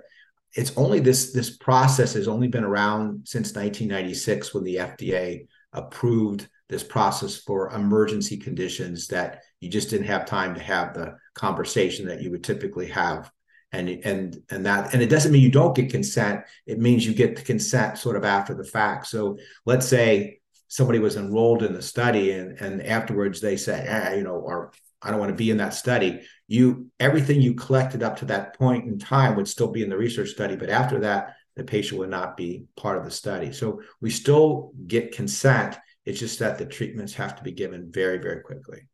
it's 0.54 0.72
only 0.76 1.00
this 1.00 1.32
this 1.32 1.54
process 1.54 2.14
has 2.14 2.28
only 2.28 2.48
been 2.48 2.64
around 2.64 3.26
since 3.28 3.54
1996 3.54 4.54
when 4.54 4.64
the 4.64 4.76
FDA 4.76 5.46
approved 5.72 6.48
this 6.68 6.82
process 6.82 7.36
for 7.36 7.72
emergency 7.72 8.38
conditions 8.38 9.06
that 9.08 9.42
you 9.60 9.68
just 9.68 9.90
didn't 9.90 10.06
have 10.06 10.24
time 10.24 10.54
to 10.54 10.60
have 10.60 10.94
the 10.94 11.16
conversation 11.34 12.06
that 12.06 12.22
you 12.22 12.30
would 12.30 12.42
typically 12.42 12.86
have 12.86 13.30
and 13.72 13.88
and 13.88 14.36
and 14.50 14.66
that 14.66 14.92
and 14.94 15.02
it 15.02 15.10
doesn't 15.10 15.32
mean 15.32 15.42
you 15.42 15.50
don't 15.50 15.74
get 15.74 15.90
consent 15.90 16.40
it 16.66 16.78
means 16.78 17.04
you 17.04 17.14
get 17.14 17.36
the 17.36 17.42
consent 17.42 17.98
sort 17.98 18.16
of 18.16 18.24
after 18.24 18.54
the 18.54 18.64
fact 18.64 19.06
so 19.06 19.36
let's 19.64 19.86
say 19.86 20.38
somebody 20.68 20.98
was 20.98 21.16
enrolled 21.16 21.62
in 21.62 21.72
the 21.72 21.82
study 21.82 22.32
and 22.32 22.60
and 22.60 22.82
afterwards 22.82 23.40
they 23.40 23.56
say 23.56 23.84
eh, 23.86 24.16
you 24.16 24.22
know 24.22 24.36
or 24.36 24.72
I 25.02 25.10
don't 25.10 25.20
want 25.20 25.30
to 25.30 25.36
be 25.36 25.50
in 25.50 25.58
that 25.58 25.74
study. 25.74 26.22
You 26.48 26.90
everything 26.98 27.40
you 27.40 27.54
collected 27.54 28.02
up 28.02 28.16
to 28.18 28.24
that 28.26 28.58
point 28.58 28.86
in 28.86 28.98
time 28.98 29.36
would 29.36 29.46
still 29.46 29.68
be 29.68 29.82
in 29.82 29.90
the 29.90 29.96
research 29.96 30.30
study, 30.30 30.56
but 30.56 30.70
after 30.70 31.00
that, 31.00 31.36
the 31.54 31.64
patient 31.64 31.98
would 32.00 32.10
not 32.10 32.36
be 32.36 32.64
part 32.76 32.98
of 32.98 33.04
the 33.04 33.10
study. 33.10 33.52
So 33.52 33.82
we 34.00 34.10
still 34.10 34.72
get 34.86 35.12
consent. 35.12 35.76
It's 36.04 36.18
just 36.18 36.38
that 36.38 36.58
the 36.58 36.66
treatments 36.66 37.14
have 37.14 37.36
to 37.36 37.42
be 37.42 37.52
given 37.52 37.90
very, 37.90 38.18
very 38.18 38.42
quickly. 38.42 38.88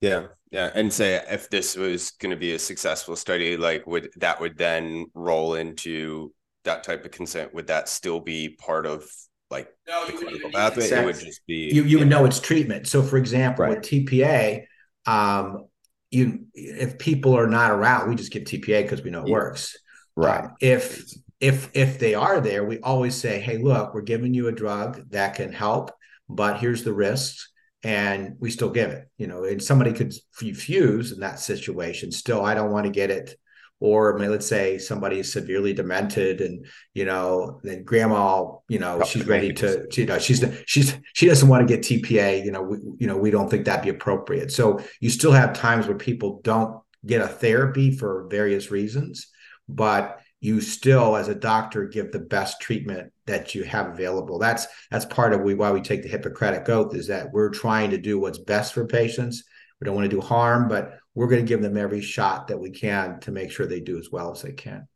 Yeah, 0.00 0.26
yeah, 0.54 0.70
and 0.72 0.92
say 0.92 1.20
if 1.28 1.50
this 1.50 1.76
was 1.76 2.12
going 2.12 2.30
to 2.30 2.36
be 2.36 2.54
a 2.54 2.60
successful 2.60 3.16
study, 3.16 3.56
like 3.56 3.84
would 3.88 4.10
that 4.18 4.40
would 4.40 4.56
then 4.56 5.06
roll 5.12 5.54
into 5.54 6.32
that 6.62 6.84
type 6.84 7.04
of 7.04 7.10
consent? 7.10 7.52
Would 7.54 7.66
that 7.66 7.88
still 7.88 8.20
be 8.20 8.50
part 8.50 8.86
of 8.86 9.04
like 9.50 9.68
no, 9.88 10.06
the 10.06 10.12
clinical 10.12 10.52
pathway? 10.52 10.84
It 10.84 11.04
would 11.04 11.18
just 11.18 11.44
be 11.48 11.70
you. 11.74 11.82
You 11.82 11.98
would 11.98 12.08
know 12.08 12.24
it's 12.24 12.38
treatment. 12.38 12.86
So, 12.86 13.02
for 13.02 13.16
example, 13.16 13.64
right. 13.64 13.70
with 13.70 13.84
TPA, 13.84 14.66
um, 15.06 15.66
you 16.12 16.46
if 16.54 16.98
people 16.98 17.36
are 17.36 17.48
not 17.48 17.72
around, 17.72 18.08
we 18.08 18.14
just 18.14 18.30
give 18.30 18.44
TPA 18.44 18.82
because 18.82 19.02
we 19.02 19.10
know 19.10 19.22
it 19.22 19.28
yeah. 19.28 19.32
works. 19.32 19.76
Right. 20.14 20.44
Um, 20.44 20.54
if 20.60 21.02
if 21.40 21.68
if 21.74 21.98
they 21.98 22.14
are 22.14 22.40
there, 22.40 22.64
we 22.64 22.78
always 22.78 23.16
say, 23.16 23.40
"Hey, 23.40 23.56
look, 23.56 23.92
we're 23.92 24.02
giving 24.02 24.32
you 24.32 24.46
a 24.46 24.52
drug 24.52 25.10
that 25.10 25.34
can 25.34 25.52
help, 25.52 25.90
but 26.28 26.60
here's 26.60 26.84
the 26.84 26.94
risks." 26.94 27.50
And 27.84 28.36
we 28.40 28.50
still 28.50 28.70
give 28.70 28.90
it, 28.90 29.08
you 29.18 29.26
know, 29.26 29.44
and 29.44 29.62
somebody 29.62 29.92
could 29.92 30.14
refuse 30.40 31.12
in 31.12 31.20
that 31.20 31.38
situation. 31.38 32.10
Still, 32.10 32.44
I 32.44 32.54
don't 32.54 32.72
want 32.72 32.86
to 32.86 32.90
get 32.90 33.10
it. 33.10 33.38
Or 33.78 34.16
I 34.16 34.20
mean, 34.20 34.30
let's 34.30 34.46
say 34.46 34.78
somebody 34.78 35.18
is 35.18 35.30
severely 35.30 35.74
demented 35.74 36.40
and 36.40 36.64
you 36.94 37.04
know 37.04 37.60
then 37.64 37.82
grandma 37.82 38.52
you 38.68 38.78
know 38.78 39.00
oh, 39.02 39.04
she's 39.04 39.26
ready 39.26 39.52
to 39.54 39.86
you 39.92 40.06
know 40.06 40.18
she's 40.18 40.42
she's 40.64 40.96
she 41.12 41.26
doesn't 41.26 41.48
want 41.48 41.68
to 41.68 41.76
get 41.76 41.84
tpa 41.84 42.42
you 42.42 42.52
know 42.52 42.62
we, 42.62 42.78
you 42.98 43.06
know 43.06 43.16
we 43.16 43.30
don't 43.30 43.50
think 43.50 43.66
that'd 43.66 43.82
be 43.84 43.90
appropriate. 43.90 44.50
So 44.52 44.80
you 45.00 45.10
still 45.10 45.32
have 45.32 45.52
times 45.52 45.86
where 45.86 45.98
people 45.98 46.40
don't 46.42 46.80
get 47.04 47.20
a 47.20 47.28
therapy 47.28 47.94
for 47.94 48.26
various 48.30 48.70
reasons 48.70 49.28
but 49.68 50.20
you 50.44 50.60
still 50.60 51.16
as 51.16 51.28
a 51.28 51.34
doctor 51.34 51.86
give 51.86 52.12
the 52.12 52.18
best 52.18 52.60
treatment 52.60 53.12
that 53.26 53.54
you 53.54 53.64
have 53.64 53.88
available 53.88 54.38
that's 54.38 54.66
that's 54.90 55.06
part 55.06 55.32
of 55.32 55.40
we, 55.40 55.54
why 55.54 55.70
we 55.70 55.80
take 55.80 56.02
the 56.02 56.08
hippocratic 56.08 56.68
oath 56.68 56.94
is 56.94 57.06
that 57.08 57.32
we're 57.32 57.50
trying 57.50 57.90
to 57.90 57.98
do 57.98 58.18
what's 58.18 58.38
best 58.38 58.74
for 58.74 58.86
patients 58.86 59.44
we 59.80 59.84
don't 59.84 59.94
want 59.94 60.08
to 60.08 60.16
do 60.16 60.20
harm 60.20 60.68
but 60.68 60.98
we're 61.14 61.28
going 61.28 61.44
to 61.44 61.48
give 61.48 61.62
them 61.62 61.76
every 61.76 62.00
shot 62.00 62.48
that 62.48 62.58
we 62.58 62.70
can 62.70 63.20
to 63.20 63.30
make 63.30 63.50
sure 63.50 63.66
they 63.66 63.80
do 63.80 63.98
as 63.98 64.10
well 64.10 64.32
as 64.32 64.42
they 64.42 64.52
can. 64.52 64.88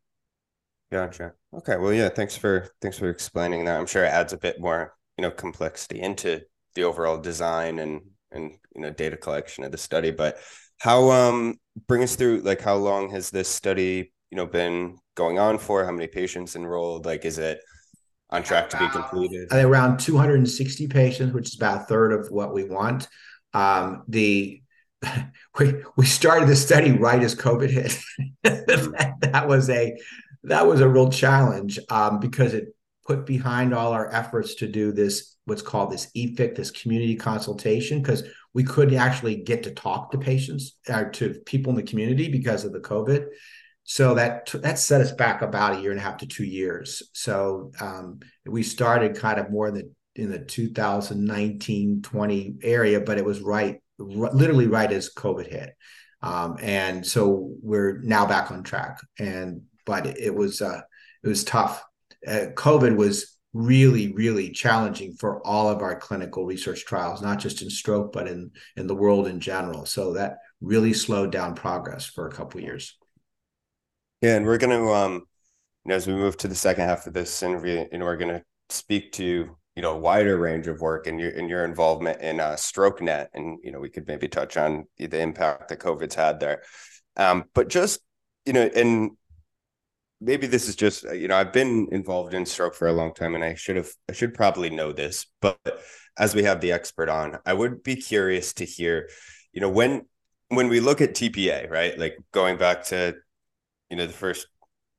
Gotcha. 0.90 1.32
Okay. 1.54 1.76
Well, 1.76 1.92
yeah. 1.92 2.08
Thanks 2.08 2.36
for 2.36 2.68
thanks 2.80 2.98
for 2.98 3.08
explaining 3.08 3.64
that. 3.64 3.78
I'm 3.78 3.86
sure 3.86 4.04
it 4.04 4.08
adds 4.08 4.32
a 4.32 4.38
bit 4.38 4.60
more, 4.60 4.94
you 5.16 5.22
know, 5.22 5.30
complexity 5.30 6.00
into 6.00 6.42
the 6.74 6.84
overall 6.84 7.18
design 7.18 7.78
and 7.78 8.00
and 8.32 8.52
you 8.74 8.80
know 8.80 8.90
data 8.90 9.16
collection 9.16 9.64
of 9.64 9.72
the 9.72 9.78
study. 9.78 10.10
But 10.10 10.38
how 10.78 11.10
um 11.10 11.58
bring 11.86 12.02
us 12.02 12.16
through 12.16 12.40
like 12.40 12.60
how 12.60 12.76
long 12.76 13.10
has 13.10 13.30
this 13.30 13.48
study 13.48 14.12
you 14.30 14.36
know 14.36 14.46
been 14.46 14.96
going 15.18 15.38
on 15.38 15.58
for? 15.58 15.84
How 15.84 15.90
many 15.90 16.06
patients 16.06 16.56
enrolled? 16.56 17.04
Like, 17.04 17.26
is 17.26 17.36
it 17.36 17.60
on 18.30 18.42
track 18.42 18.70
to 18.70 18.78
be 18.78 18.88
completed? 18.88 19.52
Around 19.52 19.98
260 19.98 20.86
patients, 20.86 21.34
which 21.34 21.48
is 21.48 21.56
about 21.56 21.82
a 21.82 21.84
third 21.84 22.12
of 22.12 22.30
what 22.30 22.54
we 22.54 22.64
want. 22.64 23.08
Um, 23.52 24.04
the 24.08 24.62
we 25.58 25.74
we 25.96 26.06
started 26.06 26.48
the 26.48 26.56
study 26.56 26.92
right 26.92 27.22
as 27.22 27.34
COVID 27.34 27.68
hit. 27.68 27.98
that, 28.44 29.16
that, 29.20 29.48
was 29.48 29.68
a 29.68 29.98
that 30.44 30.66
was 30.66 30.80
a 30.80 30.88
real 30.88 31.10
challenge 31.10 31.78
um, 31.90 32.20
because 32.20 32.54
it 32.54 32.74
put 33.06 33.26
behind 33.26 33.74
all 33.74 33.92
our 33.92 34.12
efforts 34.12 34.54
to 34.56 34.68
do 34.68 34.92
this 34.92 35.36
what's 35.46 35.62
called 35.62 35.90
this 35.90 36.10
EFIC, 36.14 36.54
this 36.54 36.70
community 36.70 37.16
consultation, 37.16 38.02
because 38.02 38.22
we 38.52 38.62
couldn't 38.62 38.98
actually 38.98 39.36
get 39.36 39.62
to 39.62 39.70
talk 39.70 40.10
to 40.10 40.18
patients 40.18 40.76
or 40.88 41.08
to 41.10 41.34
people 41.46 41.70
in 41.70 41.76
the 41.76 41.82
community 41.82 42.28
because 42.28 42.64
of 42.64 42.72
the 42.72 42.80
COVID. 42.80 43.26
So 43.90 44.12
that 44.16 44.50
that 44.52 44.78
set 44.78 45.00
us 45.00 45.12
back 45.12 45.40
about 45.40 45.78
a 45.78 45.80
year 45.80 45.92
and 45.92 45.98
a 45.98 46.02
half 46.02 46.18
to 46.18 46.26
two 46.26 46.44
years. 46.44 47.02
So 47.14 47.72
um, 47.80 48.20
we 48.44 48.62
started 48.62 49.16
kind 49.16 49.40
of 49.40 49.50
more 49.50 49.66
in 49.66 49.74
the 49.74 49.90
in 50.14 50.30
the 50.30 50.40
2019 50.40 52.02
20 52.02 52.56
area, 52.62 53.00
but 53.00 53.16
it 53.16 53.24
was 53.24 53.40
right 53.40 53.80
r- 53.98 54.06
literally 54.06 54.66
right 54.66 54.92
as 54.92 55.14
COVID 55.14 55.46
hit. 55.46 55.74
Um, 56.20 56.58
and 56.60 57.06
so 57.06 57.54
we're 57.62 58.02
now 58.02 58.26
back 58.26 58.50
on 58.50 58.62
track. 58.62 58.98
And 59.18 59.62
but 59.86 60.06
it, 60.06 60.34
was 60.34 60.60
uh, 60.60 60.82
it 61.24 61.28
was 61.28 61.42
tough. 61.42 61.82
Uh, 62.26 62.48
COVID 62.54 62.94
was 62.94 63.38
really 63.54 64.12
really 64.12 64.50
challenging 64.50 65.14
for 65.14 65.44
all 65.46 65.70
of 65.70 65.80
our 65.80 65.98
clinical 65.98 66.44
research 66.44 66.84
trials, 66.84 67.22
not 67.22 67.38
just 67.38 67.62
in 67.62 67.70
stroke 67.70 68.12
but 68.12 68.28
in 68.28 68.50
in 68.76 68.86
the 68.86 68.94
world 68.94 69.26
in 69.26 69.40
general. 69.40 69.86
So 69.86 70.12
that 70.12 70.36
really 70.60 70.92
slowed 70.92 71.32
down 71.32 71.54
progress 71.54 72.04
for 72.04 72.28
a 72.28 72.32
couple 72.32 72.60
years. 72.60 72.94
Yeah, 74.20 74.36
and 74.36 74.46
we're 74.46 74.58
going 74.58 74.76
to, 74.76 74.92
um, 74.92 75.12
you 75.84 75.90
know, 75.90 75.94
as 75.94 76.06
we 76.06 76.14
move 76.14 76.36
to 76.38 76.48
the 76.48 76.54
second 76.54 76.84
half 76.84 77.06
of 77.06 77.12
this 77.12 77.42
interview, 77.42 77.86
know, 77.98 78.04
we're 78.04 78.16
going 78.16 78.34
to 78.34 78.42
speak 78.70 79.12
to 79.12 79.56
you 79.78 79.82
know 79.82 79.94
a 79.94 79.98
wider 79.98 80.36
range 80.36 80.66
of 80.66 80.80
work 80.80 81.06
and 81.06 81.20
your 81.20 81.30
and 81.30 81.48
your 81.48 81.64
involvement 81.64 82.20
in 82.20 82.40
uh, 82.40 82.54
StrokeNet, 82.54 83.28
and 83.34 83.60
you 83.62 83.70
know 83.70 83.78
we 83.78 83.88
could 83.88 84.08
maybe 84.08 84.26
touch 84.26 84.56
on 84.56 84.86
the 84.98 85.20
impact 85.20 85.68
that 85.68 85.78
COVID's 85.78 86.16
had 86.16 86.40
there. 86.40 86.62
Um, 87.16 87.44
but 87.54 87.68
just 87.68 88.00
you 88.44 88.52
know, 88.52 88.68
and 88.74 89.12
maybe 90.20 90.48
this 90.48 90.68
is 90.68 90.74
just 90.74 91.04
you 91.14 91.28
know 91.28 91.36
I've 91.36 91.52
been 91.52 91.86
involved 91.92 92.34
in 92.34 92.44
stroke 92.44 92.74
for 92.74 92.88
a 92.88 92.92
long 92.92 93.14
time, 93.14 93.36
and 93.36 93.44
I 93.44 93.54
should 93.54 93.76
have 93.76 93.90
I 94.10 94.14
should 94.14 94.34
probably 94.34 94.68
know 94.68 94.90
this, 94.92 95.26
but 95.40 95.60
as 96.18 96.34
we 96.34 96.42
have 96.42 96.60
the 96.60 96.72
expert 96.72 97.08
on, 97.08 97.38
I 97.46 97.52
would 97.52 97.84
be 97.84 97.94
curious 97.94 98.52
to 98.54 98.64
hear, 98.64 99.08
you 99.52 99.60
know, 99.60 99.70
when 99.70 100.06
when 100.48 100.68
we 100.68 100.80
look 100.80 101.00
at 101.00 101.14
TPA, 101.14 101.70
right, 101.70 101.96
like 101.96 102.16
going 102.32 102.56
back 102.58 102.86
to 102.86 103.14
you 103.90 103.96
know 103.96 104.06
the 104.06 104.12
first 104.12 104.46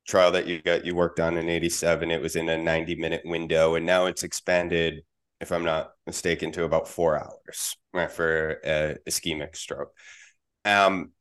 trial 0.06 0.32
that 0.32 0.46
you 0.46 0.60
got 0.62 0.84
you 0.84 0.94
worked 0.94 1.20
on 1.20 1.36
in 1.36 1.48
87 1.48 2.10
it 2.10 2.20
was 2.20 2.36
in 2.36 2.48
a 2.48 2.58
90 2.58 2.96
minute 2.96 3.22
window 3.24 3.74
and 3.74 3.86
now 3.86 4.06
it's 4.06 4.22
expanded 4.22 5.02
if 5.40 5.52
i'm 5.52 5.64
not 5.64 5.92
mistaken 6.06 6.52
to 6.52 6.64
about 6.64 6.88
four 6.88 7.18
hours 7.18 7.76
right, 7.92 8.10
for 8.10 8.60
a 8.64 8.96
ischemic 9.08 9.56
stroke. 9.56 9.92
Um 10.64 11.12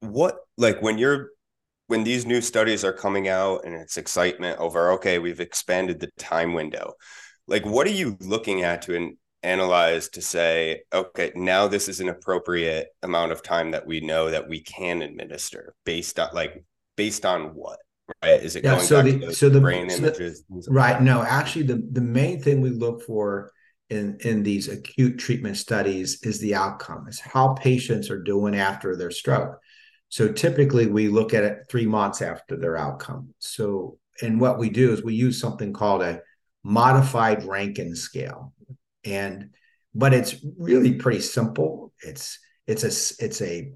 what 0.00 0.36
like 0.58 0.82
when 0.82 0.98
you're 0.98 1.30
when 1.86 2.04
these 2.04 2.26
new 2.26 2.40
studies 2.40 2.84
are 2.84 2.92
coming 2.92 3.28
out 3.28 3.64
and 3.64 3.74
it's 3.74 3.96
excitement 3.96 4.58
over 4.58 4.92
okay 4.92 5.18
we've 5.18 5.40
expanded 5.40 6.00
the 6.00 6.10
time 6.18 6.52
window 6.52 6.94
like 7.46 7.64
what 7.64 7.86
are 7.86 7.90
you 7.90 8.16
looking 8.20 8.62
at 8.62 8.82
to 8.82 8.94
analyze 9.44 10.08
to 10.08 10.22
say 10.22 10.82
okay 10.92 11.30
now 11.34 11.68
this 11.68 11.88
is 11.88 12.00
an 12.00 12.08
appropriate 12.08 12.88
amount 13.02 13.32
of 13.32 13.42
time 13.42 13.70
that 13.70 13.86
we 13.86 14.00
know 14.00 14.30
that 14.30 14.48
we 14.48 14.60
can 14.60 15.02
administer 15.02 15.74
based 15.84 16.18
on 16.18 16.28
like 16.32 16.64
based 16.96 17.24
on 17.26 17.54
what? 17.54 17.78
Right? 18.22 18.42
Is 18.42 18.56
it 18.56 18.64
yeah, 18.64 18.74
going 18.74 18.86
so 18.86 19.02
back 19.02 19.12
the, 19.12 19.18
to 19.26 19.34
so 19.34 19.48
the 19.48 19.60
brain 19.60 19.88
so 19.90 19.96
images? 19.96 20.44
The, 20.48 20.66
right. 20.70 21.00
No, 21.00 21.22
actually, 21.22 21.64
the 21.64 21.86
the 21.92 22.00
main 22.00 22.40
thing 22.40 22.60
we 22.60 22.70
look 22.70 23.02
for 23.02 23.50
in 23.90 24.18
in 24.20 24.42
these 24.42 24.68
acute 24.68 25.18
treatment 25.18 25.56
studies 25.56 26.22
is 26.22 26.38
the 26.40 26.54
outcome, 26.54 27.06
is 27.08 27.20
how 27.20 27.54
patients 27.54 28.10
are 28.10 28.22
doing 28.22 28.56
after 28.56 28.96
their 28.96 29.10
stroke. 29.10 29.58
So 30.10 30.30
typically, 30.30 30.86
we 30.86 31.08
look 31.08 31.34
at 31.34 31.44
it 31.44 31.60
three 31.70 31.86
months 31.86 32.22
after 32.22 32.56
their 32.56 32.76
outcome. 32.76 33.34
So, 33.38 33.98
and 34.22 34.40
what 34.40 34.58
we 34.58 34.70
do 34.70 34.92
is 34.92 35.02
we 35.02 35.14
use 35.14 35.40
something 35.40 35.72
called 35.72 36.02
a 36.02 36.20
modified 36.62 37.44
Rankin 37.44 37.96
scale, 37.96 38.52
and 39.04 39.50
but 39.94 40.12
it's 40.12 40.36
really 40.58 40.94
pretty 40.94 41.20
simple. 41.20 41.92
It's 42.02 42.38
it's 42.66 42.82
a 42.82 43.24
it's 43.24 43.42
a 43.42 43.72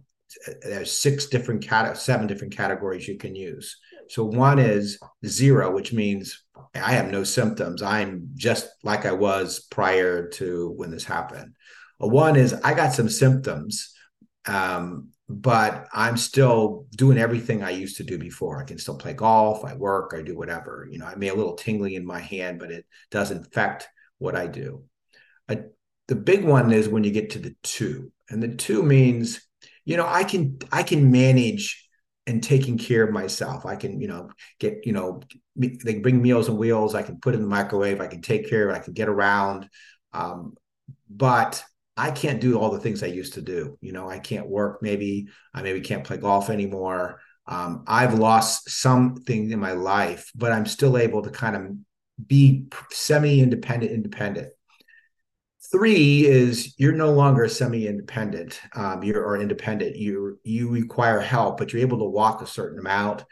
there's 0.63 0.93
six 0.93 1.27
different 1.27 1.63
cat 1.67 1.97
seven 1.97 2.27
different 2.27 2.57
categories 2.57 3.09
you 3.09 3.17
can 3.17 3.35
use. 3.35 3.77
So 4.09 4.25
one 4.25 4.59
is 4.59 4.99
zero 5.27 5.75
which 5.75 5.93
means 5.93 6.45
i 6.75 6.93
have 6.93 7.11
no 7.11 7.25
symptoms. 7.25 7.83
I'm 7.83 8.31
just 8.35 8.69
like 8.83 9.07
i 9.07 9.13
was 9.13 9.61
prior 9.71 10.29
to 10.31 10.73
when 10.77 10.91
this 10.91 11.05
happened. 11.05 11.55
One 11.99 12.37
is 12.37 12.53
i 12.65 12.75
got 12.75 12.93
some 12.93 13.09
symptoms 13.09 13.95
um, 14.47 15.09
but 15.29 15.87
i'm 15.93 16.17
still 16.17 16.87
doing 16.97 17.19
everything 17.19 17.63
i 17.63 17.71
used 17.71 17.99
to 17.99 18.05
do 18.05 18.19
before. 18.19 18.61
I 18.61 18.65
can 18.65 18.79
still 18.79 18.97
play 18.97 19.15
golf 19.15 19.65
i 19.65 19.75
work 19.75 20.15
i 20.17 20.23
do 20.23 20.37
whatever. 20.37 20.89
You 20.91 20.99
know 20.99 21.07
i 21.07 21.15
may 21.15 21.29
a 21.29 21.35
little 21.35 21.55
tingling 21.55 21.95
in 21.95 22.05
my 22.05 22.21
hand 22.21 22.59
but 22.59 22.71
it 22.71 22.85
doesn't 23.11 23.47
affect 23.47 23.89
what 24.19 24.35
i 24.35 24.47
do 24.47 24.88
the 26.09 26.15
big 26.15 26.43
one 26.45 26.73
is 26.73 26.89
when 26.89 27.05
you 27.05 27.11
get 27.11 27.31
to 27.31 27.39
the 27.39 27.55
two 27.63 28.11
and 28.31 28.43
the 28.43 28.49
two 28.49 28.83
means 28.83 29.47
you 29.85 29.97
know 29.97 30.07
i 30.07 30.25
can 30.25 30.59
i 30.73 30.83
can 30.83 31.11
manage 31.11 31.89
and 32.29 32.43
taking 32.43 32.77
care 32.77 33.03
of 33.03 33.11
myself. 33.11 33.65
I 33.65 33.75
can 33.75 34.01
you 34.01 34.07
know 34.07 34.31
get 34.61 34.85
you 34.85 34.93
know 34.93 35.23
they 35.57 35.99
bring 35.99 36.21
meals 36.21 36.49
and 36.49 36.59
wheels. 36.59 36.95
I 36.95 37.03
can 37.03 37.19
put 37.19 37.35
in 37.35 37.41
the 37.41 37.49
microwave. 37.49 38.01
I 38.01 38.07
can 38.07 38.21
take 38.21 38.49
care 38.49 38.69
of 38.69 38.75
it. 38.75 38.79
I 38.79 38.85
can 38.85 38.93
get 38.93 39.09
around. 39.09 39.69
Um, 40.13 40.55
but 41.11 41.65
i 41.97 42.13
can't 42.13 42.41
do 42.41 42.59
all 42.59 42.71
the 42.71 42.79
things 42.79 43.03
i 43.03 43.07
used 43.07 43.35
to 43.35 43.43
do. 43.43 43.79
You 43.81 43.93
know 43.93 44.09
i 44.09 44.19
can't 44.19 44.49
work. 44.49 44.83
Maybe 44.83 45.29
i 45.55 45.63
maybe 45.63 45.81
can't 45.81 46.05
play 46.05 46.19
golf 46.19 46.51
anymore. 46.51 47.21
Um, 47.47 47.85
i've 47.87 48.19
lost 48.19 48.69
something 48.69 49.51
in 49.51 49.59
my 49.59 49.73
life 49.73 50.31
but 50.35 50.53
i'm 50.53 50.67
still 50.67 50.99
able 50.99 51.23
to 51.23 51.31
kind 51.31 51.57
of 51.57 51.63
be 52.27 52.67
semi-independent 52.91 53.91
independent 53.91 54.53
Three 55.71 56.25
is 56.27 56.75
you're 56.79 56.93
no 56.93 57.13
longer 57.13 57.47
semi-independent. 57.47 58.61
Um, 58.75 59.03
you're 59.03 59.23
or 59.23 59.39
independent. 59.39 59.97
You 59.97 60.39
you 60.43 60.71
require 60.71 61.21
help, 61.21 61.59
but 61.59 61.73
you're 61.73 61.83
able 61.83 61.99
to 61.99 62.05
walk 62.05 62.41
a 62.41 62.47
certain 62.47 62.79
amount, 62.79 63.25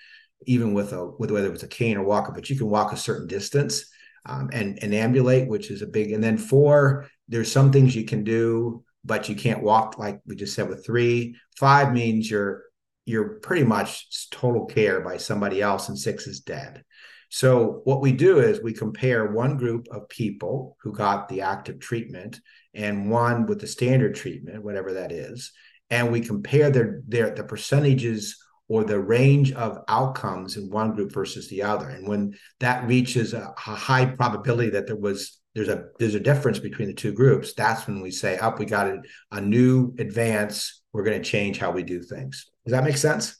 even 0.47 0.75
with 0.75 0.93
a 0.93 1.07
with 1.19 1.31
whether 1.31 1.51
it's 1.53 1.63
a 1.63 1.69
cane 1.69 1.97
or 1.97 2.05
walker. 2.05 2.33
But 2.33 2.51
you 2.51 2.57
can 2.57 2.69
walk 2.69 2.93
a 2.93 2.97
certain 2.97 3.27
distance 3.27 3.87
um, 4.27 4.51
and 4.53 4.79
and 4.83 4.95
ambulate, 4.95 5.49
which 5.49 5.71
is 5.71 5.81
a 5.81 5.87
big. 5.87 6.13
And 6.13 6.23
then 6.23 6.37
four, 6.37 7.09
there's 7.29 7.51
some 7.51 7.73
things 7.73 7.97
you 7.97 8.05
can 8.05 8.23
do, 8.23 8.85
but 9.03 9.31
you 9.31 9.35
can't 9.35 9.63
walk 9.63 9.99
like 9.99 10.21
we 10.27 10.37
just 10.37 10.55
said 10.55 10.69
with 10.69 10.85
three. 10.85 11.37
Five 11.57 11.95
means 11.95 12.31
you're 12.31 12.65
you're 13.07 13.39
pretty 13.39 13.65
much 13.65 14.29
total 14.31 14.67
care 14.67 15.01
by 15.01 15.17
somebody 15.17 15.63
else, 15.63 15.89
and 15.89 15.99
six 15.99 16.27
is 16.27 16.41
dead. 16.41 16.85
So, 17.29 17.81
what 17.85 18.01
we 18.01 18.13
do 18.13 18.39
is 18.39 18.63
we 18.63 18.73
compare 18.73 19.33
one 19.33 19.57
group 19.57 19.89
of 19.91 20.09
people 20.09 20.77
who 20.83 20.93
got 20.93 21.29
the 21.29 21.43
active 21.43 21.81
treatment 21.81 22.41
and 22.75 23.11
one 23.11 23.47
with 23.47 23.61
the 23.61 23.67
standard 23.67 24.15
treatment, 24.15 24.65
whatever 24.65 24.93
that 24.95 25.13
is, 25.13 25.53
and 25.91 26.13
we 26.13 26.21
compare 26.21 26.71
their, 26.71 27.03
their 27.07 27.35
the 27.35 27.45
percentages 27.45 28.37
or 28.69 28.85
the 28.85 28.99
range 28.99 29.53
of 29.53 29.79
outcomes 29.89 30.57
in 30.57 30.71
one 30.71 30.93
group 30.93 31.13
versus 31.13 31.49
the 31.49 31.63
other. 31.63 31.89
And 31.89 32.09
when 32.09 32.37
that 32.61 32.87
reaches 32.87 33.33
a, 33.33 33.55
a 33.57 33.75
high 33.75 34.07
probability 34.07 34.71
that 34.71 34.87
there 34.87 34.97
was 34.97 35.39
there's 35.55 35.69
a 35.69 35.87
there's 35.99 36.15
a 36.15 36.21
difference 36.21 36.59
between 36.59 36.89
the 36.89 36.95
two 36.95 37.13
groups, 37.13 37.55
that's 37.55 37.87
when 37.87 38.03
we 38.03 38.11
say, 38.11 38.37
up, 38.39 38.55
oh, 38.55 38.57
we 38.59 38.67
got 38.67 38.89
a, 38.89 39.01
a 39.33 39.41
new 39.41 39.95
advance. 39.99 40.83
We're 40.93 41.05
going 41.05 41.21
to 41.21 41.29
change 41.29 41.59
how 41.59 41.71
we 41.71 41.83
do 41.83 42.03
things. 42.03 42.47
Does 42.65 42.73
that 42.73 42.85
make 42.85 42.97
sense? 42.97 43.39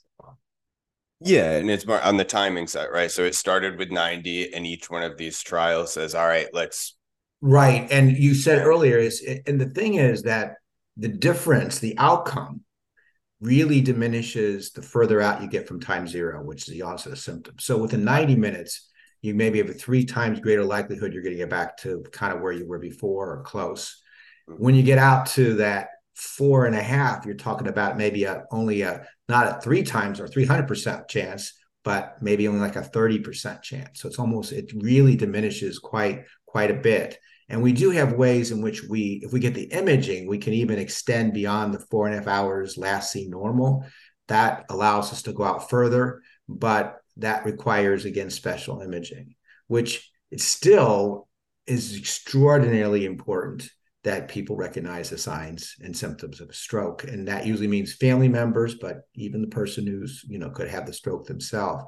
Yeah, 1.19 1.57
and 1.57 1.69
it's 1.69 1.87
more 1.87 2.01
on 2.01 2.17
the 2.17 2.23
timing 2.23 2.67
side, 2.67 2.89
right? 2.91 3.09
So 3.09 3.23
it 3.23 3.35
started 3.35 3.77
with 3.77 3.91
90, 3.91 4.53
and 4.53 4.65
each 4.65 4.89
one 4.89 5.03
of 5.03 5.17
these 5.17 5.41
trials 5.41 5.93
says, 5.93 6.13
all 6.13 6.27
right, 6.27 6.47
let's. 6.53 6.95
Right. 7.41 7.87
And 7.91 8.15
you 8.17 8.33
said 8.33 8.65
earlier 8.65 8.97
is, 8.97 9.25
and 9.45 9.59
the 9.59 9.69
thing 9.69 9.95
is 9.95 10.23
that 10.23 10.55
the 10.95 11.07
difference, 11.07 11.79
the 11.79 11.97
outcome 11.97 12.61
really 13.39 13.81
diminishes 13.81 14.71
the 14.71 14.81
further 14.81 15.21
out 15.21 15.41
you 15.41 15.47
get 15.47 15.67
from 15.67 15.79
time 15.79 16.07
zero, 16.07 16.43
which 16.43 16.67
is 16.67 16.73
the 16.73 16.81
onset 16.81 17.13
of 17.13 17.19
symptoms. 17.19 17.63
So 17.63 17.77
within 17.77 18.03
90 18.03 18.35
minutes, 18.35 18.89
you 19.21 19.33
maybe 19.33 19.59
have 19.59 19.69
a 19.69 19.73
three 19.73 20.05
times 20.05 20.39
greater 20.39 20.63
likelihood 20.63 21.13
you're 21.13 21.23
going 21.23 21.35
to 21.35 21.39
get 21.39 21.49
back 21.49 21.77
to 21.77 22.03
kind 22.11 22.33
of 22.33 22.41
where 22.41 22.51
you 22.51 22.67
were 22.67 22.79
before 22.79 23.31
or 23.31 23.43
close. 23.43 24.01
Mm-hmm. 24.49 24.63
When 24.63 24.75
you 24.75 24.83
get 24.83 24.97
out 24.97 25.27
to 25.27 25.55
that 25.55 25.89
four 26.17 26.65
and 26.65 26.75
a 26.75 26.81
half, 26.81 27.25
you're 27.25 27.35
talking 27.35 27.67
about 27.67 27.95
maybe 27.95 28.23
a, 28.23 28.43
only 28.51 28.81
a 28.81 29.05
not 29.29 29.47
a 29.47 29.61
three 29.61 29.83
times 29.83 30.19
or 30.19 30.27
300% 30.27 31.07
chance, 31.07 31.53
but 31.83 32.17
maybe 32.21 32.47
only 32.47 32.59
like 32.59 32.75
a 32.75 32.81
30% 32.81 33.61
chance. 33.61 34.01
So 34.01 34.07
it's 34.07 34.17
almost, 34.17 34.51
it 34.51 34.71
really 34.75 35.15
diminishes 35.15 35.77
quite, 35.77 36.25
quite 36.47 36.71
a 36.71 36.81
bit. 36.81 37.19
And 37.49 37.61
we 37.61 37.71
do 37.71 37.91
have 37.91 38.13
ways 38.13 38.51
in 38.51 38.61
which 38.61 38.83
we, 38.83 39.21
if 39.23 39.31
we 39.31 39.39
get 39.39 39.53
the 39.53 39.71
imaging, 39.71 40.27
we 40.27 40.39
can 40.39 40.53
even 40.53 40.79
extend 40.79 41.33
beyond 41.33 41.71
the 41.73 41.85
four 41.91 42.07
and 42.07 42.15
a 42.15 42.17
half 42.17 42.27
hours 42.27 42.77
last 42.77 43.11
seen 43.11 43.29
normal. 43.29 43.85
That 44.27 44.65
allows 44.69 45.13
us 45.13 45.21
to 45.23 45.33
go 45.33 45.43
out 45.43 45.69
further, 45.69 46.23
but 46.49 46.97
that 47.17 47.45
requires, 47.45 48.05
again, 48.05 48.31
special 48.31 48.81
imaging, 48.81 49.35
which 49.67 50.09
it 50.31 50.41
still 50.41 51.27
is 51.67 51.95
extraordinarily 51.95 53.05
important 53.05 53.69
that 54.07 54.29
people 54.29 54.55
recognize 54.55 55.09
the 55.09 55.17
signs 55.17 55.75
and 55.83 55.95
symptoms 55.95 56.39
of 56.39 56.49
a 56.49 56.53
stroke. 56.53 57.03
And 57.03 57.27
that 57.27 57.45
usually 57.45 57.67
means 57.67 57.93
family 57.93 58.29
members 58.29 58.75
but 58.75 59.01
even 59.15 59.41
the 59.41 59.47
person 59.47 59.85
who's 59.85 60.23
you 60.29 60.39
know 60.39 60.49
could 60.49 60.69
have 60.69 60.85
the 60.85 60.93
stroke 60.93 61.27
themselves. 61.27 61.83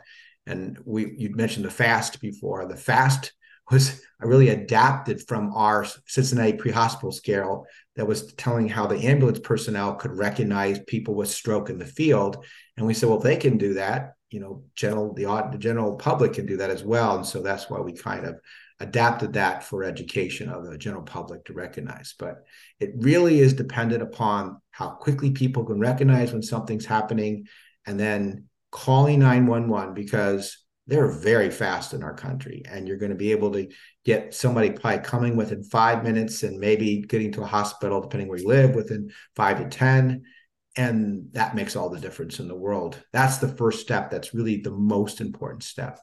And 0.46 0.78
we 0.84 1.14
you 1.18 1.30
mentioned 1.34 1.64
the 1.64 1.72
fast 1.72 2.20
before. 2.20 2.66
The 2.66 2.76
fast 2.76 3.32
was 3.72 4.02
really 4.20 4.50
adapted 4.50 5.26
from 5.30 5.54
our 5.56 5.86
cincinnati 6.08 6.58
pre-hospital 6.58 7.14
scale 7.14 7.66
that 7.96 8.08
was 8.08 8.34
telling 8.34 8.68
how 8.68 8.86
the 8.86 9.08
ambulance 9.08 9.40
personnel 9.40 9.96
could 9.96 10.12
recognize 10.12 10.80
people 10.88 11.16
with 11.16 11.30
stroke 11.30 11.70
in 11.70 11.80
the 11.80 11.86
field. 11.86 12.44
And 12.76 12.86
we 12.86 12.94
said 12.94 13.08
well 13.08 13.20
if 13.20 13.24
they 13.24 13.38
can 13.38 13.58
do 13.58 13.76
that 13.76 14.16
you 14.30 14.42
know 14.42 14.64
general 14.76 15.14
the, 15.14 15.24
the 15.54 15.58
general 15.58 15.96
public 15.96 16.34
can 16.34 16.46
do 16.46 16.58
that 16.58 16.70
as 16.70 16.84
well. 16.84 17.16
And 17.16 17.26
so 17.26 17.42
that's 17.42 17.70
why 17.70 17.80
we 17.80 17.94
kind 17.94 18.26
of 18.26 18.42
adapted 18.80 19.34
that 19.34 19.64
for 19.64 19.84
education 19.84 20.50
of 20.50 20.66
the 20.66 20.78
general 20.78 21.04
public 21.04 21.46
to 21.46 21.54
recognize. 21.54 22.14
But 22.18 22.44
it 22.80 22.92
really 22.98 23.40
is 23.40 23.54
dependent 23.54 24.02
upon 24.02 24.62
how 24.72 24.92
quickly 24.92 25.32
people 25.32 25.66
can 25.66 25.80
recognize 25.80 26.32
when 26.32 26.42
something's 26.42 26.86
happening 26.86 27.48
and 27.86 28.00
then 28.00 28.46
calling 28.72 29.20
911 29.20 29.94
because 29.94 30.58
they're 30.88 31.12
very 31.12 31.52
fast 31.52 31.94
in 31.94 32.04
our 32.04 32.16
country 32.16 32.64
and 32.68 32.88
you're 32.88 32.98
going 32.98 33.12
to 33.12 33.16
be 33.16 33.32
able 33.32 33.52
to 33.52 33.68
get 34.06 34.34
somebody 34.34 34.72
probably 34.72 35.00
coming 35.00 35.36
within 35.36 35.64
five 35.64 36.04
minutes 36.04 36.42
and 36.44 36.60
maybe 36.60 37.02
getting 37.02 37.32
to 37.32 37.44
a 37.44 37.48
hospital 37.48 38.02
depending 38.02 38.28
where 38.28 38.40
you 38.40 38.48
live 38.48 38.74
within 38.74 39.12
five 39.36 39.60
to 39.60 39.68
ten. 39.68 40.24
And 40.76 41.28
that 41.34 41.54
makes 41.56 41.76
all 41.76 41.90
the 41.90 42.00
difference 42.00 42.40
in 42.40 42.48
the 42.48 42.56
world. 42.56 43.04
That's 43.12 43.38
the 43.38 43.50
first 43.50 43.82
step 43.82 44.10
that's 44.10 44.34
really 44.34 44.62
the 44.62 44.72
most 44.72 45.20
important 45.20 45.64
step 45.64 46.00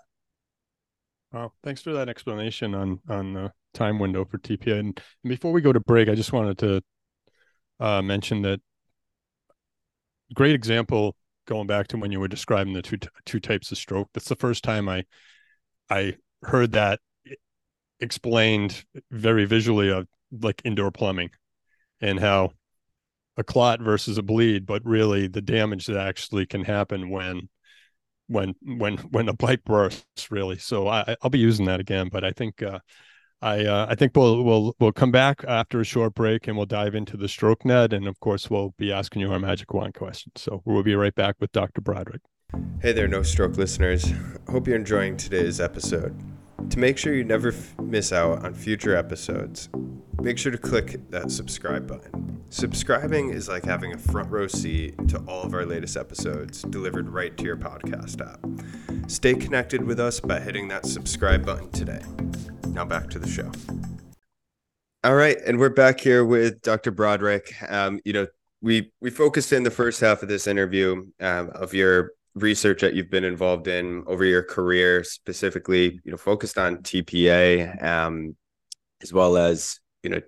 Well, 1.36 1.52
thanks 1.62 1.82
for 1.82 1.92
that 1.92 2.08
explanation 2.08 2.74
on 2.74 2.98
on 3.10 3.34
the 3.34 3.52
time 3.74 3.98
window 3.98 4.24
for 4.24 4.38
TPA. 4.38 4.78
And 4.78 5.00
before 5.22 5.52
we 5.52 5.60
go 5.60 5.70
to 5.70 5.80
break, 5.80 6.08
I 6.08 6.14
just 6.14 6.32
wanted 6.32 6.56
to 6.58 6.82
uh, 7.78 8.00
mention 8.00 8.40
that 8.42 8.60
great 10.32 10.54
example 10.54 11.14
going 11.46 11.66
back 11.66 11.88
to 11.88 11.98
when 11.98 12.10
you 12.10 12.20
were 12.20 12.26
describing 12.26 12.72
the 12.72 12.80
two 12.80 12.96
two 13.26 13.38
types 13.38 13.70
of 13.70 13.76
stroke. 13.76 14.08
That's 14.14 14.30
the 14.30 14.36
first 14.36 14.64
time 14.64 14.88
I 14.88 15.04
I 15.90 16.16
heard 16.42 16.72
that 16.72 17.00
explained 18.00 18.86
very 19.10 19.44
visually 19.44 19.90
of 19.90 20.06
like 20.32 20.62
indoor 20.64 20.90
plumbing 20.90 21.32
and 22.00 22.18
how 22.18 22.52
a 23.36 23.44
clot 23.44 23.82
versus 23.82 24.16
a 24.16 24.22
bleed, 24.22 24.64
but 24.64 24.82
really 24.86 25.26
the 25.26 25.42
damage 25.42 25.84
that 25.84 25.98
actually 25.98 26.46
can 26.46 26.64
happen 26.64 27.10
when 27.10 27.50
when 28.28 28.54
when 28.62 28.98
when 28.98 29.28
a 29.28 29.34
pipe 29.34 29.64
bursts 29.64 30.30
really. 30.30 30.58
So 30.58 30.88
I 30.88 31.16
I'll 31.22 31.30
be 31.30 31.38
using 31.38 31.66
that 31.66 31.80
again, 31.80 32.08
but 32.10 32.24
I 32.24 32.32
think 32.32 32.62
uh 32.62 32.80
I 33.42 33.64
uh, 33.64 33.86
I 33.88 33.94
think 33.94 34.12
we'll 34.16 34.42
we'll 34.42 34.74
we'll 34.80 34.92
come 34.92 35.10
back 35.10 35.44
after 35.46 35.80
a 35.80 35.84
short 35.84 36.14
break 36.14 36.48
and 36.48 36.56
we'll 36.56 36.66
dive 36.66 36.94
into 36.94 37.16
the 37.16 37.26
StrokeNet 37.26 37.92
and 37.92 38.06
of 38.06 38.18
course 38.20 38.50
we'll 38.50 38.74
be 38.78 38.92
asking 38.92 39.20
you 39.22 39.32
our 39.32 39.38
magic 39.38 39.72
wand 39.74 39.94
question. 39.94 40.32
So 40.36 40.62
we'll 40.64 40.82
be 40.82 40.94
right 40.94 41.14
back 41.14 41.36
with 41.38 41.52
Dr. 41.52 41.80
Broderick. 41.80 42.22
Hey 42.80 42.92
there, 42.92 43.08
Know 43.08 43.22
Stroke 43.22 43.56
listeners. 43.56 44.12
Hope 44.48 44.66
you're 44.66 44.76
enjoying 44.76 45.16
today's 45.16 45.60
episode. 45.60 46.16
To 46.70 46.78
make 46.78 46.98
sure 46.98 47.14
you 47.14 47.24
never 47.24 47.48
f- 47.48 47.78
miss 47.78 48.12
out 48.12 48.44
on 48.44 48.54
future 48.54 48.96
episodes, 48.96 49.68
make 50.20 50.38
sure 50.38 50.52
to 50.52 50.58
click 50.58 50.98
that 51.10 51.30
subscribe 51.30 51.86
button. 51.86 52.42
Subscribing 52.48 53.30
is 53.30 53.48
like 53.48 53.64
having 53.64 53.92
a 53.92 53.98
front 53.98 54.30
row 54.30 54.46
seat 54.46 54.94
to 55.08 55.18
all 55.28 55.42
of 55.42 55.54
our 55.54 55.64
latest 55.66 55.96
episodes 55.96 56.62
delivered 56.62 57.08
right 57.08 57.36
to 57.36 57.44
your 57.44 57.56
podcast 57.56 58.20
app. 58.20 58.40
Stay 59.10 59.34
connected 59.34 59.82
with 59.82 60.00
us 60.00 60.20
by 60.20 60.40
hitting 60.40 60.68
that 60.68 60.86
subscribe 60.86 61.44
button 61.44 61.70
today. 61.70 62.02
Now 62.68 62.84
back 62.84 63.10
to 63.10 63.18
the 63.18 63.28
show. 63.28 63.50
All 65.04 65.14
right, 65.14 65.38
and 65.46 65.58
we're 65.58 65.68
back 65.68 66.00
here 66.00 66.24
with 66.24 66.62
Dr. 66.62 66.90
Broderick. 66.90 67.54
Um, 67.68 68.00
you 68.04 68.12
know, 68.12 68.26
we 68.60 68.90
we 69.00 69.10
focused 69.10 69.52
in 69.52 69.62
the 69.62 69.70
first 69.70 70.00
half 70.00 70.22
of 70.22 70.28
this 70.28 70.46
interview 70.46 71.06
um, 71.20 71.50
of 71.50 71.74
your 71.74 72.12
research 72.36 72.82
that 72.82 72.94
you've 72.94 73.10
been 73.10 73.24
involved 73.24 73.66
in 73.66 74.04
over 74.06 74.24
your 74.24 74.42
career, 74.42 75.02
specifically, 75.02 76.00
you 76.04 76.12
know, 76.12 76.16
focused 76.16 76.58
on 76.58 76.78
TPA, 76.78 77.82
um, 77.82 78.36
as 79.02 79.12
well 79.12 79.36
as 79.36 79.80
you 80.02 80.10
know 80.10 80.20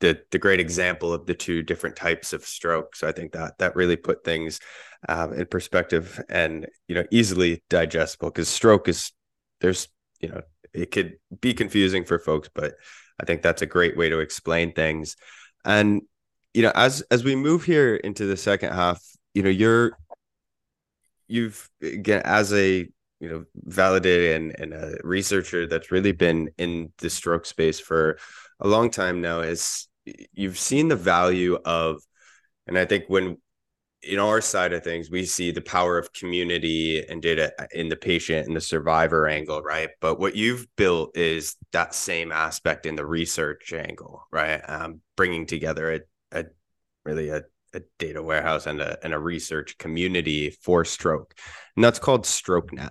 the 0.00 0.20
the 0.30 0.38
great 0.38 0.60
example 0.60 1.12
of 1.12 1.26
the 1.26 1.34
two 1.34 1.62
different 1.62 1.96
types 1.96 2.32
of 2.32 2.44
stroke. 2.44 2.96
So 2.96 3.08
I 3.08 3.12
think 3.12 3.32
that 3.32 3.58
that 3.58 3.76
really 3.76 3.96
put 3.96 4.24
things 4.24 4.60
um, 5.08 5.32
in 5.34 5.46
perspective 5.46 6.22
and 6.28 6.66
you 6.88 6.94
know 6.94 7.04
easily 7.10 7.62
digestible 7.68 8.30
because 8.30 8.48
stroke 8.48 8.88
is 8.88 9.12
there's 9.60 9.88
you 10.20 10.28
know 10.28 10.42
it 10.72 10.90
could 10.90 11.16
be 11.40 11.52
confusing 11.52 12.04
for 12.04 12.18
folks, 12.18 12.48
but 12.54 12.74
I 13.20 13.24
think 13.24 13.42
that's 13.42 13.62
a 13.62 13.66
great 13.66 13.96
way 13.96 14.08
to 14.10 14.20
explain 14.20 14.72
things. 14.72 15.16
And 15.64 16.02
you 16.54 16.62
know, 16.62 16.72
as 16.74 17.02
as 17.10 17.24
we 17.24 17.34
move 17.34 17.64
here 17.64 17.96
into 17.96 18.26
the 18.26 18.36
second 18.36 18.72
half, 18.72 19.02
you 19.34 19.42
know, 19.42 19.50
you're 19.50 19.92
you've 21.28 21.68
again 21.82 22.22
as 22.24 22.52
a 22.52 22.88
you 23.20 23.28
know 23.28 23.44
validated 23.54 24.36
and, 24.36 24.60
and 24.60 24.74
a 24.74 24.96
researcher 25.02 25.66
that's 25.66 25.90
really 25.90 26.12
been 26.12 26.50
in 26.58 26.92
the 26.98 27.10
stroke 27.10 27.46
space 27.46 27.80
for 27.80 28.18
a 28.60 28.68
long 28.68 28.90
time 28.90 29.20
now 29.20 29.40
is 29.40 29.88
you've 30.32 30.58
seen 30.58 30.88
the 30.88 30.96
value 30.96 31.58
of 31.64 32.00
and 32.66 32.78
i 32.78 32.84
think 32.84 33.04
when 33.08 33.36
in 34.02 34.18
our 34.18 34.40
side 34.40 34.72
of 34.72 34.84
things 34.84 35.10
we 35.10 35.24
see 35.24 35.50
the 35.50 35.60
power 35.60 35.98
of 35.98 36.12
community 36.12 37.04
and 37.08 37.22
data 37.22 37.52
in 37.72 37.88
the 37.88 37.96
patient 37.96 38.46
and 38.46 38.56
the 38.56 38.60
survivor 38.60 39.26
angle 39.26 39.62
right? 39.62 39.90
But 40.00 40.20
what 40.20 40.36
you've 40.36 40.66
built 40.76 41.16
is 41.16 41.56
that 41.72 41.94
same 41.94 42.30
aspect 42.30 42.86
in 42.86 42.94
the 42.94 43.06
research 43.06 43.72
angle 43.72 44.22
right? 44.30 44.60
Um, 44.68 45.00
bringing 45.16 45.46
together 45.46 45.92
a, 46.32 46.38
a 46.40 46.44
really 47.04 47.30
a 47.30 47.42
a 47.76 47.82
data 47.98 48.22
warehouse 48.22 48.66
and 48.66 48.80
a, 48.80 48.98
and 49.04 49.14
a 49.14 49.18
research 49.18 49.78
community 49.78 50.50
for 50.50 50.84
stroke, 50.84 51.34
and 51.76 51.84
that's 51.84 51.98
called 51.98 52.24
StrokeNet. 52.24 52.90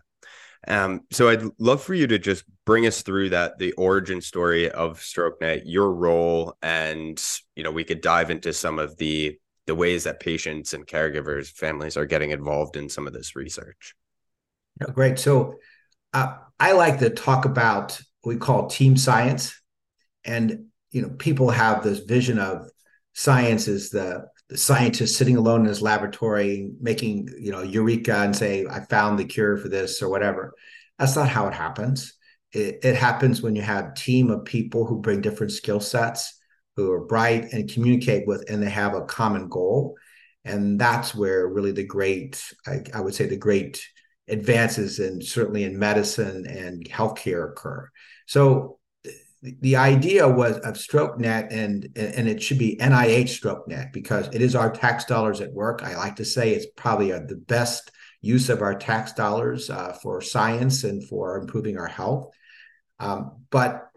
Um, 0.67 1.01
so 1.11 1.29
I'd 1.29 1.43
love 1.59 1.81
for 1.83 1.93
you 1.93 2.07
to 2.07 2.17
just 2.17 2.43
bring 2.65 2.87
us 2.87 3.03
through 3.03 3.29
that, 3.29 3.59
the 3.59 3.73
origin 3.73 4.21
story 4.21 4.69
of 4.69 4.99
StrokeNet, 4.99 5.63
your 5.65 5.93
role, 5.93 6.57
and 6.61 7.21
you 7.55 7.63
know 7.63 7.71
we 7.71 7.83
could 7.83 8.01
dive 8.01 8.31
into 8.31 8.53
some 8.53 8.79
of 8.79 8.97
the 8.97 9.37
the 9.67 9.75
ways 9.75 10.03
that 10.03 10.19
patients 10.19 10.73
and 10.73 10.85
caregivers, 10.85 11.47
families 11.49 11.97
are 11.97 12.05
getting 12.05 12.31
involved 12.31 12.77
in 12.77 12.87
some 12.87 13.07
of 13.07 13.13
this 13.13 13.35
research. 13.35 13.95
Oh, 14.81 14.91
great. 14.91 15.17
So 15.17 15.55
uh, 16.13 16.37
I 16.59 16.73
like 16.73 16.99
to 16.99 17.09
talk 17.09 17.45
about 17.45 17.99
what 18.21 18.33
we 18.33 18.37
call 18.39 18.67
team 18.67 18.97
science, 18.97 19.59
and 20.23 20.67
you 20.91 21.01
know 21.01 21.09
people 21.09 21.49
have 21.49 21.83
this 21.83 21.99
vision 21.99 22.39
of 22.39 22.69
science 23.13 23.67
is 23.67 23.89
the 23.89 24.27
scientist 24.53 25.17
sitting 25.17 25.37
alone 25.37 25.61
in 25.61 25.67
his 25.67 25.81
laboratory 25.81 26.69
making 26.79 27.27
you 27.39 27.51
know 27.51 27.63
eureka 27.63 28.17
and 28.17 28.35
say 28.35 28.65
i 28.69 28.79
found 28.79 29.17
the 29.17 29.25
cure 29.25 29.57
for 29.57 29.69
this 29.69 30.01
or 30.01 30.09
whatever. 30.09 30.53
That's 30.99 31.15
not 31.15 31.29
how 31.29 31.47
it 31.47 31.53
happens. 31.53 32.13
It, 32.53 32.79
it 32.83 32.95
happens 32.95 33.41
when 33.41 33.55
you 33.55 33.61
have 33.61 33.85
a 33.85 33.93
team 33.95 34.29
of 34.29 34.45
people 34.45 34.85
who 34.85 35.01
bring 35.01 35.21
different 35.21 35.51
skill 35.51 35.79
sets 35.79 36.39
who 36.75 36.91
are 36.91 37.05
bright 37.05 37.51
and 37.53 37.71
communicate 37.71 38.27
with 38.27 38.49
and 38.49 38.61
they 38.61 38.69
have 38.69 38.93
a 38.93 39.05
common 39.05 39.49
goal. 39.49 39.95
And 40.43 40.79
that's 40.79 41.15
where 41.15 41.47
really 41.47 41.71
the 41.71 41.83
great 41.83 42.43
I, 42.67 42.81
I 42.93 43.01
would 43.01 43.15
say 43.15 43.25
the 43.25 43.37
great 43.37 43.85
advances 44.27 44.99
and 44.99 45.23
certainly 45.23 45.63
in 45.63 45.77
medicine 45.77 46.45
and 46.47 46.87
healthcare 46.87 47.49
occur. 47.51 47.89
So 48.25 48.79
the 49.61 49.75
idea 49.75 50.27
was 50.27 50.57
of 50.59 50.75
StrokeNet 50.75 51.47
and 51.51 51.89
and 51.95 52.27
it 52.27 52.41
should 52.41 52.57
be 52.57 52.77
NIH 52.77 53.39
StrokeNet 53.39 53.91
because 53.93 54.27
it 54.33 54.41
is 54.41 54.55
our 54.55 54.71
tax 54.71 55.05
dollars 55.05 55.41
at 55.41 55.53
work. 55.53 55.83
I 55.83 55.95
like 55.95 56.15
to 56.17 56.25
say 56.25 56.53
it's 56.53 56.67
probably 56.75 57.11
a, 57.11 57.19
the 57.23 57.35
best 57.35 57.91
use 58.21 58.49
of 58.49 58.61
our 58.61 58.75
tax 58.75 59.13
dollars 59.13 59.69
uh, 59.69 59.93
for 60.01 60.21
science 60.21 60.83
and 60.83 61.07
for 61.07 61.37
improving 61.37 61.77
our 61.77 61.87
health. 61.87 62.33
Um, 62.99 63.43
but 63.51 63.89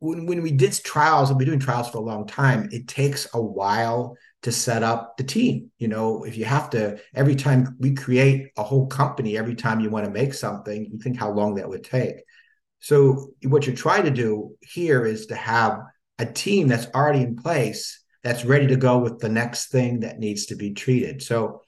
when, 0.00 0.26
when 0.26 0.42
we 0.42 0.50
did 0.50 0.72
trials, 0.82 1.28
we've 1.28 1.38
been 1.38 1.48
doing 1.48 1.60
trials 1.60 1.88
for 1.88 1.98
a 1.98 2.02
long 2.02 2.26
time, 2.26 2.68
it 2.72 2.88
takes 2.88 3.28
a 3.34 3.40
while 3.40 4.16
to 4.42 4.50
set 4.50 4.82
up 4.82 5.16
the 5.18 5.24
team. 5.24 5.70
You 5.78 5.88
know, 5.88 6.24
if 6.24 6.36
you 6.36 6.46
have 6.46 6.70
to, 6.70 6.98
every 7.14 7.36
time 7.36 7.76
we 7.78 7.94
create 7.94 8.50
a 8.56 8.62
whole 8.62 8.86
company, 8.86 9.36
every 9.36 9.54
time 9.54 9.80
you 9.80 9.90
want 9.90 10.06
to 10.06 10.10
make 10.10 10.34
something, 10.34 10.86
you 10.90 10.98
think 10.98 11.18
how 11.18 11.30
long 11.30 11.54
that 11.56 11.68
would 11.68 11.84
take. 11.84 12.16
So 12.80 13.30
what 13.44 13.66
you're 13.66 13.76
trying 13.76 14.04
to 14.04 14.10
do 14.10 14.56
here 14.60 15.04
is 15.04 15.26
to 15.26 15.36
have 15.36 15.80
a 16.18 16.26
team 16.26 16.68
that's 16.68 16.86
already 16.94 17.20
in 17.20 17.36
place 17.36 18.02
that's 18.22 18.44
ready 18.44 18.66
to 18.66 18.76
go 18.76 18.98
with 18.98 19.18
the 19.18 19.28
next 19.28 19.70
thing 19.70 20.00
that 20.00 20.18
needs 20.18 20.46
to 20.46 20.56
be 20.56 20.72
treated. 20.72 21.22
So, 21.22 21.62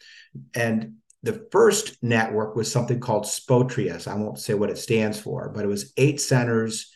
and 0.55 0.97
the 1.23 1.47
first 1.51 2.03
network 2.03 2.57
was 2.57 2.71
something 2.71 3.01
called 3.01 3.27
SPOTRIAS. 3.27 4.07
I 4.07 4.15
won't 4.15 4.39
say 4.39 4.55
what 4.55 4.71
it 4.71 4.79
stands 4.79 5.19
for, 5.19 5.51
but 5.55 5.65
it 5.65 5.69
was 5.69 5.93
eight 5.97 6.21
centers 6.21 6.93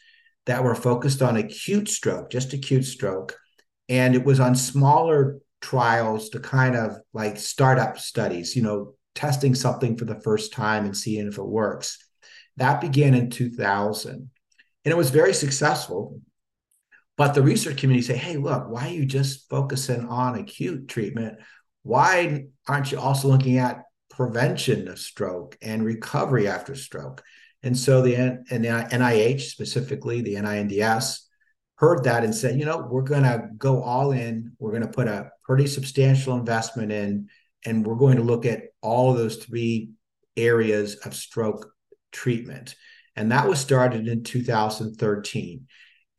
that 0.47 0.62
were 0.62 0.75
focused 0.75 1.23
on 1.23 1.37
acute 1.37 1.89
stroke, 1.89 2.31
just 2.31 2.53
acute 2.53 2.85
stroke. 2.85 3.37
And 3.89 4.14
it 4.14 4.25
was 4.25 4.41
on 4.41 4.55
smaller 4.55 5.39
trials 5.61 6.31
to 6.31 6.41
kind 6.41 6.77
of 6.77 6.99
like 7.12 7.39
startup 7.39 7.99
studies, 7.99 8.57
you 8.57 8.62
know, 8.62 8.95
testing 9.14 9.55
something 9.55 9.97
for 9.97 10.05
the 10.05 10.21
first 10.21 10.53
time 10.53 10.85
and 10.85 10.97
seeing 10.97 11.27
if 11.29 11.39
it 11.39 11.47
works. 11.47 12.06
That 12.57 12.81
began 12.81 13.15
in 13.15 13.31
2000. 13.31 14.13
And 14.13 14.93
it 14.93 14.97
was 14.97 15.11
very 15.11 15.35
successful. 15.35 16.21
But 17.17 17.35
the 17.35 17.43
research 17.43 17.79
community 17.79 18.07
say, 18.07 18.17
hey, 18.17 18.37
look, 18.37 18.69
why 18.69 18.89
are 18.89 18.93
you 18.93 19.07
just 19.07 19.49
focusing 19.49 20.07
on 20.07 20.37
acute 20.37 20.89
treatment? 20.89 21.39
Why 21.83 22.47
aren't 22.69 22.93
you 22.93 22.99
also 22.99 23.29
looking 23.29 23.59
at 23.59 23.85
prevention 24.11 24.89
of 24.89 24.99
stroke 24.99 25.57
and 25.63 25.85
recovery 25.85 26.47
after 26.47 26.75
stroke? 26.75 27.23
And 27.63 27.77
so 27.77 28.03
the, 28.03 28.15
and 28.51 28.65
the 28.65 28.69
NIH, 28.69 29.43
specifically 29.43 30.21
the 30.21 30.35
NINDS, 30.35 31.21
heard 31.77 32.05
that 32.05 32.25
and 32.25 32.35
said, 32.35 32.59
you 32.59 32.65
know, 32.65 32.87
we're 32.91 33.03
going 33.03 33.23
to 33.23 33.49
go 33.57 33.83
all 33.83 34.13
in. 34.13 34.53
We're 34.59 34.71
going 34.71 34.83
to 34.83 34.89
put 34.89 35.09
a 35.09 35.31
pretty 35.45 35.67
substantial 35.67 36.37
investment 36.37 36.93
in, 36.93 37.29
and 37.65 37.87
we're 37.87 37.97
going 37.97 38.17
to 38.17 38.23
look 38.23 38.47
at 38.47 38.63
all 38.83 39.11
of 39.11 39.19
those 39.19 39.37
three 39.37 39.91
areas 40.37 40.97
of 40.97 41.15
stroke 41.15 41.71
treatment. 42.13 42.75
And 43.15 43.33
that 43.33 43.49
was 43.49 43.59
started 43.59 44.09
in 44.09 44.23
2013. 44.23 45.67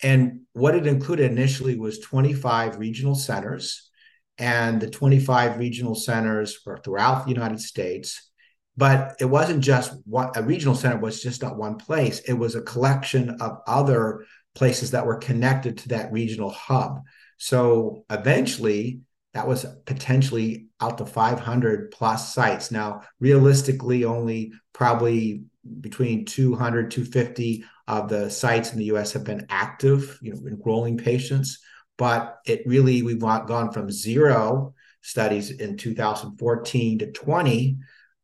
And 0.04 0.42
what 0.54 0.76
it 0.76 0.88
included 0.88 1.32
initially 1.32 1.78
was 1.78 2.00
25 2.00 2.78
regional 2.78 3.16
centers. 3.16 3.90
And 4.38 4.80
the 4.80 4.90
25 4.90 5.58
regional 5.58 5.96
centers 5.96 6.60
were 6.66 6.78
throughout 6.78 7.26
the 7.26 7.32
United 7.32 7.60
States. 7.60 8.30
But 8.76 9.16
it 9.20 9.26
wasn't 9.26 9.64
just 9.64 9.94
what 10.06 10.38
a 10.38 10.44
regional 10.44 10.76
center 10.76 11.00
was 11.00 11.22
just 11.22 11.42
not 11.42 11.58
one 11.58 11.78
place. 11.78 12.20
It 12.20 12.34
was 12.34 12.54
a 12.54 12.62
collection 12.62 13.38
of 13.42 13.58
other 13.66 14.26
places 14.54 14.92
that 14.92 15.06
were 15.06 15.18
connected 15.18 15.80
to 15.80 15.90
that 15.90 16.12
regional 16.12 16.52
hub. 16.52 17.02
So 17.38 18.06
eventually, 18.10 19.02
that 19.34 19.48
was 19.48 19.66
potentially 19.86 20.68
out 20.82 20.98
to 20.98 21.06
500 21.06 21.92
plus 21.92 22.34
sites. 22.34 22.72
Now, 22.72 23.02
realistically, 23.20 24.04
only 24.06 24.52
probably 24.74 25.44
between 25.82 26.26
200 26.26 26.92
250 26.92 27.64
of 27.88 28.10
the 28.10 28.30
sites 28.30 28.72
in 28.72 28.80
the 28.80 28.86
US 28.86 29.14
have 29.14 29.24
been 29.24 29.46
active, 29.50 30.18
you 30.22 30.34
know, 30.34 30.40
enrolling 30.48 30.98
patients. 30.98 31.60
But 31.98 32.38
it 32.46 32.64
really, 32.66 33.02
we've 33.02 33.20
gone 33.20 33.72
from 33.72 33.90
zero 33.90 34.74
studies 35.02 35.52
in 35.52 35.78
2014 35.78 37.00
to 37.00 37.12
20 37.12 37.78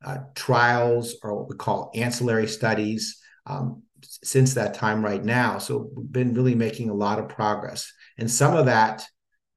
uh, 0.06 0.18
trials 0.36 1.16
or 1.24 1.36
what 1.36 1.50
we 1.50 1.56
call 1.56 1.92
ancillary 1.96 2.48
studies 2.48 3.22
um, 3.46 3.84
since 4.02 4.54
that 4.54 4.74
time 4.74 5.04
right 5.04 5.24
now. 5.24 5.58
So 5.58 5.90
we've 5.96 6.12
been 6.12 6.34
really 6.34 6.56
making 6.56 6.90
a 6.90 6.94
lot 6.94 7.20
of 7.20 7.30
progress. 7.30 7.92
And 8.18 8.30
some 8.30 8.56
of 8.56 8.66
that 8.66 9.06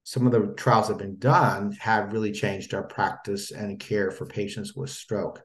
some 0.06 0.24
of 0.24 0.30
the 0.30 0.54
trials 0.56 0.86
that 0.86 0.92
have 0.92 0.98
been 1.00 1.18
done 1.18 1.72
have 1.80 2.12
really 2.12 2.30
changed 2.30 2.72
our 2.74 2.84
practice 2.84 3.50
and 3.50 3.80
care 3.80 4.12
for 4.12 4.24
patients 4.24 4.72
with 4.72 4.88
stroke. 4.88 5.42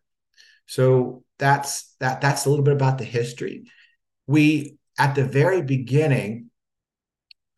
So 0.71 1.25
that's 1.37 1.93
that 1.99 2.21
that's 2.21 2.45
a 2.45 2.49
little 2.49 2.63
bit 2.63 2.73
about 2.73 2.97
the 2.97 3.03
history. 3.03 3.65
We 4.25 4.77
at 4.97 5.15
the 5.15 5.25
very 5.25 5.61
beginning, 5.61 6.49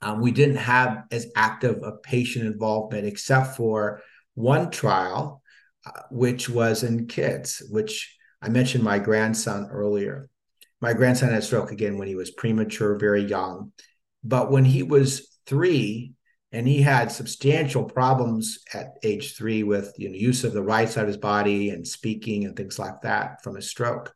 um, 0.02 0.20
we 0.20 0.32
didn't 0.32 0.56
have 0.56 1.04
as 1.12 1.28
active 1.36 1.84
a 1.84 1.92
patient 1.92 2.48
involvement 2.48 3.06
except 3.06 3.56
for 3.56 4.02
one 4.34 4.72
trial, 4.72 5.44
uh, 5.86 5.92
which 6.10 6.50
was 6.50 6.82
in 6.82 7.06
kids, 7.06 7.62
which 7.70 8.18
I 8.42 8.50
mentioned 8.50 8.84
my 8.84 8.98
grandson 8.98 9.68
earlier. 9.70 10.28
My 10.82 10.94
grandson 10.94 11.30
had 11.30 11.44
stroke 11.44 11.72
again 11.72 12.00
when 12.00 12.08
he 12.08 12.16
was 12.16 12.32
premature, 12.32 12.98
very 12.98 13.24
young. 13.24 13.74
But 14.24 14.50
when 14.50 14.66
he 14.66 14.82
was 14.82 15.38
three, 15.46 16.14
and 16.54 16.68
he 16.68 16.84
had 16.84 17.12
substantial 17.12 17.84
problems 17.84 18.60
at 18.76 18.94
age 19.02 19.36
three 19.36 19.64
with 19.64 19.94
you 19.98 20.08
know, 20.08 20.16
use 20.16 20.44
of 20.44 20.54
the 20.54 20.62
right 20.62 20.88
side 20.88 21.02
of 21.02 21.08
his 21.08 21.18
body 21.18 21.72
and 21.72 21.86
speaking 21.86 22.46
and 22.46 22.56
things 22.56 22.78
like 22.78 23.02
that 23.02 23.44
from 23.44 23.58
a 23.58 23.62
stroke. 23.62 24.14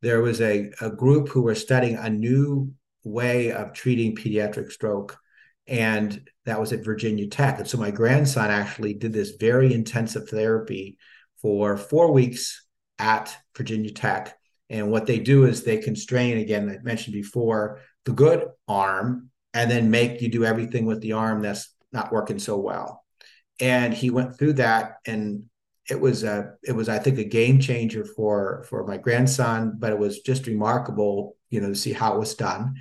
There 0.00 0.22
was 0.22 0.40
a, 0.40 0.70
a 0.80 0.90
group 0.90 1.28
who 1.28 1.42
were 1.42 1.56
studying 1.56 1.96
a 1.96 2.08
new 2.08 2.72
way 3.02 3.50
of 3.50 3.72
treating 3.72 4.14
pediatric 4.14 4.70
stroke, 4.70 5.18
and 5.66 6.28
that 6.44 6.60
was 6.60 6.72
at 6.72 6.84
Virginia 6.84 7.26
Tech. 7.26 7.58
And 7.58 7.68
so 7.68 7.78
my 7.78 7.90
grandson 7.90 8.48
actually 8.48 8.94
did 8.94 9.12
this 9.12 9.32
very 9.32 9.74
intensive 9.74 10.28
therapy 10.28 10.98
for 11.42 11.76
four 11.76 12.12
weeks 12.12 12.64
at 13.00 13.36
Virginia 13.56 13.90
Tech. 13.90 14.38
And 14.70 14.92
what 14.92 15.06
they 15.06 15.18
do 15.18 15.44
is 15.44 15.64
they 15.64 15.78
constrain, 15.78 16.38
again, 16.38 16.68
I 16.70 16.82
mentioned 16.84 17.14
before, 17.14 17.80
the 18.04 18.12
good 18.12 18.46
arm 18.68 19.30
and 19.56 19.70
then 19.70 19.90
make 19.90 20.20
you 20.20 20.28
do 20.28 20.44
everything 20.44 20.84
with 20.84 21.00
the 21.00 21.12
arm 21.12 21.40
that's 21.40 21.74
not 21.90 22.12
working 22.12 22.38
so 22.38 22.58
well. 22.58 23.02
And 23.58 23.94
he 23.94 24.10
went 24.10 24.38
through 24.38 24.52
that 24.54 24.98
and 25.06 25.44
it 25.88 25.98
was 25.98 26.24
a 26.24 26.52
it 26.62 26.72
was 26.72 26.90
I 26.90 26.98
think 26.98 27.18
a 27.18 27.24
game 27.24 27.58
changer 27.58 28.04
for 28.04 28.66
for 28.68 28.86
my 28.86 28.98
grandson, 28.98 29.76
but 29.78 29.92
it 29.92 29.98
was 29.98 30.20
just 30.20 30.46
remarkable, 30.46 31.36
you 31.48 31.62
know, 31.62 31.68
to 31.68 31.74
see 31.74 31.94
how 31.94 32.14
it 32.14 32.18
was 32.18 32.34
done. 32.34 32.74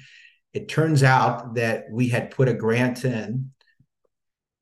It 0.53 0.67
turns 0.67 1.01
out 1.01 1.55
that 1.55 1.85
we 1.89 2.09
had 2.09 2.31
put 2.31 2.49
a 2.49 2.53
grant 2.53 3.05
in 3.05 3.51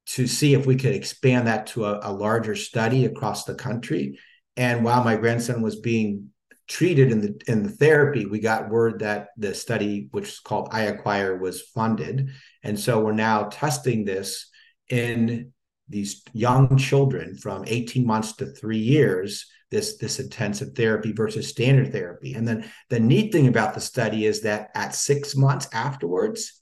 to 0.06 0.28
see 0.28 0.54
if 0.54 0.68
we 0.68 0.76
could 0.76 0.94
expand 0.94 1.48
that 1.48 1.66
to 1.68 1.86
a, 1.86 2.00
a 2.04 2.14
larger 2.14 2.56
study 2.56 3.06
across 3.06 3.46
the 3.46 3.56
country. 3.56 4.20
And 4.56 4.84
while 4.84 5.04
my 5.04 5.16
grandson 5.16 5.64
was 5.64 5.78
being 5.78 6.30
treated 6.68 7.12
in 7.12 7.22
the 7.22 7.42
in 7.48 7.64
the 7.64 7.70
therapy, 7.70 8.26
we 8.26 8.40
got 8.40 8.70
word 8.70 9.00
that 9.00 9.30
the 9.38 9.54
study, 9.54 10.08
which 10.12 10.30
is 10.30 10.40
called 10.40 10.70
I-ACQUIRE, 10.72 11.38
was 11.38 11.62
funded, 11.62 12.30
and 12.64 12.80
so 12.80 13.02
we're 13.02 13.14
now 13.14 13.44
testing 13.44 14.06
this 14.06 14.50
in 14.90 15.52
these 15.90 16.24
young 16.34 16.78
children 16.78 17.36
from 17.36 17.66
18 17.68 18.06
months 18.06 18.34
to 18.38 18.46
three 18.46 18.78
years 18.78 19.46
this 19.74 19.98
this 19.98 20.20
intensive 20.20 20.76
therapy 20.76 21.12
versus 21.12 21.50
standard 21.50 21.92
therapy. 21.92 22.36
And 22.36 22.48
then 22.48 22.70
the 22.90 23.00
neat 23.00 23.32
thing 23.32 23.48
about 23.48 23.74
the 23.74 23.82
study 23.82 24.26
is 24.26 24.42
that 24.42 24.70
at 24.76 24.96
six 24.96 25.36
months 25.36 25.68
afterwards 25.74 26.62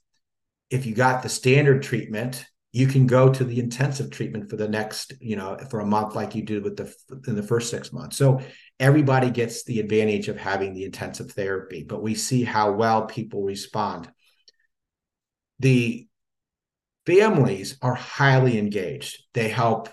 if 0.70 0.86
you 0.86 0.94
got 0.94 1.22
the 1.22 1.28
standard 1.28 1.82
treatment 1.82 2.46
you 2.72 2.86
can 2.86 3.06
go 3.06 3.30
to 3.30 3.44
the 3.44 3.60
intensive 3.60 4.10
treatment 4.10 4.48
for 4.48 4.56
the 4.56 4.68
next 4.68 5.12
you 5.20 5.36
know 5.36 5.58
for 5.70 5.80
a 5.80 5.86
month 5.86 6.14
like 6.14 6.34
you 6.34 6.42
did 6.42 6.64
with 6.64 6.76
the 6.76 6.94
in 7.26 7.36
the 7.36 7.42
first 7.42 7.70
six 7.70 7.92
months. 7.92 8.16
So 8.16 8.40
everybody 8.80 9.30
gets 9.30 9.64
the 9.64 9.78
advantage 9.78 10.28
of 10.28 10.38
having 10.38 10.74
the 10.74 10.84
intensive 10.84 11.30
therapy 11.32 11.84
but 11.84 12.02
we 12.02 12.14
see 12.14 12.42
how 12.42 12.72
well 12.72 13.06
people 13.06 13.42
respond. 13.42 14.10
The 15.60 16.08
families 17.06 17.76
are 17.82 17.94
highly 17.94 18.58
engaged. 18.58 19.22
They 19.34 19.48
help 19.48 19.88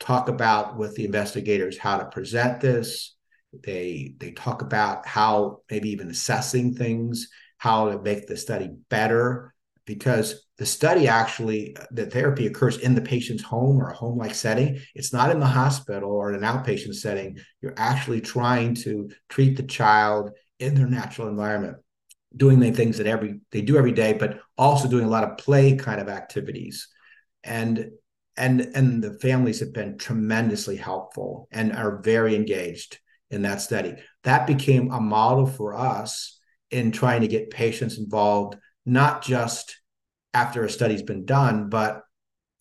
talk 0.00 0.28
about 0.28 0.76
with 0.76 0.96
the 0.96 1.04
investigators 1.04 1.78
how 1.78 1.98
to 1.98 2.06
present 2.06 2.60
this. 2.60 3.14
They 3.62 4.14
they 4.18 4.32
talk 4.32 4.62
about 4.62 5.06
how 5.06 5.58
maybe 5.70 5.90
even 5.90 6.08
assessing 6.08 6.74
things 6.74 7.28
how 7.58 7.90
to 7.90 8.00
make 8.00 8.26
the 8.26 8.36
study 8.36 8.70
better 8.88 9.51
because 9.84 10.46
the 10.58 10.66
study 10.66 11.08
actually 11.08 11.76
the 11.90 12.06
therapy 12.06 12.46
occurs 12.46 12.78
in 12.78 12.94
the 12.94 13.00
patient's 13.00 13.42
home 13.42 13.80
or 13.80 13.90
a 13.90 13.96
home 13.96 14.18
like 14.18 14.34
setting. 14.34 14.80
It's 14.94 15.12
not 15.12 15.30
in 15.30 15.40
the 15.40 15.46
hospital 15.46 16.10
or 16.10 16.32
an 16.32 16.42
outpatient 16.42 16.94
setting. 16.94 17.38
You're 17.60 17.74
actually 17.76 18.20
trying 18.20 18.74
to 18.76 19.10
treat 19.28 19.56
the 19.56 19.64
child 19.64 20.30
in 20.58 20.74
their 20.74 20.86
natural 20.86 21.28
environment 21.28 21.78
doing 22.34 22.60
the 22.60 22.70
things 22.70 22.96
that 22.96 23.06
every 23.06 23.40
they 23.50 23.60
do 23.60 23.76
every 23.76 23.92
day 23.92 24.14
but 24.14 24.40
also 24.56 24.88
doing 24.88 25.04
a 25.04 25.10
lot 25.10 25.24
of 25.24 25.36
play 25.36 25.76
kind 25.76 26.00
of 26.00 26.08
activities. 26.08 26.88
And 27.42 27.90
and 28.36 28.60
and 28.74 29.02
the 29.02 29.18
families 29.18 29.60
have 29.60 29.72
been 29.72 29.98
tremendously 29.98 30.76
helpful 30.76 31.48
and 31.50 31.72
are 31.72 32.00
very 32.02 32.34
engaged 32.34 32.98
in 33.30 33.42
that 33.42 33.60
study. 33.60 33.94
That 34.24 34.46
became 34.46 34.92
a 34.92 35.00
model 35.00 35.46
for 35.46 35.74
us 35.74 36.38
in 36.70 36.92
trying 36.92 37.22
to 37.22 37.28
get 37.28 37.50
patients 37.50 37.98
involved 37.98 38.56
not 38.84 39.22
just 39.22 39.78
after 40.34 40.64
a 40.64 40.70
study's 40.70 41.02
been 41.02 41.24
done, 41.24 41.68
but 41.68 42.02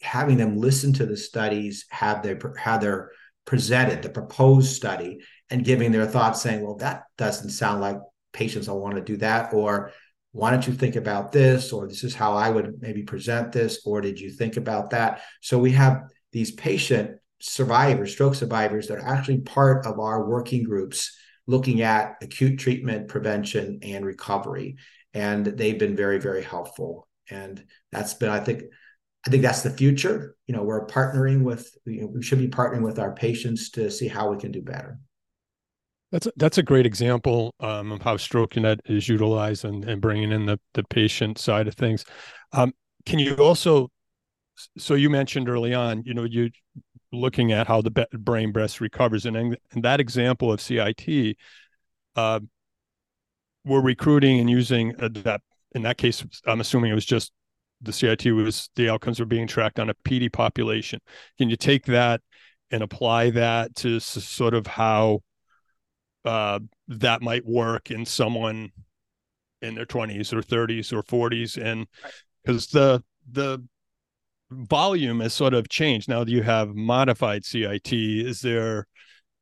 having 0.02 0.38
them 0.38 0.58
listen 0.58 0.94
to 0.94 1.06
the 1.06 1.18
studies, 1.18 1.86
have 1.90 2.24
their 2.24 2.40
how 2.58 2.78
they're 2.78 3.12
presented, 3.46 4.02
the 4.02 4.10
proposed 4.10 4.76
study, 4.76 5.20
and 5.50 5.66
giving 5.66 5.92
their 5.92 6.06
thoughts, 6.06 6.42
saying, 6.42 6.62
"Well, 6.64 6.76
that 6.78 7.04
doesn't 7.18 7.50
sound 7.50 7.82
like 7.82 7.98
patients 8.34 8.68
I 8.68 8.74
want 8.74 8.96
to 8.96 9.02
do 9.02 9.18
that," 9.18 9.54
or 9.54 9.92
"Why 10.32 10.52
don't 10.52 10.68
you 10.68 10.74
think 10.74 10.96
about 10.96 11.32
this?" 11.32 11.72
or 11.74 11.88
"This 11.88 12.04
is 12.04 12.16
how 12.16 12.34
I 12.34 12.50
would 12.50 12.82
maybe 12.82 13.04
present 13.04 13.52
this," 13.52 13.82
or 13.86 14.02
"Did 14.02 14.20
you 14.20 14.32
think 14.32 14.58
about 14.58 14.92
that?" 14.92 15.22
So 15.42 15.60
we 15.60 15.72
have 15.72 16.04
these 16.32 16.52
patient 16.52 17.18
survivors, 17.40 18.12
stroke 18.12 18.36
survivors, 18.36 18.88
that 18.88 19.00
are 19.00 19.08
actually 19.08 19.42
part 19.42 19.86
of 19.86 20.00
our 20.00 20.28
working 20.28 20.64
groups 20.64 21.18
looking 21.48 21.82
at 21.82 22.16
acute 22.22 22.60
treatment, 22.60 23.08
prevention, 23.08 23.80
and 23.82 24.06
recovery 24.06 24.78
and 25.14 25.46
they've 25.46 25.80
been 25.80 25.96
very 25.96 26.20
very 26.20 26.44
helpful. 26.44 27.08
And 27.30 27.64
that's 27.92 28.14
been 28.14 28.30
i 28.30 28.40
think 28.40 28.64
i 29.26 29.30
think 29.30 29.44
that's 29.44 29.62
the 29.62 29.70
future. 29.70 30.36
You 30.48 30.56
know 30.56 30.64
we're 30.64 30.88
partnering 30.88 31.44
with 31.44 31.70
you 31.86 32.02
know, 32.02 32.08
we 32.08 32.24
should 32.24 32.40
be 32.40 32.50
partnering 32.50 32.84
with 32.84 33.00
our 33.00 33.14
patients 33.14 33.70
to 33.72 33.90
see 33.90 34.08
how 34.08 34.32
we 34.32 34.38
can 34.38 34.52
do 34.52 34.62
better. 34.62 35.00
That's 36.12 36.28
a, 36.28 36.32
that's 36.36 36.58
a 36.58 36.64
great 36.64 36.86
example 36.86 37.56
um, 37.62 37.94
of 37.94 38.02
how 38.02 38.18
StrokeNet 38.18 38.80
is 38.86 39.08
utilized 39.08 39.64
and, 39.64 39.86
and 39.86 40.02
bringing 40.02 40.32
in 40.32 40.46
the, 40.46 40.60
the 40.74 40.84
patient 40.84 41.38
side 41.38 41.68
of 41.68 41.76
things. 41.76 42.04
Um, 42.52 42.74
can 43.06 43.18
you 43.18 43.36
also, 43.36 43.90
so 44.78 44.96
you 44.96 45.10
mentioned 45.10 45.48
early 45.48 45.74
on, 45.74 46.04
you 46.06 46.14
know, 46.14 46.26
you 46.26 46.50
looking 47.14 47.52
at 47.54 47.68
how 47.68 47.82
the 47.82 48.08
brain 48.14 48.52
breast 48.52 48.82
recovers, 48.82 49.26
and 49.26 49.36
in 49.38 49.58
that 49.82 50.00
example 50.00 50.52
of 50.52 50.62
CIT, 50.62 51.38
uh, 52.16 52.40
we're 53.66 53.82
recruiting 53.82 54.40
and 54.40 54.50
using 54.50 54.94
that. 54.98 55.42
In 55.74 55.84
that 55.84 55.98
case, 55.98 56.26
I'm 56.46 56.60
assuming 56.60 56.92
it 56.92 56.96
was 56.96 57.06
just 57.06 57.32
the 57.82 57.94
CIT 57.94 58.26
was 58.26 58.70
the 58.76 58.90
outcomes 58.90 59.20
were 59.20 59.26
being 59.26 59.48
tracked 59.48 59.80
on 59.80 59.90
a 59.90 59.94
PD 60.06 60.32
population. 60.32 61.00
Can 61.38 61.50
you 61.50 61.56
take 61.56 61.86
that 61.86 62.22
and 62.72 62.84
apply 62.84 63.32
that 63.32 63.76
to 63.78 64.00
sort 64.00 64.54
of 64.54 64.68
how 64.68 65.22
uh, 66.26 66.60
that 66.88 67.22
might 67.22 67.46
work 67.46 67.92
in 67.92 68.06
someone 68.06 68.72
in 69.62 69.76
their 69.76 69.86
20s 69.86 70.34
or 70.34 70.42
30s 70.42 70.92
or 70.92 71.04
40s 71.04 71.62
and 71.62 71.88
because 72.44 72.68
the 72.68 73.04
the 73.32 73.64
volume 74.50 75.20
has 75.20 75.34
sort 75.34 75.54
of 75.54 75.70
changed 75.70 76.10
now 76.10 76.24
that 76.24 76.32
you 76.32 76.42
have 76.42 76.76
modified 76.76 77.46
CIT 77.46 77.94
is 77.94 78.42
there 78.42 78.88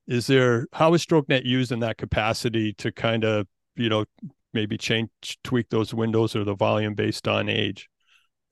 is 0.08 0.28
there 0.28 0.68
how 0.74 0.94
is 0.94 1.06
StrokeNet 1.06 1.46
used 1.46 1.72
in 1.72 1.80
that 1.80 1.98
capacity 1.98 2.74
to 2.74 2.92
kind 2.92 3.24
of 3.24 3.48
you 3.80 3.90
know 3.90 4.06
maybe 4.54 4.78
change 4.78 5.10
tweak 5.44 5.70
those 5.70 5.94
windows 5.94 6.36
or 6.36 6.44
the 6.44 6.56
volume 6.56 6.94
based 6.94 7.28
on 7.28 7.50
age. 7.50 7.90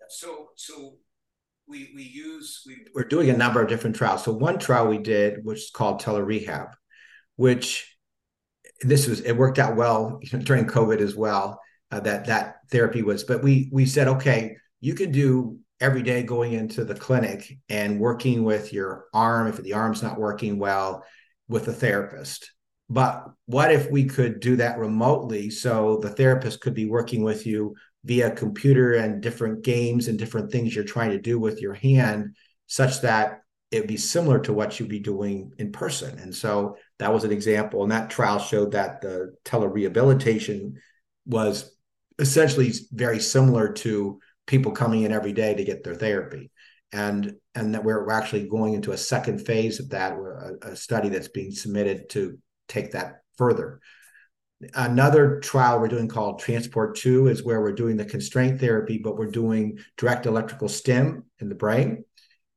So 0.09 0.49
so 0.55 0.95
we 1.67 1.91
we 1.93 2.03
use 2.03 2.63
we, 2.65 2.78
we're 2.95 3.07
doing 3.07 3.30
a 3.30 3.38
number 3.38 3.61
of 3.61 3.67
different 3.67 3.95
trials. 3.95 4.23
So 4.23 4.32
one 4.32 4.57
trial 4.57 4.88
we 4.88 4.97
did 4.97 5.43
which 5.43 5.59
is 5.59 5.71
called 5.71 6.01
telerehab 6.01 6.73
which 7.36 7.97
this 8.82 9.07
was 9.07 9.21
it 9.21 9.34
worked 9.34 9.59
out 9.59 9.75
well 9.75 10.19
during 10.39 10.65
covid 10.65 10.99
as 10.99 11.15
well 11.15 11.59
uh, 11.91 11.99
that 11.99 12.25
that 12.25 12.55
therapy 12.71 13.03
was. 13.03 13.23
But 13.23 13.43
we 13.43 13.69
we 13.71 13.86
said 13.86 14.07
okay 14.07 14.55
you 14.80 14.93
can 14.93 15.11
do 15.11 15.59
every 15.80 16.03
day 16.03 16.23
going 16.23 16.53
into 16.53 16.84
the 16.86 16.95
clinic 16.95 17.57
and 17.69 17.99
working 17.99 18.43
with 18.43 18.73
your 18.73 19.05
arm 19.13 19.47
if 19.47 19.57
the 19.57 19.73
arm's 19.73 20.01
not 20.01 20.19
working 20.19 20.57
well 20.57 21.03
with 21.47 21.67
a 21.67 21.73
therapist 21.73 22.51
but 22.89 23.29
what 23.45 23.71
if 23.71 23.89
we 23.91 24.05
could 24.05 24.39
do 24.39 24.55
that 24.57 24.77
remotely 24.77 25.49
so 25.49 25.99
the 26.01 26.09
therapist 26.09 26.61
could 26.61 26.73
be 26.73 26.85
working 26.85 27.23
with 27.23 27.45
you 27.45 27.75
via 28.03 28.31
computer 28.31 28.93
and 28.93 29.21
different 29.21 29.63
games 29.63 30.07
and 30.07 30.17
different 30.17 30.51
things 30.51 30.73
you're 30.73 30.85
trying 30.85 31.11
to 31.11 31.19
do 31.19 31.39
with 31.39 31.61
your 31.61 31.73
hand 31.73 32.35
such 32.67 33.01
that 33.01 33.41
it 33.71 33.81
would 33.81 33.88
be 33.88 33.97
similar 33.97 34.39
to 34.39 34.53
what 34.53 34.79
you'd 34.79 34.88
be 34.88 34.99
doing 34.99 35.51
in 35.57 35.73
person? 35.73 36.17
And 36.19 36.33
so 36.33 36.77
that 36.99 37.13
was 37.13 37.25
an 37.25 37.31
example 37.31 37.83
and 37.83 37.91
that 37.91 38.09
trial 38.09 38.39
showed 38.39 38.71
that 38.71 39.01
the 39.01 39.33
telerehabilitation 39.43 40.73
was 41.25 41.75
essentially 42.19 42.71
very 42.91 43.19
similar 43.19 43.73
to 43.73 44.19
people 44.45 44.71
coming 44.71 45.03
in 45.03 45.11
every 45.11 45.33
day 45.33 45.53
to 45.53 45.65
get 45.65 45.83
their 45.83 45.95
therapy. 45.95 46.51
And 46.93 47.35
and 47.53 47.73
that 47.73 47.83
we're 47.83 48.09
actually 48.09 48.47
going 48.47 48.73
into 48.73 48.93
a 48.93 48.97
second 48.97 49.45
phase 49.45 49.81
of 49.81 49.89
that 49.89 50.13
a, 50.13 50.69
a 50.69 50.75
study 50.75 51.09
that's 51.09 51.27
being 51.27 51.51
submitted 51.51 52.09
to 52.11 52.38
take 52.68 52.91
that 52.91 53.22
further. 53.38 53.80
Another 54.74 55.39
trial 55.39 55.80
we're 55.80 55.88
doing 55.88 56.07
called 56.07 56.39
transport 56.39 56.95
2 56.97 57.28
is 57.28 57.43
where 57.43 57.61
we're 57.61 57.74
doing 57.74 57.95
the 57.95 58.05
constraint 58.05 58.59
therapy 58.59 58.97
but 58.97 59.15
we're 59.15 59.30
doing 59.30 59.78
direct 59.97 60.26
electrical 60.26 60.68
stim 60.68 61.26
in 61.39 61.49
the 61.49 61.55
brain. 61.55 62.03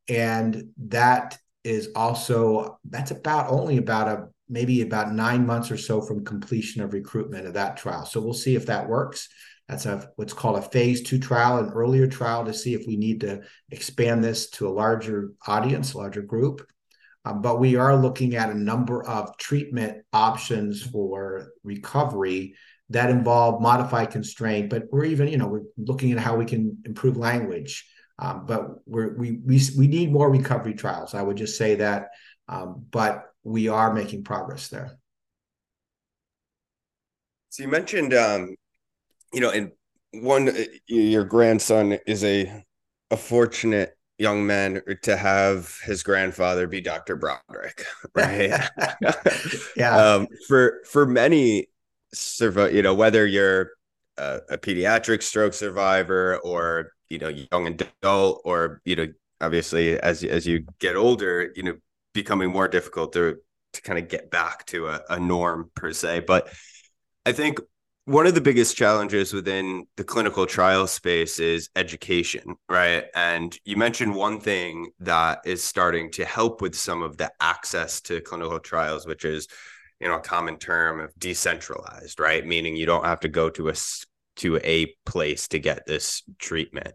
And 0.09 0.71
that 0.89 1.39
is 1.63 1.91
also 1.95 2.79
that's 2.89 3.11
about 3.11 3.51
only 3.51 3.77
about 3.77 4.09
a 4.09 4.29
maybe 4.49 4.83
about 4.83 5.13
nine 5.13 5.47
months 5.47 5.71
or 5.71 5.77
so 5.77 6.01
from 6.01 6.25
completion 6.25 6.83
of 6.83 6.93
recruitment 6.93 7.47
of 7.47 7.55
that 7.55 7.77
trial. 7.77 8.05
So 8.05 8.21
we'll 8.21 8.35
see 8.35 8.57
if 8.57 8.67
that 8.67 8.89
works. 8.89 9.29
That's 9.69 9.87
a 9.87 10.11
what's 10.17 10.33
called 10.33 10.59
a 10.59 10.63
phase 10.63 11.03
two 11.03 11.21
trial, 11.21 11.59
an 11.59 11.71
earlier 11.71 12.09
trial 12.09 12.45
to 12.45 12.53
see 12.53 12.75
if 12.75 12.87
we 12.87 12.97
need 12.97 13.21
to 13.21 13.43
expand 13.71 14.25
this 14.25 14.51
to 14.51 14.67
a 14.67 14.71
larger 14.71 15.31
audience, 15.47 15.95
larger 15.95 16.23
group. 16.23 16.67
Um, 17.31 17.43
but 17.43 17.61
we 17.61 17.77
are 17.77 17.97
looking 17.97 18.35
at 18.35 18.51
a 18.51 18.55
number 18.55 19.05
of 19.07 19.37
treatment 19.37 20.05
options 20.13 20.83
for 20.83 21.53
recovery 21.63 22.55
that 22.89 23.11
involve 23.11 23.63
modified 23.63 24.11
constraint. 24.11 24.69
But 24.69 24.85
we're 24.91 25.05
even, 25.05 25.29
you 25.29 25.39
know, 25.39 25.47
we're 25.47 25.63
looking 25.77 26.13
at 26.13 26.19
how 26.19 26.37
we 26.37 26.45
can 26.45 26.79
improve 26.85 27.17
language. 27.17 27.89
Um, 28.19 28.47
but 28.47 28.87
we're, 28.87 29.17
we 29.17 29.33
we 29.45 29.61
we 29.79 29.87
need 29.87 30.13
more 30.13 30.31
recovery 30.31 30.75
trials. 30.75 31.15
I 31.15 31.23
would 31.23 31.37
just 31.37 31.57
say 31.57 31.77
that. 31.77 32.09
Um, 32.49 32.85
but 32.91 33.27
we 33.45 33.69
are 33.69 33.95
making 33.95 34.25
progress 34.25 34.69
there. 34.69 34.99
So 37.51 37.63
you 37.63 37.69
mentioned 37.69 38.13
um, 38.13 38.57
you 39.33 39.41
know, 39.41 39.51
and 39.51 39.71
one, 40.13 40.49
uh, 40.49 40.65
your 40.87 41.25
grandson 41.25 41.99
is 42.07 42.25
a 42.25 42.65
a 43.11 43.17
fortunate 43.17 43.97
young 44.21 44.47
man 44.47 44.83
to 45.03 45.17
have 45.17 45.79
his 45.83 46.03
grandfather 46.03 46.67
be 46.67 46.81
Dr. 46.81 47.17
Broderick, 47.17 47.87
right? 48.15 48.69
yeah. 49.77 49.97
Um, 50.15 50.29
for 50.47 50.81
for 50.85 51.07
many, 51.07 51.69
you 52.39 52.83
know, 52.83 52.95
whether 52.95 53.27
you're 53.27 53.71
a, 54.19 54.41
a, 54.51 54.59
pediatric 54.59 55.23
stroke 55.23 55.55
survivor 55.55 56.39
or 56.45 56.93
you 57.09 57.19
know 57.19 57.29
young 57.29 57.67
adult 57.67 58.43
or 58.45 58.83
you 58.85 58.97
know 58.97 59.07
obviously 59.41 59.99
as 59.99 60.23
as 60.23 60.47
you 60.47 60.67
get 60.79 60.97
older, 60.97 61.51
you 61.57 61.63
know, 61.63 61.77
becoming 62.13 62.51
more 62.51 62.69
difficult 62.69 63.13
to 63.15 63.39
to 63.73 63.83
kind 63.83 63.99
of 63.99 64.09
get 64.09 64.31
back 64.31 64.67
to 64.67 64.89
a, 64.89 65.01
a 65.09 65.19
norm 65.19 65.71
per 65.75 65.93
se, 65.93 66.21
but. 66.21 66.53
I 67.27 67.33
think 67.33 67.61
one 68.11 68.27
of 68.27 68.35
the 68.35 68.41
biggest 68.41 68.77
challenges 68.77 69.33
within 69.33 69.87
the 69.97 70.03
clinical 70.03 70.45
trial 70.45 70.89
space 70.89 71.39
is 71.39 71.71
education, 71.77 72.57
right? 72.69 73.05
And 73.15 73.57
you 73.65 73.77
mentioned 73.77 74.17
one 74.17 74.41
thing 74.41 74.91
that 74.99 75.43
is 75.45 75.63
starting 75.63 76.11
to 76.13 76.25
help 76.25 76.61
with 76.61 76.75
some 76.75 77.03
of 77.03 77.19
the 77.19 77.31
access 77.41 78.01
to 78.03 78.21
clinical 78.21 78.59
trials, 78.59 79.07
which 79.07 79.25
is, 79.25 79.47
you 80.01 80.09
know, 80.09 80.17
a 80.17 80.21
common 80.21 80.57
term 80.57 80.99
of 80.99 81.17
decentralized, 81.21 82.19
right? 82.19 82.45
Meaning 82.45 82.75
you 82.75 82.85
don't 82.85 83.05
have 83.05 83.21
to 83.21 83.29
go 83.29 83.49
to 83.51 83.69
a 83.69 83.75
to 84.37 84.57
a 84.65 84.93
place 85.07 85.47
to 85.49 85.61
get 85.61 85.87
this 85.87 86.25
treatment. 86.41 86.93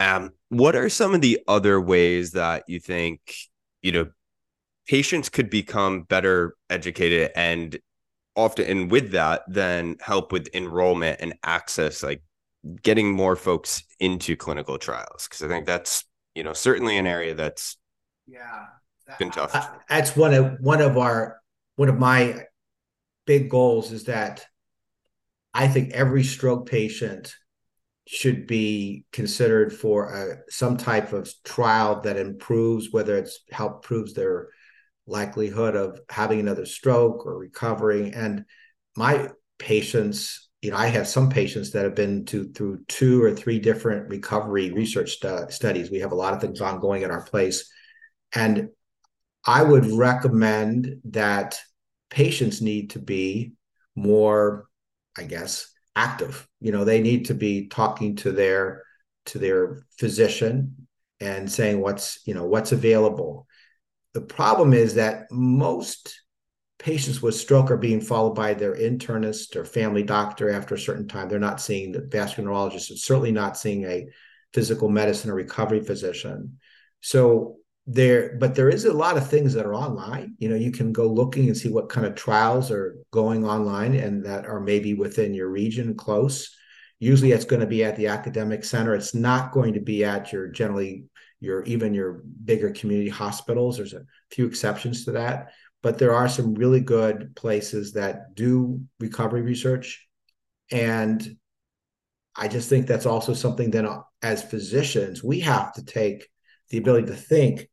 Um, 0.00 0.30
what 0.48 0.74
are 0.74 0.88
some 0.88 1.14
of 1.14 1.20
the 1.20 1.38
other 1.46 1.80
ways 1.80 2.32
that 2.32 2.64
you 2.66 2.80
think, 2.80 3.20
you 3.80 3.92
know, 3.92 4.08
patients 4.88 5.28
could 5.28 5.50
become 5.50 6.02
better 6.02 6.56
educated 6.68 7.30
and 7.36 7.78
often 8.36 8.66
and 8.66 8.90
with 8.90 9.12
that 9.12 9.42
then 9.46 9.96
help 10.00 10.32
with 10.32 10.48
enrollment 10.54 11.18
and 11.20 11.34
access 11.44 12.02
like 12.02 12.22
getting 12.82 13.12
more 13.12 13.36
folks 13.36 13.82
into 14.00 14.36
clinical 14.36 14.78
trials 14.78 15.26
because 15.28 15.42
i 15.42 15.48
think 15.48 15.66
that's 15.66 16.04
you 16.34 16.42
know 16.42 16.52
certainly 16.52 16.96
an 16.96 17.06
area 17.06 17.34
that's 17.34 17.76
yeah 18.26 18.66
been 19.18 19.30
tough. 19.30 19.54
I, 19.54 19.68
that's 19.88 20.16
one 20.16 20.32
of 20.32 20.56
one 20.60 20.80
of 20.80 20.96
our 20.96 21.40
one 21.76 21.88
of 21.88 21.98
my 21.98 22.46
big 23.26 23.50
goals 23.50 23.92
is 23.92 24.04
that 24.04 24.46
i 25.52 25.68
think 25.68 25.92
every 25.92 26.24
stroke 26.24 26.68
patient 26.68 27.34
should 28.06 28.46
be 28.46 29.04
considered 29.12 29.72
for 29.72 30.12
a, 30.12 30.50
some 30.50 30.76
type 30.76 31.12
of 31.12 31.32
trial 31.44 32.00
that 32.00 32.16
improves 32.16 32.90
whether 32.90 33.16
it's 33.16 33.40
help 33.50 33.84
proves 33.84 34.14
their 34.14 34.48
likelihood 35.12 35.76
of 35.76 36.00
having 36.08 36.40
another 36.40 36.66
stroke 36.66 37.24
or 37.26 37.38
recovering. 37.38 38.14
And 38.14 38.44
my 38.96 39.28
patients, 39.58 40.48
you 40.62 40.70
know, 40.70 40.76
I 40.76 40.88
have 40.88 41.06
some 41.06 41.28
patients 41.28 41.70
that 41.72 41.84
have 41.84 41.94
been 41.94 42.24
to 42.26 42.50
through 42.52 42.84
two 42.88 43.22
or 43.22 43.32
three 43.32 43.60
different 43.60 44.08
recovery 44.08 44.72
research 44.72 45.12
stu- 45.12 45.46
studies. 45.50 45.90
We 45.90 46.00
have 46.00 46.12
a 46.12 46.16
lot 46.16 46.34
of 46.34 46.40
things 46.40 46.60
ongoing 46.60 47.04
at 47.04 47.10
our 47.10 47.22
place. 47.22 47.70
And 48.34 48.70
I 49.46 49.62
would 49.62 49.86
recommend 49.86 50.96
that 51.10 51.60
patients 52.10 52.60
need 52.60 52.90
to 52.90 52.98
be 52.98 53.52
more, 53.94 54.66
I 55.16 55.24
guess, 55.24 55.70
active. 55.94 56.48
You 56.60 56.72
know, 56.72 56.84
they 56.84 57.00
need 57.02 57.26
to 57.26 57.34
be 57.34 57.68
talking 57.68 58.16
to 58.16 58.32
their 58.32 58.82
to 59.26 59.38
their 59.38 59.84
physician 59.98 60.88
and 61.20 61.50
saying 61.50 61.80
what's, 61.80 62.26
you 62.26 62.34
know, 62.34 62.44
what's 62.44 62.72
available 62.72 63.46
the 64.14 64.20
problem 64.20 64.72
is 64.72 64.94
that 64.94 65.30
most 65.30 66.20
patients 66.78 67.22
with 67.22 67.34
stroke 67.34 67.70
are 67.70 67.76
being 67.76 68.00
followed 68.00 68.34
by 68.34 68.54
their 68.54 68.74
internist 68.74 69.54
or 69.56 69.64
family 69.64 70.02
doctor 70.02 70.50
after 70.50 70.74
a 70.74 70.80
certain 70.80 71.06
time. 71.06 71.28
They're 71.28 71.38
not 71.38 71.60
seeing 71.60 71.92
the 71.92 72.00
vascular 72.00 72.48
neurologist 72.48 72.90
and 72.90 72.98
certainly 72.98 73.32
not 73.32 73.56
seeing 73.56 73.84
a 73.84 74.08
physical 74.52 74.88
medicine 74.88 75.30
or 75.30 75.34
recovery 75.34 75.80
physician. 75.80 76.58
So 77.00 77.56
there, 77.86 78.36
but 78.38 78.54
there 78.54 78.68
is 78.68 78.84
a 78.84 78.92
lot 78.92 79.16
of 79.16 79.28
things 79.28 79.54
that 79.54 79.64
are 79.64 79.74
online. 79.74 80.34
You 80.38 80.48
know, 80.48 80.56
you 80.56 80.72
can 80.72 80.92
go 80.92 81.06
looking 81.06 81.46
and 81.46 81.56
see 81.56 81.68
what 81.68 81.88
kind 81.88 82.06
of 82.06 82.14
trials 82.14 82.70
are 82.70 82.96
going 83.12 83.44
online 83.44 83.94
and 83.94 84.24
that 84.26 84.46
are 84.46 84.60
maybe 84.60 84.94
within 84.94 85.34
your 85.34 85.48
region 85.48 85.94
close. 85.94 86.54
Usually 86.98 87.32
it's 87.32 87.44
going 87.44 87.60
to 87.60 87.66
be 87.66 87.84
at 87.84 87.96
the 87.96 88.08
academic 88.08 88.64
center. 88.64 88.94
It's 88.94 89.14
not 89.14 89.52
going 89.52 89.74
to 89.74 89.80
be 89.80 90.04
at 90.04 90.32
your 90.32 90.48
generally 90.48 91.04
your 91.42 91.64
even 91.64 91.92
your 91.92 92.22
bigger 92.44 92.70
community 92.70 93.10
hospitals. 93.10 93.76
There's 93.76 93.94
a 93.94 94.04
few 94.30 94.46
exceptions 94.46 95.04
to 95.04 95.12
that, 95.12 95.52
but 95.82 95.98
there 95.98 96.14
are 96.14 96.28
some 96.28 96.54
really 96.54 96.80
good 96.80 97.34
places 97.34 97.92
that 97.94 98.34
do 98.36 98.80
recovery 99.00 99.42
research, 99.42 100.06
and 100.70 101.36
I 102.36 102.46
just 102.46 102.68
think 102.68 102.86
that's 102.86 103.06
also 103.06 103.34
something 103.34 103.72
that 103.72 103.84
uh, 103.84 104.02
as 104.22 104.42
physicians 104.42 105.22
we 105.22 105.40
have 105.40 105.72
to 105.74 105.84
take 105.84 106.28
the 106.70 106.78
ability 106.78 107.08
to 107.08 107.16
think 107.16 107.68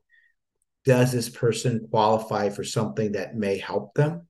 does 0.84 1.12
this 1.12 1.30
person 1.30 1.88
qualify 1.92 2.50
for 2.50 2.64
something 2.64 3.12
that 3.12 3.36
may 3.36 3.58
help 3.58 3.94
them 3.94 4.28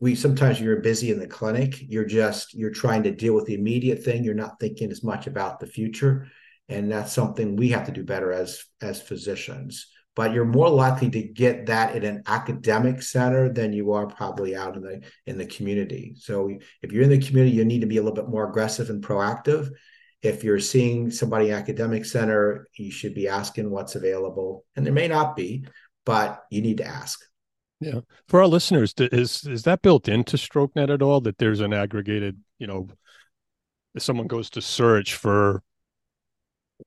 we 0.00 0.14
sometimes 0.14 0.60
you're 0.60 0.80
busy 0.80 1.10
in 1.10 1.18
the 1.18 1.26
clinic 1.26 1.76
you're 1.80 2.04
just 2.04 2.54
you're 2.54 2.70
trying 2.70 3.02
to 3.02 3.10
deal 3.10 3.34
with 3.34 3.44
the 3.46 3.54
immediate 3.54 4.02
thing 4.02 4.24
you're 4.24 4.34
not 4.34 4.58
thinking 4.58 4.90
as 4.90 5.04
much 5.04 5.26
about 5.26 5.60
the 5.60 5.66
future 5.66 6.26
and 6.68 6.90
that's 6.90 7.12
something 7.12 7.56
we 7.56 7.70
have 7.70 7.86
to 7.86 7.92
do 7.92 8.04
better 8.04 8.32
as 8.32 8.64
as 8.80 9.00
physicians. 9.00 9.86
But 10.14 10.32
you're 10.32 10.44
more 10.44 10.68
likely 10.68 11.10
to 11.10 11.22
get 11.22 11.66
that 11.66 11.94
in 11.94 12.04
an 12.04 12.24
academic 12.26 13.02
center 13.02 13.52
than 13.52 13.72
you 13.72 13.92
are 13.92 14.06
probably 14.06 14.56
out 14.56 14.76
in 14.76 14.82
the 14.82 15.02
in 15.26 15.38
the 15.38 15.46
community. 15.46 16.14
So 16.18 16.50
if 16.82 16.92
you're 16.92 17.04
in 17.04 17.10
the 17.10 17.24
community 17.24 17.56
you 17.56 17.64
need 17.64 17.80
to 17.80 17.86
be 17.86 17.98
a 17.98 18.02
little 18.02 18.16
bit 18.16 18.28
more 18.28 18.48
aggressive 18.48 18.90
and 18.90 19.02
proactive. 19.02 19.70
If 20.20 20.42
you're 20.42 20.58
seeing 20.58 21.12
somebody 21.12 21.48
in 21.48 21.54
academic 21.54 22.04
center 22.04 22.66
you 22.74 22.90
should 22.90 23.14
be 23.14 23.28
asking 23.28 23.70
what's 23.70 23.94
available. 23.94 24.64
And 24.76 24.84
there 24.84 24.92
may 24.92 25.08
not 25.08 25.36
be 25.36 25.66
but 26.04 26.42
you 26.50 26.62
need 26.62 26.78
to 26.78 26.86
ask. 26.86 27.20
Yeah. 27.80 28.00
For 28.26 28.40
our 28.40 28.48
listeners 28.48 28.92
is 28.98 29.44
is 29.44 29.62
that 29.62 29.82
built 29.82 30.08
into 30.08 30.36
strokenet 30.36 30.92
at 30.92 31.02
all? 31.02 31.20
That 31.20 31.38
there's 31.38 31.60
an 31.60 31.72
aggregated 31.72 32.38
you 32.58 32.66
know 32.66 32.88
if 33.94 34.02
someone 34.02 34.26
goes 34.26 34.50
to 34.50 34.60
search 34.60 35.14
for 35.14 35.62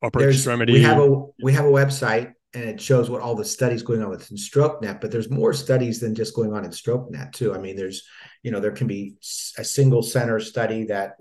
upper 0.01 0.19
there's, 0.19 0.35
extremity. 0.35 0.73
We 0.73 0.81
have 0.83 0.99
a 0.99 1.25
we 1.41 1.53
have 1.53 1.65
a 1.65 1.69
website 1.69 2.33
and 2.53 2.65
it 2.65 2.81
shows 2.81 3.09
what 3.09 3.21
all 3.21 3.35
the 3.35 3.45
studies 3.45 3.81
going 3.81 4.03
on 4.03 4.09
within 4.09 4.37
StrokeNet, 4.37 4.99
but 4.99 5.09
there's 5.09 5.29
more 5.29 5.53
studies 5.53 5.99
than 5.99 6.15
just 6.15 6.35
going 6.35 6.53
on 6.53 6.65
in 6.65 6.71
StrokeNet 6.71 7.31
too. 7.31 7.53
I 7.53 7.59
mean, 7.59 7.75
there's 7.75 8.03
you 8.43 8.51
know 8.51 8.59
there 8.59 8.71
can 8.71 8.87
be 8.87 9.15
a 9.57 9.63
single 9.63 10.03
center 10.03 10.39
study 10.39 10.85
that 10.85 11.17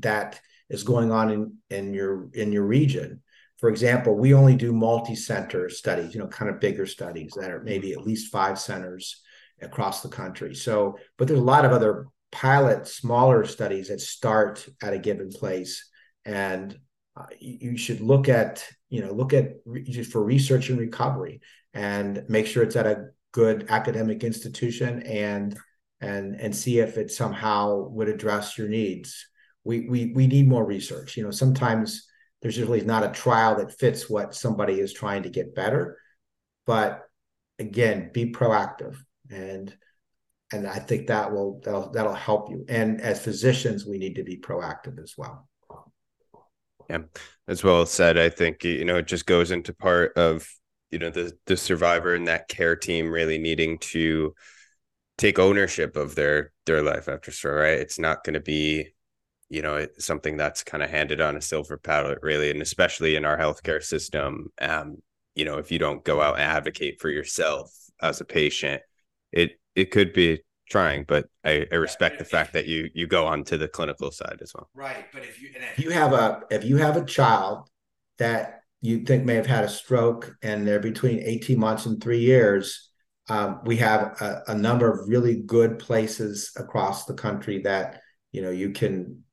that 0.00 0.40
is 0.68 0.82
going 0.82 1.10
on 1.12 1.30
in 1.30 1.54
in 1.70 1.94
your 1.94 2.28
in 2.32 2.52
your 2.52 2.64
region. 2.64 3.22
for 3.58 3.70
example, 3.70 4.14
we 4.14 4.34
only 4.34 4.54
do 4.54 4.72
multi-center 4.72 5.70
studies, 5.70 6.14
you 6.14 6.20
know, 6.20 6.26
kind 6.26 6.50
of 6.50 6.60
bigger 6.60 6.86
studies 6.86 7.32
that 7.40 7.50
are 7.50 7.62
maybe 7.62 7.92
at 7.92 8.06
least 8.06 8.30
five 8.30 8.58
centers 8.58 9.22
across 9.62 10.02
the 10.02 10.08
country. 10.08 10.54
So, 10.54 10.98
but 11.16 11.26
there's 11.26 11.40
a 11.40 11.42
lot 11.42 11.64
of 11.64 11.72
other 11.72 12.06
pilot 12.30 12.86
smaller 12.86 13.46
studies 13.46 13.88
that 13.88 14.00
start 14.00 14.68
at 14.82 14.92
a 14.92 14.98
given 14.98 15.30
place 15.30 15.88
and 16.24 16.78
uh, 17.16 17.26
you 17.38 17.76
should 17.76 18.00
look 18.00 18.28
at 18.28 18.66
you 18.88 19.00
know 19.00 19.12
look 19.12 19.32
at 19.32 19.52
re- 19.64 20.02
for 20.04 20.22
research 20.22 20.68
and 20.68 20.78
recovery 20.78 21.40
and 21.74 22.24
make 22.28 22.46
sure 22.46 22.62
it's 22.62 22.76
at 22.76 22.86
a 22.86 23.06
good 23.32 23.66
academic 23.68 24.24
institution 24.24 25.02
and 25.02 25.58
and 26.00 26.38
and 26.40 26.54
see 26.54 26.78
if 26.78 26.96
it 26.98 27.10
somehow 27.10 27.88
would 27.88 28.08
address 28.08 28.58
your 28.58 28.68
needs. 28.68 29.26
We 29.64 29.88
we 29.88 30.12
we 30.14 30.26
need 30.26 30.48
more 30.48 30.64
research. 30.64 31.16
You 31.16 31.24
know 31.24 31.30
sometimes 31.30 32.06
there's 32.42 32.58
usually 32.58 32.82
not 32.82 33.04
a 33.04 33.08
trial 33.08 33.56
that 33.56 33.78
fits 33.78 34.08
what 34.08 34.34
somebody 34.34 34.80
is 34.80 34.92
trying 34.92 35.22
to 35.22 35.30
get 35.30 35.54
better. 35.54 35.98
But 36.66 37.02
again 37.58 38.10
be 38.12 38.32
proactive 38.32 38.96
and 39.30 39.74
and 40.52 40.66
i 40.66 40.78
think 40.78 41.06
that 41.06 41.32
will 41.32 41.60
that'll, 41.64 41.90
that'll 41.90 42.14
help 42.14 42.50
you. 42.50 42.64
And 42.68 43.00
as 43.00 43.22
physicians 43.22 43.86
we 43.86 43.98
need 43.98 44.16
to 44.16 44.24
be 44.24 44.36
proactive 44.36 45.02
as 45.02 45.14
well 45.16 45.48
yeah, 46.88 46.98
as 47.48 47.64
well 47.64 47.86
said. 47.86 48.18
I 48.18 48.28
think 48.28 48.64
you 48.64 48.84
know 48.84 48.96
it 48.96 49.06
just 49.06 49.26
goes 49.26 49.50
into 49.50 49.74
part 49.74 50.12
of 50.16 50.48
you 50.90 50.98
know 50.98 51.10
the 51.10 51.32
the 51.46 51.56
survivor 51.56 52.14
and 52.14 52.28
that 52.28 52.48
care 52.48 52.76
team 52.76 53.10
really 53.10 53.38
needing 53.38 53.78
to 53.78 54.34
take 55.18 55.38
ownership 55.38 55.96
of 55.96 56.14
their 56.14 56.52
their 56.66 56.82
life 56.82 57.08
after 57.08 57.30
stroke. 57.32 57.56
Right, 57.56 57.78
it's 57.78 57.98
not 57.98 58.24
going 58.24 58.34
to 58.34 58.40
be 58.40 58.88
you 59.48 59.62
know 59.62 59.86
something 59.98 60.36
that's 60.36 60.64
kind 60.64 60.82
of 60.82 60.90
handed 60.90 61.20
on 61.20 61.36
a 61.36 61.42
silver 61.42 61.76
platter, 61.78 62.18
really, 62.22 62.50
and 62.50 62.62
especially 62.62 63.16
in 63.16 63.24
our 63.24 63.38
healthcare 63.38 63.82
system. 63.82 64.48
Um, 64.60 64.98
you 65.34 65.44
know, 65.44 65.58
if 65.58 65.70
you 65.72 65.78
don't 65.78 66.04
go 66.04 66.20
out 66.22 66.34
and 66.34 66.42
advocate 66.42 67.00
for 67.00 67.10
yourself 67.10 67.72
as 68.02 68.20
a 68.20 68.24
patient, 68.24 68.82
it 69.32 69.58
it 69.74 69.90
could 69.90 70.12
be 70.12 70.40
trying, 70.68 71.04
but 71.04 71.28
I, 71.44 71.66
I 71.70 71.76
respect 71.76 72.18
the 72.18 72.24
fact 72.24 72.52
that 72.54 72.66
you 72.66 72.90
you 72.94 73.06
go 73.06 73.26
on 73.26 73.44
to 73.44 73.58
the 73.58 73.68
clinical 73.68 74.10
side 74.10 74.38
as 74.42 74.52
well. 74.54 74.68
Right, 74.74 75.06
but 75.12 75.22
if 75.22 75.40
you 75.40 75.50
if 75.54 75.78
you 75.78 75.90
have 75.90 76.12
a 76.12 76.42
if 76.50 76.64
you 76.64 76.76
have 76.76 76.96
a 76.96 77.04
child 77.04 77.68
that 78.18 78.60
you 78.80 79.00
think 79.00 79.24
may 79.24 79.34
have 79.34 79.46
had 79.46 79.64
a 79.64 79.68
stroke 79.68 80.36
and 80.42 80.66
they're 80.66 80.80
between 80.80 81.20
18 81.20 81.58
months 81.58 81.86
and 81.86 82.02
three 82.02 82.20
years, 82.20 82.90
um, 83.28 83.60
we 83.64 83.76
have 83.78 84.20
a, 84.20 84.42
a, 84.48 84.54
number 84.54 84.90
of 84.90 85.08
really 85.08 85.36
good 85.36 85.78
places 85.78 86.52
across 86.56 87.04
the 87.04 87.14
country 87.14 87.62
that 87.62 88.00
you 88.32 88.42
know 88.42 88.50
you 88.50 88.70
can 88.70 89.24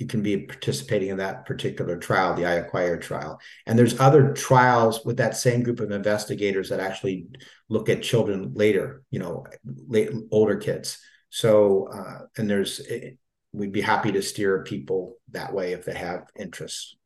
you 0.00 0.06
can 0.06 0.22
be 0.22 0.38
participating 0.38 1.10
in 1.10 1.18
that 1.18 1.44
particular 1.44 1.98
trial, 1.98 2.34
the 2.34 2.46
I-ACQUIRE 2.46 2.96
trial. 2.96 3.38
And 3.66 3.78
there's 3.78 4.00
other 4.00 4.32
trials 4.32 5.04
with 5.04 5.18
that 5.18 5.36
same 5.36 5.62
group 5.62 5.78
of 5.78 5.90
investigators 5.90 6.70
that 6.70 6.80
actually 6.80 7.26
look 7.68 7.90
at 7.90 8.02
children 8.02 8.54
later, 8.54 9.02
you 9.10 9.18
know, 9.18 9.44
late, 9.64 10.10
older 10.30 10.56
kids. 10.56 10.98
So, 11.28 11.88
uh, 11.92 12.26
and 12.38 12.48
there's, 12.48 12.80
it, 12.80 13.18
we'd 13.52 13.72
be 13.72 13.82
happy 13.82 14.10
to 14.12 14.22
steer 14.22 14.64
people 14.64 15.18
that 15.32 15.52
way 15.52 15.72
if 15.72 15.84
they 15.84 15.94
have 15.94 16.30
interests. 16.34 16.96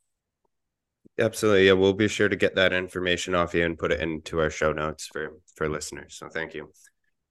Absolutely. 1.19 1.67
Yeah, 1.67 1.73
we'll 1.73 1.95
be 1.95 2.09
sure 2.09 2.29
to 2.29 2.37
get 2.37 2.55
that 2.55 2.73
information 2.73 3.35
off 3.35 3.55
you 3.55 3.65
and 3.65 3.79
put 3.79 3.91
it 3.91 4.01
into 4.01 4.41
our 4.41 4.51
show 4.51 4.73
notes 4.73 5.07
for 5.07 5.33
for 5.55 5.69
listeners. 5.69 6.17
So 6.19 6.29
thank 6.29 6.55
you. 6.55 6.73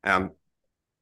Um, 0.06 0.32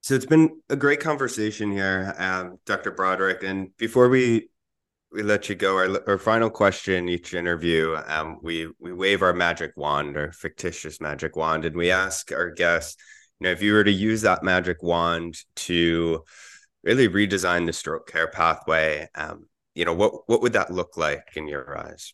so 0.01 0.15
it's 0.15 0.25
been 0.25 0.61
a 0.69 0.75
great 0.75 0.99
conversation 0.99 1.71
here, 1.71 2.13
um, 2.17 2.57
Dr. 2.65 2.91
Broderick. 2.91 3.43
And 3.43 3.75
before 3.77 4.09
we 4.09 4.49
we 5.11 5.23
let 5.23 5.49
you 5.49 5.55
go. 5.55 5.75
Our, 5.75 6.09
our 6.09 6.17
final 6.17 6.49
question 6.49 7.09
each 7.09 7.33
interview, 7.33 7.97
um, 8.07 8.39
we 8.41 8.69
we 8.79 8.93
wave 8.93 9.21
our 9.21 9.33
magic 9.33 9.73
wand 9.75 10.17
or 10.17 10.31
fictitious 10.31 11.01
magic 11.01 11.35
wand, 11.35 11.65
and 11.65 11.75
we 11.75 11.91
ask 11.91 12.31
our 12.31 12.49
guests, 12.49 13.01
you 13.39 13.45
know, 13.45 13.51
if 13.51 13.61
you 13.61 13.73
were 13.73 13.83
to 13.83 13.91
use 13.91 14.21
that 14.21 14.43
magic 14.43 14.81
wand 14.81 15.37
to 15.57 16.23
really 16.83 17.09
redesign 17.09 17.65
the 17.65 17.73
stroke 17.73 18.09
care 18.09 18.27
pathway, 18.27 19.09
um, 19.15 19.47
you 19.75 19.85
know, 19.85 19.93
what 19.93 20.29
what 20.29 20.41
would 20.41 20.53
that 20.53 20.71
look 20.71 20.97
like 20.97 21.27
in 21.35 21.47
your 21.47 21.77
eyes? 21.77 22.13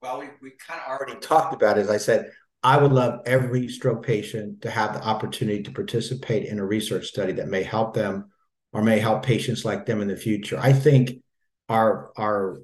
Well, 0.00 0.20
we, 0.20 0.28
we 0.40 0.50
kind 0.50 0.80
of 0.80 0.88
already 0.88 1.18
talked 1.20 1.54
about 1.54 1.78
it. 1.78 1.82
As 1.82 1.90
I 1.90 1.98
said, 1.98 2.30
I 2.62 2.76
would 2.76 2.92
love 2.92 3.20
every 3.26 3.68
stroke 3.68 4.04
patient 4.04 4.62
to 4.62 4.70
have 4.70 4.94
the 4.94 5.02
opportunity 5.02 5.62
to 5.64 5.72
participate 5.72 6.46
in 6.46 6.58
a 6.58 6.64
research 6.64 7.08
study 7.08 7.32
that 7.34 7.48
may 7.48 7.62
help 7.62 7.94
them 7.94 8.30
or 8.72 8.82
may 8.82 8.98
help 8.98 9.24
patients 9.24 9.64
like 9.64 9.84
them 9.84 10.00
in 10.00 10.08
the 10.08 10.16
future. 10.16 10.58
I 10.58 10.72
think 10.72 11.22
our 11.68 12.12
our 12.16 12.60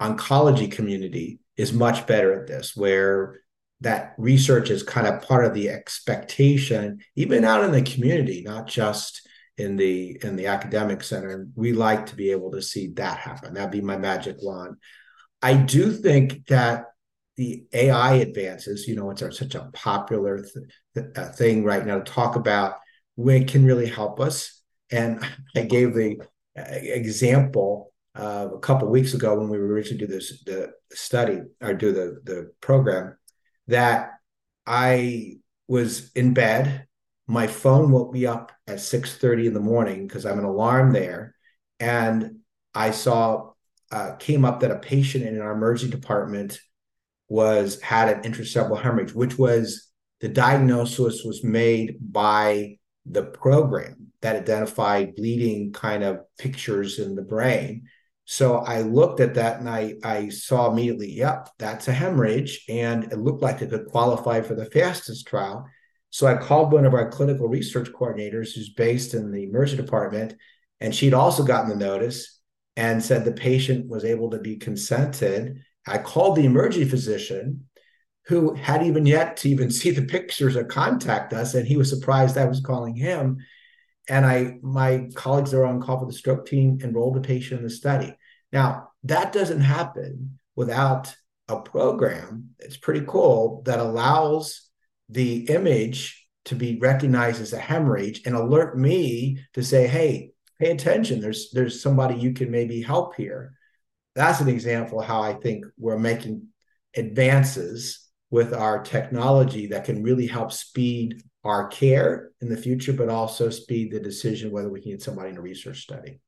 oncology 0.00 0.70
community 0.70 1.40
is 1.56 1.72
much 1.72 2.06
better 2.06 2.40
at 2.40 2.46
this 2.46 2.74
where 2.74 3.40
that 3.82 4.14
research 4.16 4.70
is 4.70 4.82
kind 4.82 5.06
of 5.06 5.22
part 5.22 5.44
of 5.44 5.54
the 5.54 5.68
expectation 5.68 7.00
even 7.16 7.44
out 7.44 7.64
in 7.64 7.72
the 7.72 7.82
community 7.82 8.42
not 8.42 8.66
just 8.66 9.26
in 9.60 9.76
the 9.76 10.18
in 10.22 10.36
the 10.36 10.46
academic 10.46 11.02
center. 11.02 11.46
We 11.54 11.72
like 11.72 12.06
to 12.06 12.16
be 12.16 12.30
able 12.30 12.52
to 12.52 12.62
see 12.62 12.88
that 12.94 13.18
happen. 13.18 13.54
That'd 13.54 13.70
be 13.70 13.80
my 13.80 13.96
magic 13.96 14.36
wand. 14.42 14.76
I 15.42 15.54
do 15.54 15.92
think 15.92 16.46
that 16.46 16.86
the 17.36 17.64
ai 17.72 18.14
advances 18.14 18.86
you 18.86 18.96
know 18.96 19.10
it's 19.10 19.20
such 19.38 19.54
a 19.54 19.70
popular 19.72 20.44
th- 20.94 21.06
uh, 21.16 21.28
thing 21.32 21.64
right 21.64 21.86
now 21.86 21.98
to 21.98 22.12
talk 22.12 22.36
about 22.36 22.76
it 23.16 23.48
can 23.48 23.64
really 23.64 23.86
help 23.86 24.20
us 24.20 24.62
and 24.90 25.24
i 25.56 25.62
gave 25.62 25.94
the 25.94 26.18
uh, 26.58 26.64
example 26.68 27.92
uh, 28.16 28.48
a 28.52 28.58
couple 28.58 28.88
weeks 28.88 29.14
ago 29.14 29.38
when 29.38 29.48
we 29.48 29.58
were 29.58 29.66
originally 29.66 30.04
do 30.04 30.12
this 30.12 30.42
the 30.44 30.72
study 30.92 31.40
or 31.60 31.72
do 31.72 31.92
the 31.92 32.20
the 32.24 32.50
program 32.60 33.16
that 33.68 34.10
I 34.66 35.38
was 35.68 36.12
in 36.12 36.34
bed. 36.34 36.86
My 37.26 37.46
phone 37.46 37.90
woke 37.90 38.12
me 38.12 38.26
up 38.26 38.52
at 38.66 38.80
6:30 38.80 39.46
in 39.46 39.54
the 39.54 39.60
morning 39.60 40.06
because 40.06 40.26
I'm 40.26 40.38
an 40.38 40.44
alarm 40.44 40.92
there, 40.92 41.34
and 41.78 42.40
I 42.74 42.90
saw 42.90 43.52
uh, 43.90 44.16
came 44.16 44.44
up 44.44 44.60
that 44.60 44.70
a 44.70 44.78
patient 44.78 45.24
in 45.24 45.40
our 45.40 45.52
emergency 45.52 45.90
department 45.90 46.60
was 47.30 47.80
had 47.80 48.08
an 48.08 48.30
intracerebral 48.30 48.82
hemorrhage, 48.82 49.14
which 49.14 49.38
was 49.38 49.90
the 50.20 50.28
diagnosis 50.28 51.24
was 51.24 51.42
made 51.42 51.96
by 52.00 52.76
the 53.06 53.22
program 53.22 54.08
that 54.20 54.36
identified 54.36 55.16
bleeding 55.16 55.72
kind 55.72 56.04
of 56.04 56.18
pictures 56.36 56.98
in 56.98 57.14
the 57.14 57.22
brain 57.22 57.88
so 58.30 58.58
I 58.58 58.82
looked 58.82 59.18
at 59.18 59.34
that 59.34 59.58
and 59.58 59.68
I, 59.68 59.94
I 60.04 60.28
saw 60.28 60.70
immediately, 60.70 61.10
yep, 61.10 61.48
that's 61.58 61.88
a 61.88 61.92
hemorrhage. 61.92 62.64
And 62.68 63.12
it 63.12 63.18
looked 63.18 63.42
like 63.42 63.60
it 63.60 63.70
could 63.70 63.86
qualify 63.86 64.40
for 64.40 64.54
the 64.54 64.66
FASTEST 64.66 65.26
trial. 65.26 65.68
So 66.10 66.28
I 66.28 66.36
called 66.36 66.72
one 66.72 66.86
of 66.86 66.94
our 66.94 67.10
clinical 67.10 67.48
research 67.48 67.90
coordinators 67.90 68.54
who's 68.54 68.72
based 68.72 69.14
in 69.14 69.32
the 69.32 69.42
emergency 69.42 69.82
department, 69.82 70.36
and 70.78 70.94
she'd 70.94 71.12
also 71.12 71.42
gotten 71.42 71.70
the 71.70 71.84
notice 71.84 72.40
and 72.76 73.02
said 73.02 73.24
the 73.24 73.32
patient 73.32 73.88
was 73.88 74.04
able 74.04 74.30
to 74.30 74.38
be 74.38 74.58
consented. 74.58 75.64
I 75.86 75.98
called 75.98 76.36
the 76.36 76.44
emergency 76.44 76.88
physician 76.88 77.66
who 78.26 78.54
had 78.54 78.82
even 78.82 79.06
yet 79.06 79.36
to 79.38 79.48
even 79.48 79.70
see 79.70 79.90
the 79.90 80.02
pictures 80.02 80.56
or 80.56 80.64
contact 80.64 81.32
us, 81.32 81.54
and 81.54 81.66
he 81.66 81.76
was 81.76 81.90
surprised 81.90 82.36
I 82.36 82.46
was 82.46 82.60
calling 82.60 82.94
him. 82.94 83.38
And 84.08 84.26
I, 84.26 84.58
my 84.62 85.08
colleagues 85.14 85.52
were 85.52 85.64
on 85.64 85.80
call 85.80 86.00
for 86.00 86.06
the 86.06 86.12
stroke 86.12 86.46
team 86.46 86.78
enrolled 86.82 87.14
the 87.14 87.20
patient 87.20 87.58
in 87.58 87.64
the 87.64 87.70
study. 87.70 88.14
Now, 88.52 88.88
that 89.04 89.32
doesn't 89.32 89.60
happen 89.60 90.38
without 90.56 91.14
a 91.48 91.60
program. 91.60 92.50
It's 92.58 92.76
pretty 92.76 93.04
cool 93.06 93.62
that 93.66 93.78
allows 93.78 94.68
the 95.08 95.48
image 95.48 96.26
to 96.46 96.54
be 96.54 96.78
recognized 96.78 97.40
as 97.40 97.52
a 97.52 97.58
hemorrhage 97.58 98.22
and 98.24 98.34
alert 98.34 98.76
me 98.76 99.38
to 99.54 99.62
say, 99.62 99.86
hey, 99.86 100.32
pay 100.58 100.70
attention. 100.70 101.20
There's 101.20 101.50
there's 101.52 101.82
somebody 101.82 102.16
you 102.16 102.32
can 102.32 102.50
maybe 102.50 102.82
help 102.82 103.14
here. 103.16 103.54
That's 104.14 104.40
an 104.40 104.48
example 104.48 105.00
of 105.00 105.06
how 105.06 105.22
I 105.22 105.34
think 105.34 105.64
we're 105.78 105.98
making 105.98 106.48
advances 106.96 108.08
with 108.30 108.52
our 108.54 108.82
technology 108.82 109.66
that 109.68 109.84
can 109.84 110.02
really 110.02 110.26
help 110.26 110.52
speed 110.52 111.22
our 111.44 111.68
care 111.68 112.30
in 112.40 112.48
the 112.48 112.56
future, 112.56 112.92
but 112.92 113.08
also 113.08 113.50
speed 113.50 113.90
the 113.92 114.00
decision 114.00 114.50
whether 114.50 114.68
we 114.68 114.80
can 114.80 114.92
get 114.92 115.02
somebody 115.02 115.30
in 115.30 115.36
a 115.36 115.40
research 115.40 115.82
study. 115.82 116.20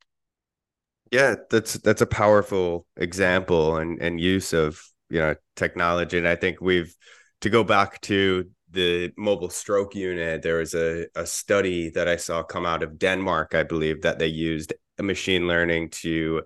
Yeah, 1.10 1.36
that's 1.50 1.74
that's 1.74 2.00
a 2.00 2.06
powerful 2.06 2.86
example 2.96 3.76
and 3.76 4.00
and 4.00 4.20
use 4.20 4.54
of 4.54 4.82
you 5.10 5.18
know 5.18 5.34
technology, 5.56 6.16
and 6.16 6.26
I 6.26 6.36
think 6.36 6.60
we've 6.60 6.94
to 7.42 7.50
go 7.50 7.62
back 7.62 8.00
to 8.02 8.48
the 8.70 9.12
mobile 9.18 9.50
stroke 9.50 9.94
unit. 9.94 10.42
There 10.42 10.58
was 10.58 10.74
a 10.74 11.06
a 11.14 11.26
study 11.26 11.90
that 11.90 12.08
I 12.08 12.16
saw 12.16 12.42
come 12.42 12.64
out 12.64 12.82
of 12.82 12.98
Denmark, 12.98 13.54
I 13.54 13.64
believe, 13.64 14.02
that 14.02 14.18
they 14.18 14.28
used 14.28 14.72
machine 15.02 15.46
learning 15.46 15.90
to 15.90 16.42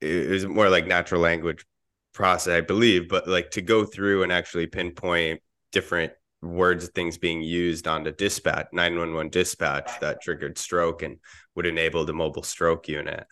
it 0.00 0.30
was 0.30 0.46
more 0.46 0.68
like 0.68 0.86
natural 0.86 1.20
language 1.20 1.64
process, 2.12 2.52
I 2.52 2.60
believe, 2.60 3.08
but 3.08 3.28
like 3.28 3.50
to 3.52 3.62
go 3.62 3.84
through 3.84 4.22
and 4.22 4.32
actually 4.32 4.66
pinpoint 4.66 5.40
different 5.72 6.12
words 6.40 6.88
things 6.88 7.18
being 7.18 7.42
used 7.42 7.88
on 7.88 8.04
the 8.04 8.12
dispatch 8.12 8.68
911 8.72 9.28
dispatch 9.30 9.90
that 10.00 10.22
triggered 10.22 10.56
stroke 10.56 11.02
and 11.02 11.18
would 11.56 11.66
enable 11.66 12.04
the 12.04 12.12
mobile 12.12 12.44
stroke 12.44 12.86
unit 12.86 13.26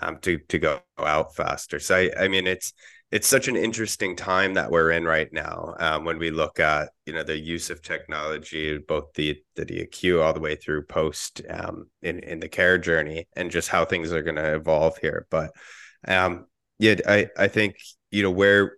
um, 0.00 0.18
to 0.18 0.38
to 0.48 0.58
go 0.58 0.80
out 0.98 1.34
faster. 1.34 1.78
So 1.78 1.96
I, 1.96 2.24
I 2.24 2.28
mean, 2.28 2.46
it's 2.46 2.72
it's 3.12 3.28
such 3.28 3.46
an 3.46 3.56
interesting 3.56 4.16
time 4.16 4.54
that 4.54 4.70
we're 4.70 4.90
in 4.90 5.04
right 5.04 5.32
now 5.32 5.74
um, 5.78 6.04
when 6.04 6.18
we 6.18 6.30
look 6.30 6.58
at 6.58 6.90
you 7.04 7.12
know 7.12 7.22
the 7.22 7.38
use 7.38 7.70
of 7.70 7.82
technology 7.82 8.78
both 8.78 9.12
the 9.14 9.36
the 9.54 9.64
DAQ 9.64 10.22
all 10.22 10.32
the 10.32 10.40
way 10.40 10.56
through 10.56 10.84
post 10.86 11.40
um, 11.48 11.88
in 12.02 12.18
in 12.20 12.40
the 12.40 12.48
care 12.48 12.78
journey 12.78 13.28
and 13.36 13.50
just 13.50 13.68
how 13.68 13.84
things 13.84 14.12
are 14.12 14.22
going 14.22 14.36
to 14.36 14.54
evolve 14.54 14.98
here 14.98 15.26
but 15.30 15.52
um, 16.06 16.46
yeah 16.78 16.96
I 17.06 17.28
I 17.36 17.48
think 17.48 17.76
you 18.10 18.22
know 18.22 18.30
where 18.30 18.76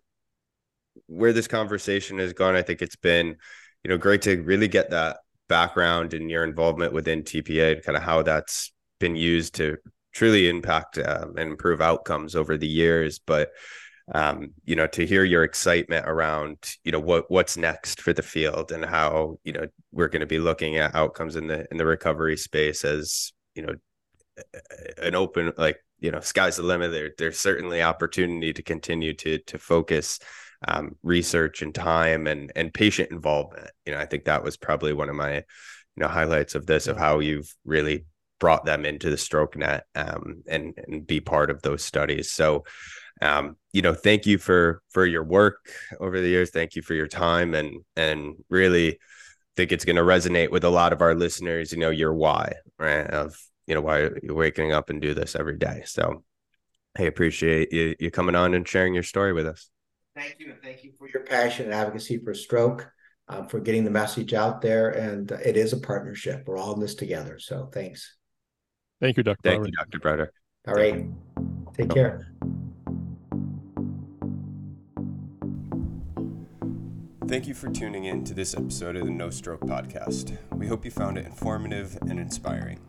where 1.06 1.32
this 1.32 1.48
conversation 1.48 2.18
has 2.18 2.32
gone 2.32 2.56
I 2.56 2.62
think 2.62 2.82
it's 2.82 2.96
been 2.96 3.36
you 3.84 3.90
know 3.90 3.98
great 3.98 4.22
to 4.22 4.42
really 4.42 4.68
get 4.68 4.90
that 4.90 5.18
background 5.48 6.14
and 6.14 6.30
your 6.30 6.44
involvement 6.44 6.92
within 6.92 7.22
TPA 7.22 7.74
and 7.74 7.82
kind 7.82 7.96
of 7.96 8.02
how 8.02 8.22
that's 8.22 8.72
been 9.00 9.16
used 9.16 9.54
to 9.56 9.76
truly 10.12 10.48
impact 10.48 10.98
um, 10.98 11.36
and 11.36 11.50
improve 11.50 11.80
outcomes 11.80 12.34
over 12.36 12.56
the 12.56 12.66
years. 12.66 13.18
But 13.18 13.50
um, 14.14 14.54
you 14.64 14.74
know, 14.74 14.86
to 14.88 15.06
hear 15.06 15.22
your 15.22 15.44
excitement 15.44 16.06
around, 16.08 16.56
you 16.82 16.92
know, 16.92 17.00
what 17.00 17.30
what's 17.30 17.56
next 17.56 18.00
for 18.00 18.12
the 18.12 18.22
field 18.22 18.72
and 18.72 18.84
how, 18.84 19.38
you 19.44 19.52
know, 19.52 19.66
we're 19.92 20.08
going 20.08 20.20
to 20.20 20.26
be 20.26 20.38
looking 20.38 20.78
at 20.78 20.94
outcomes 20.94 21.36
in 21.36 21.46
the 21.46 21.66
in 21.70 21.76
the 21.76 21.84
recovery 21.84 22.36
space 22.36 22.84
as, 22.84 23.32
you 23.54 23.62
know, 23.62 23.74
an 24.98 25.14
open 25.14 25.52
like, 25.58 25.78
you 26.00 26.10
know, 26.10 26.20
sky's 26.20 26.56
the 26.56 26.62
limit. 26.62 26.90
There 26.92 27.12
there's 27.18 27.38
certainly 27.38 27.82
opportunity 27.82 28.52
to 28.52 28.62
continue 28.62 29.14
to 29.14 29.38
to 29.38 29.58
focus 29.58 30.18
um, 30.66 30.96
research 31.02 31.62
and 31.62 31.74
time 31.74 32.26
and 32.26 32.52
and 32.54 32.72
patient 32.72 33.10
involvement. 33.10 33.70
You 33.86 33.92
know, 33.92 33.98
I 33.98 34.06
think 34.06 34.24
that 34.24 34.44
was 34.44 34.56
probably 34.56 34.92
one 34.92 35.08
of 35.08 35.16
my, 35.16 35.36
you 35.36 35.42
know, 35.96 36.08
highlights 36.08 36.54
of 36.54 36.66
this 36.66 36.86
of 36.86 36.96
how 36.96 37.20
you've 37.20 37.54
really 37.64 38.06
brought 38.40 38.64
them 38.64 38.84
into 38.84 39.10
the 39.10 39.16
StrokeNet 39.16 39.82
um, 39.94 40.42
and 40.48 40.74
and 40.86 41.06
be 41.06 41.20
part 41.20 41.50
of 41.50 41.62
those 41.62 41.84
studies. 41.84 42.30
So 42.30 42.64
um, 43.20 43.56
you 43.72 43.82
know, 43.82 43.94
thank 43.94 44.26
you 44.26 44.38
for 44.38 44.82
for 44.90 45.04
your 45.04 45.24
work 45.24 45.68
over 46.00 46.20
the 46.20 46.28
years. 46.28 46.50
Thank 46.50 46.76
you 46.76 46.82
for 46.82 46.94
your 46.94 47.08
time, 47.08 47.54
and 47.54 47.84
and 47.96 48.34
really 48.48 48.98
think 49.56 49.72
it's 49.72 49.84
going 49.84 49.96
to 49.96 50.02
resonate 50.02 50.50
with 50.50 50.64
a 50.64 50.70
lot 50.70 50.92
of 50.92 51.02
our 51.02 51.14
listeners. 51.14 51.72
You 51.72 51.78
know, 51.78 51.90
your 51.90 52.14
why, 52.14 52.54
right? 52.78 53.06
Of 53.06 53.36
you 53.68 53.74
know 53.74 53.82
why 53.82 54.08
you're 54.22 54.34
waking 54.34 54.72
up 54.72 54.90
and 54.90 55.00
do 55.00 55.14
this 55.14 55.36
every 55.36 55.58
day. 55.58 55.82
So, 55.84 56.24
I 56.98 57.02
appreciate 57.02 57.72
you 57.72 57.94
you 58.00 58.10
coming 58.10 58.34
on 58.34 58.54
and 58.54 58.66
sharing 58.66 58.94
your 58.94 59.02
story 59.02 59.32
with 59.32 59.46
us. 59.46 59.70
Thank 60.16 60.36
you, 60.38 60.50
and 60.52 60.62
thank 60.62 60.82
you 60.82 60.92
for 60.98 61.08
your 61.08 61.22
passion 61.22 61.66
and 61.66 61.74
advocacy 61.74 62.18
for 62.18 62.34
stroke. 62.34 62.90
Um, 63.30 63.46
for 63.46 63.60
getting 63.60 63.84
the 63.84 63.90
message 63.90 64.32
out 64.32 64.62
there, 64.62 64.88
and 64.88 65.30
it 65.30 65.58
is 65.58 65.74
a 65.74 65.76
partnership. 65.76 66.44
We're 66.46 66.56
all 66.56 66.72
in 66.72 66.80
this 66.80 66.94
together. 66.94 67.38
So, 67.38 67.66
thanks. 67.66 68.16
Thank 69.02 69.18
you, 69.18 69.22
Dr. 69.22 69.38
Thank 69.44 69.66
you, 69.66 69.72
Dr. 69.72 70.00
Browder. 70.00 70.28
All 70.66 70.74
right. 70.74 71.06
Take 71.76 71.90
care. 71.90 72.32
Thank 77.28 77.46
you 77.46 77.52
for 77.52 77.68
tuning 77.68 78.06
in 78.06 78.24
to 78.24 78.32
this 78.32 78.54
episode 78.54 78.96
of 78.96 79.04
the 79.04 79.10
Know 79.10 79.28
Stroke 79.28 79.60
Podcast. 79.60 80.38
We 80.54 80.66
hope 80.66 80.86
you 80.86 80.90
found 80.90 81.18
it 81.18 81.26
informative 81.26 81.98
and 82.08 82.18
inspiring. 82.18 82.80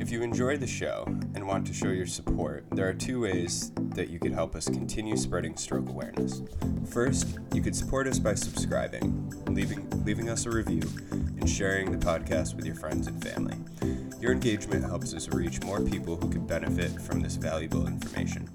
If 0.00 0.12
you 0.12 0.22
enjoy 0.22 0.56
the 0.56 0.66
show 0.66 1.04
and 1.34 1.46
want 1.46 1.66
to 1.66 1.72
show 1.72 1.88
your 1.88 2.06
support, 2.06 2.64
there 2.70 2.88
are 2.88 2.94
two 2.94 3.22
ways 3.22 3.72
that 3.94 4.10
you 4.10 4.20
could 4.20 4.32
help 4.32 4.54
us 4.54 4.66
continue 4.66 5.16
spreading 5.16 5.56
stroke 5.56 5.88
awareness. 5.88 6.40
First, 6.88 7.38
you 7.52 7.60
could 7.60 7.74
support 7.74 8.06
us 8.06 8.20
by 8.20 8.34
subscribing, 8.34 9.32
leaving, 9.48 9.90
leaving 10.04 10.30
us 10.30 10.46
a 10.46 10.50
review, 10.50 10.82
and 11.10 11.50
sharing 11.50 11.90
the 11.90 11.98
podcast 11.98 12.54
with 12.54 12.64
your 12.64 12.76
friends 12.76 13.08
and 13.08 13.20
family. 13.22 13.56
Your 14.20 14.30
engagement 14.30 14.84
helps 14.84 15.14
us 15.14 15.28
reach 15.30 15.62
more 15.62 15.80
people 15.80 16.16
who 16.16 16.30
could 16.30 16.46
benefit 16.46 16.92
from 17.02 17.20
this 17.20 17.34
valuable 17.34 17.88
information. 17.88 18.48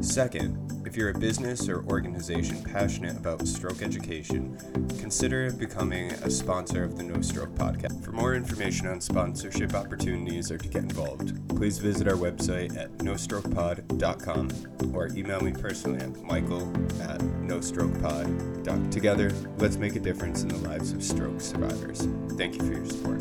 Second, 0.00 0.84
if 0.86 0.96
you're 0.96 1.10
a 1.10 1.18
business 1.18 1.68
or 1.68 1.84
organization 1.86 2.62
passionate 2.62 3.16
about 3.16 3.46
stroke 3.46 3.82
education, 3.82 4.56
consider 4.98 5.50
becoming 5.50 6.12
a 6.12 6.30
sponsor 6.30 6.84
of 6.84 6.96
the 6.96 7.02
Know 7.02 7.20
Stroke 7.22 7.54
podcast. 7.54 8.04
For 8.04 8.12
more 8.12 8.34
information 8.34 8.86
on 8.86 9.00
sponsorship 9.00 9.74
opportunities 9.74 10.50
or 10.50 10.58
to 10.58 10.68
get 10.68 10.82
involved, 10.82 11.48
please 11.48 11.78
visit 11.78 12.06
our 12.06 12.14
website 12.14 12.76
at 12.76 12.96
nostrokepod.com 12.98 14.94
or 14.94 15.08
email 15.08 15.40
me 15.40 15.52
personally 15.52 16.00
at 16.00 16.22
michael 16.22 16.62
at 17.02 17.20
nostrokepod. 17.42 18.90
Together, 18.90 19.30
let's 19.58 19.76
make 19.76 19.96
a 19.96 20.00
difference 20.00 20.42
in 20.42 20.48
the 20.48 20.68
lives 20.68 20.92
of 20.92 21.02
stroke 21.02 21.40
survivors. 21.40 22.06
Thank 22.36 22.54
you 22.54 22.60
for 22.60 22.72
your 22.72 22.86
support. 22.86 23.20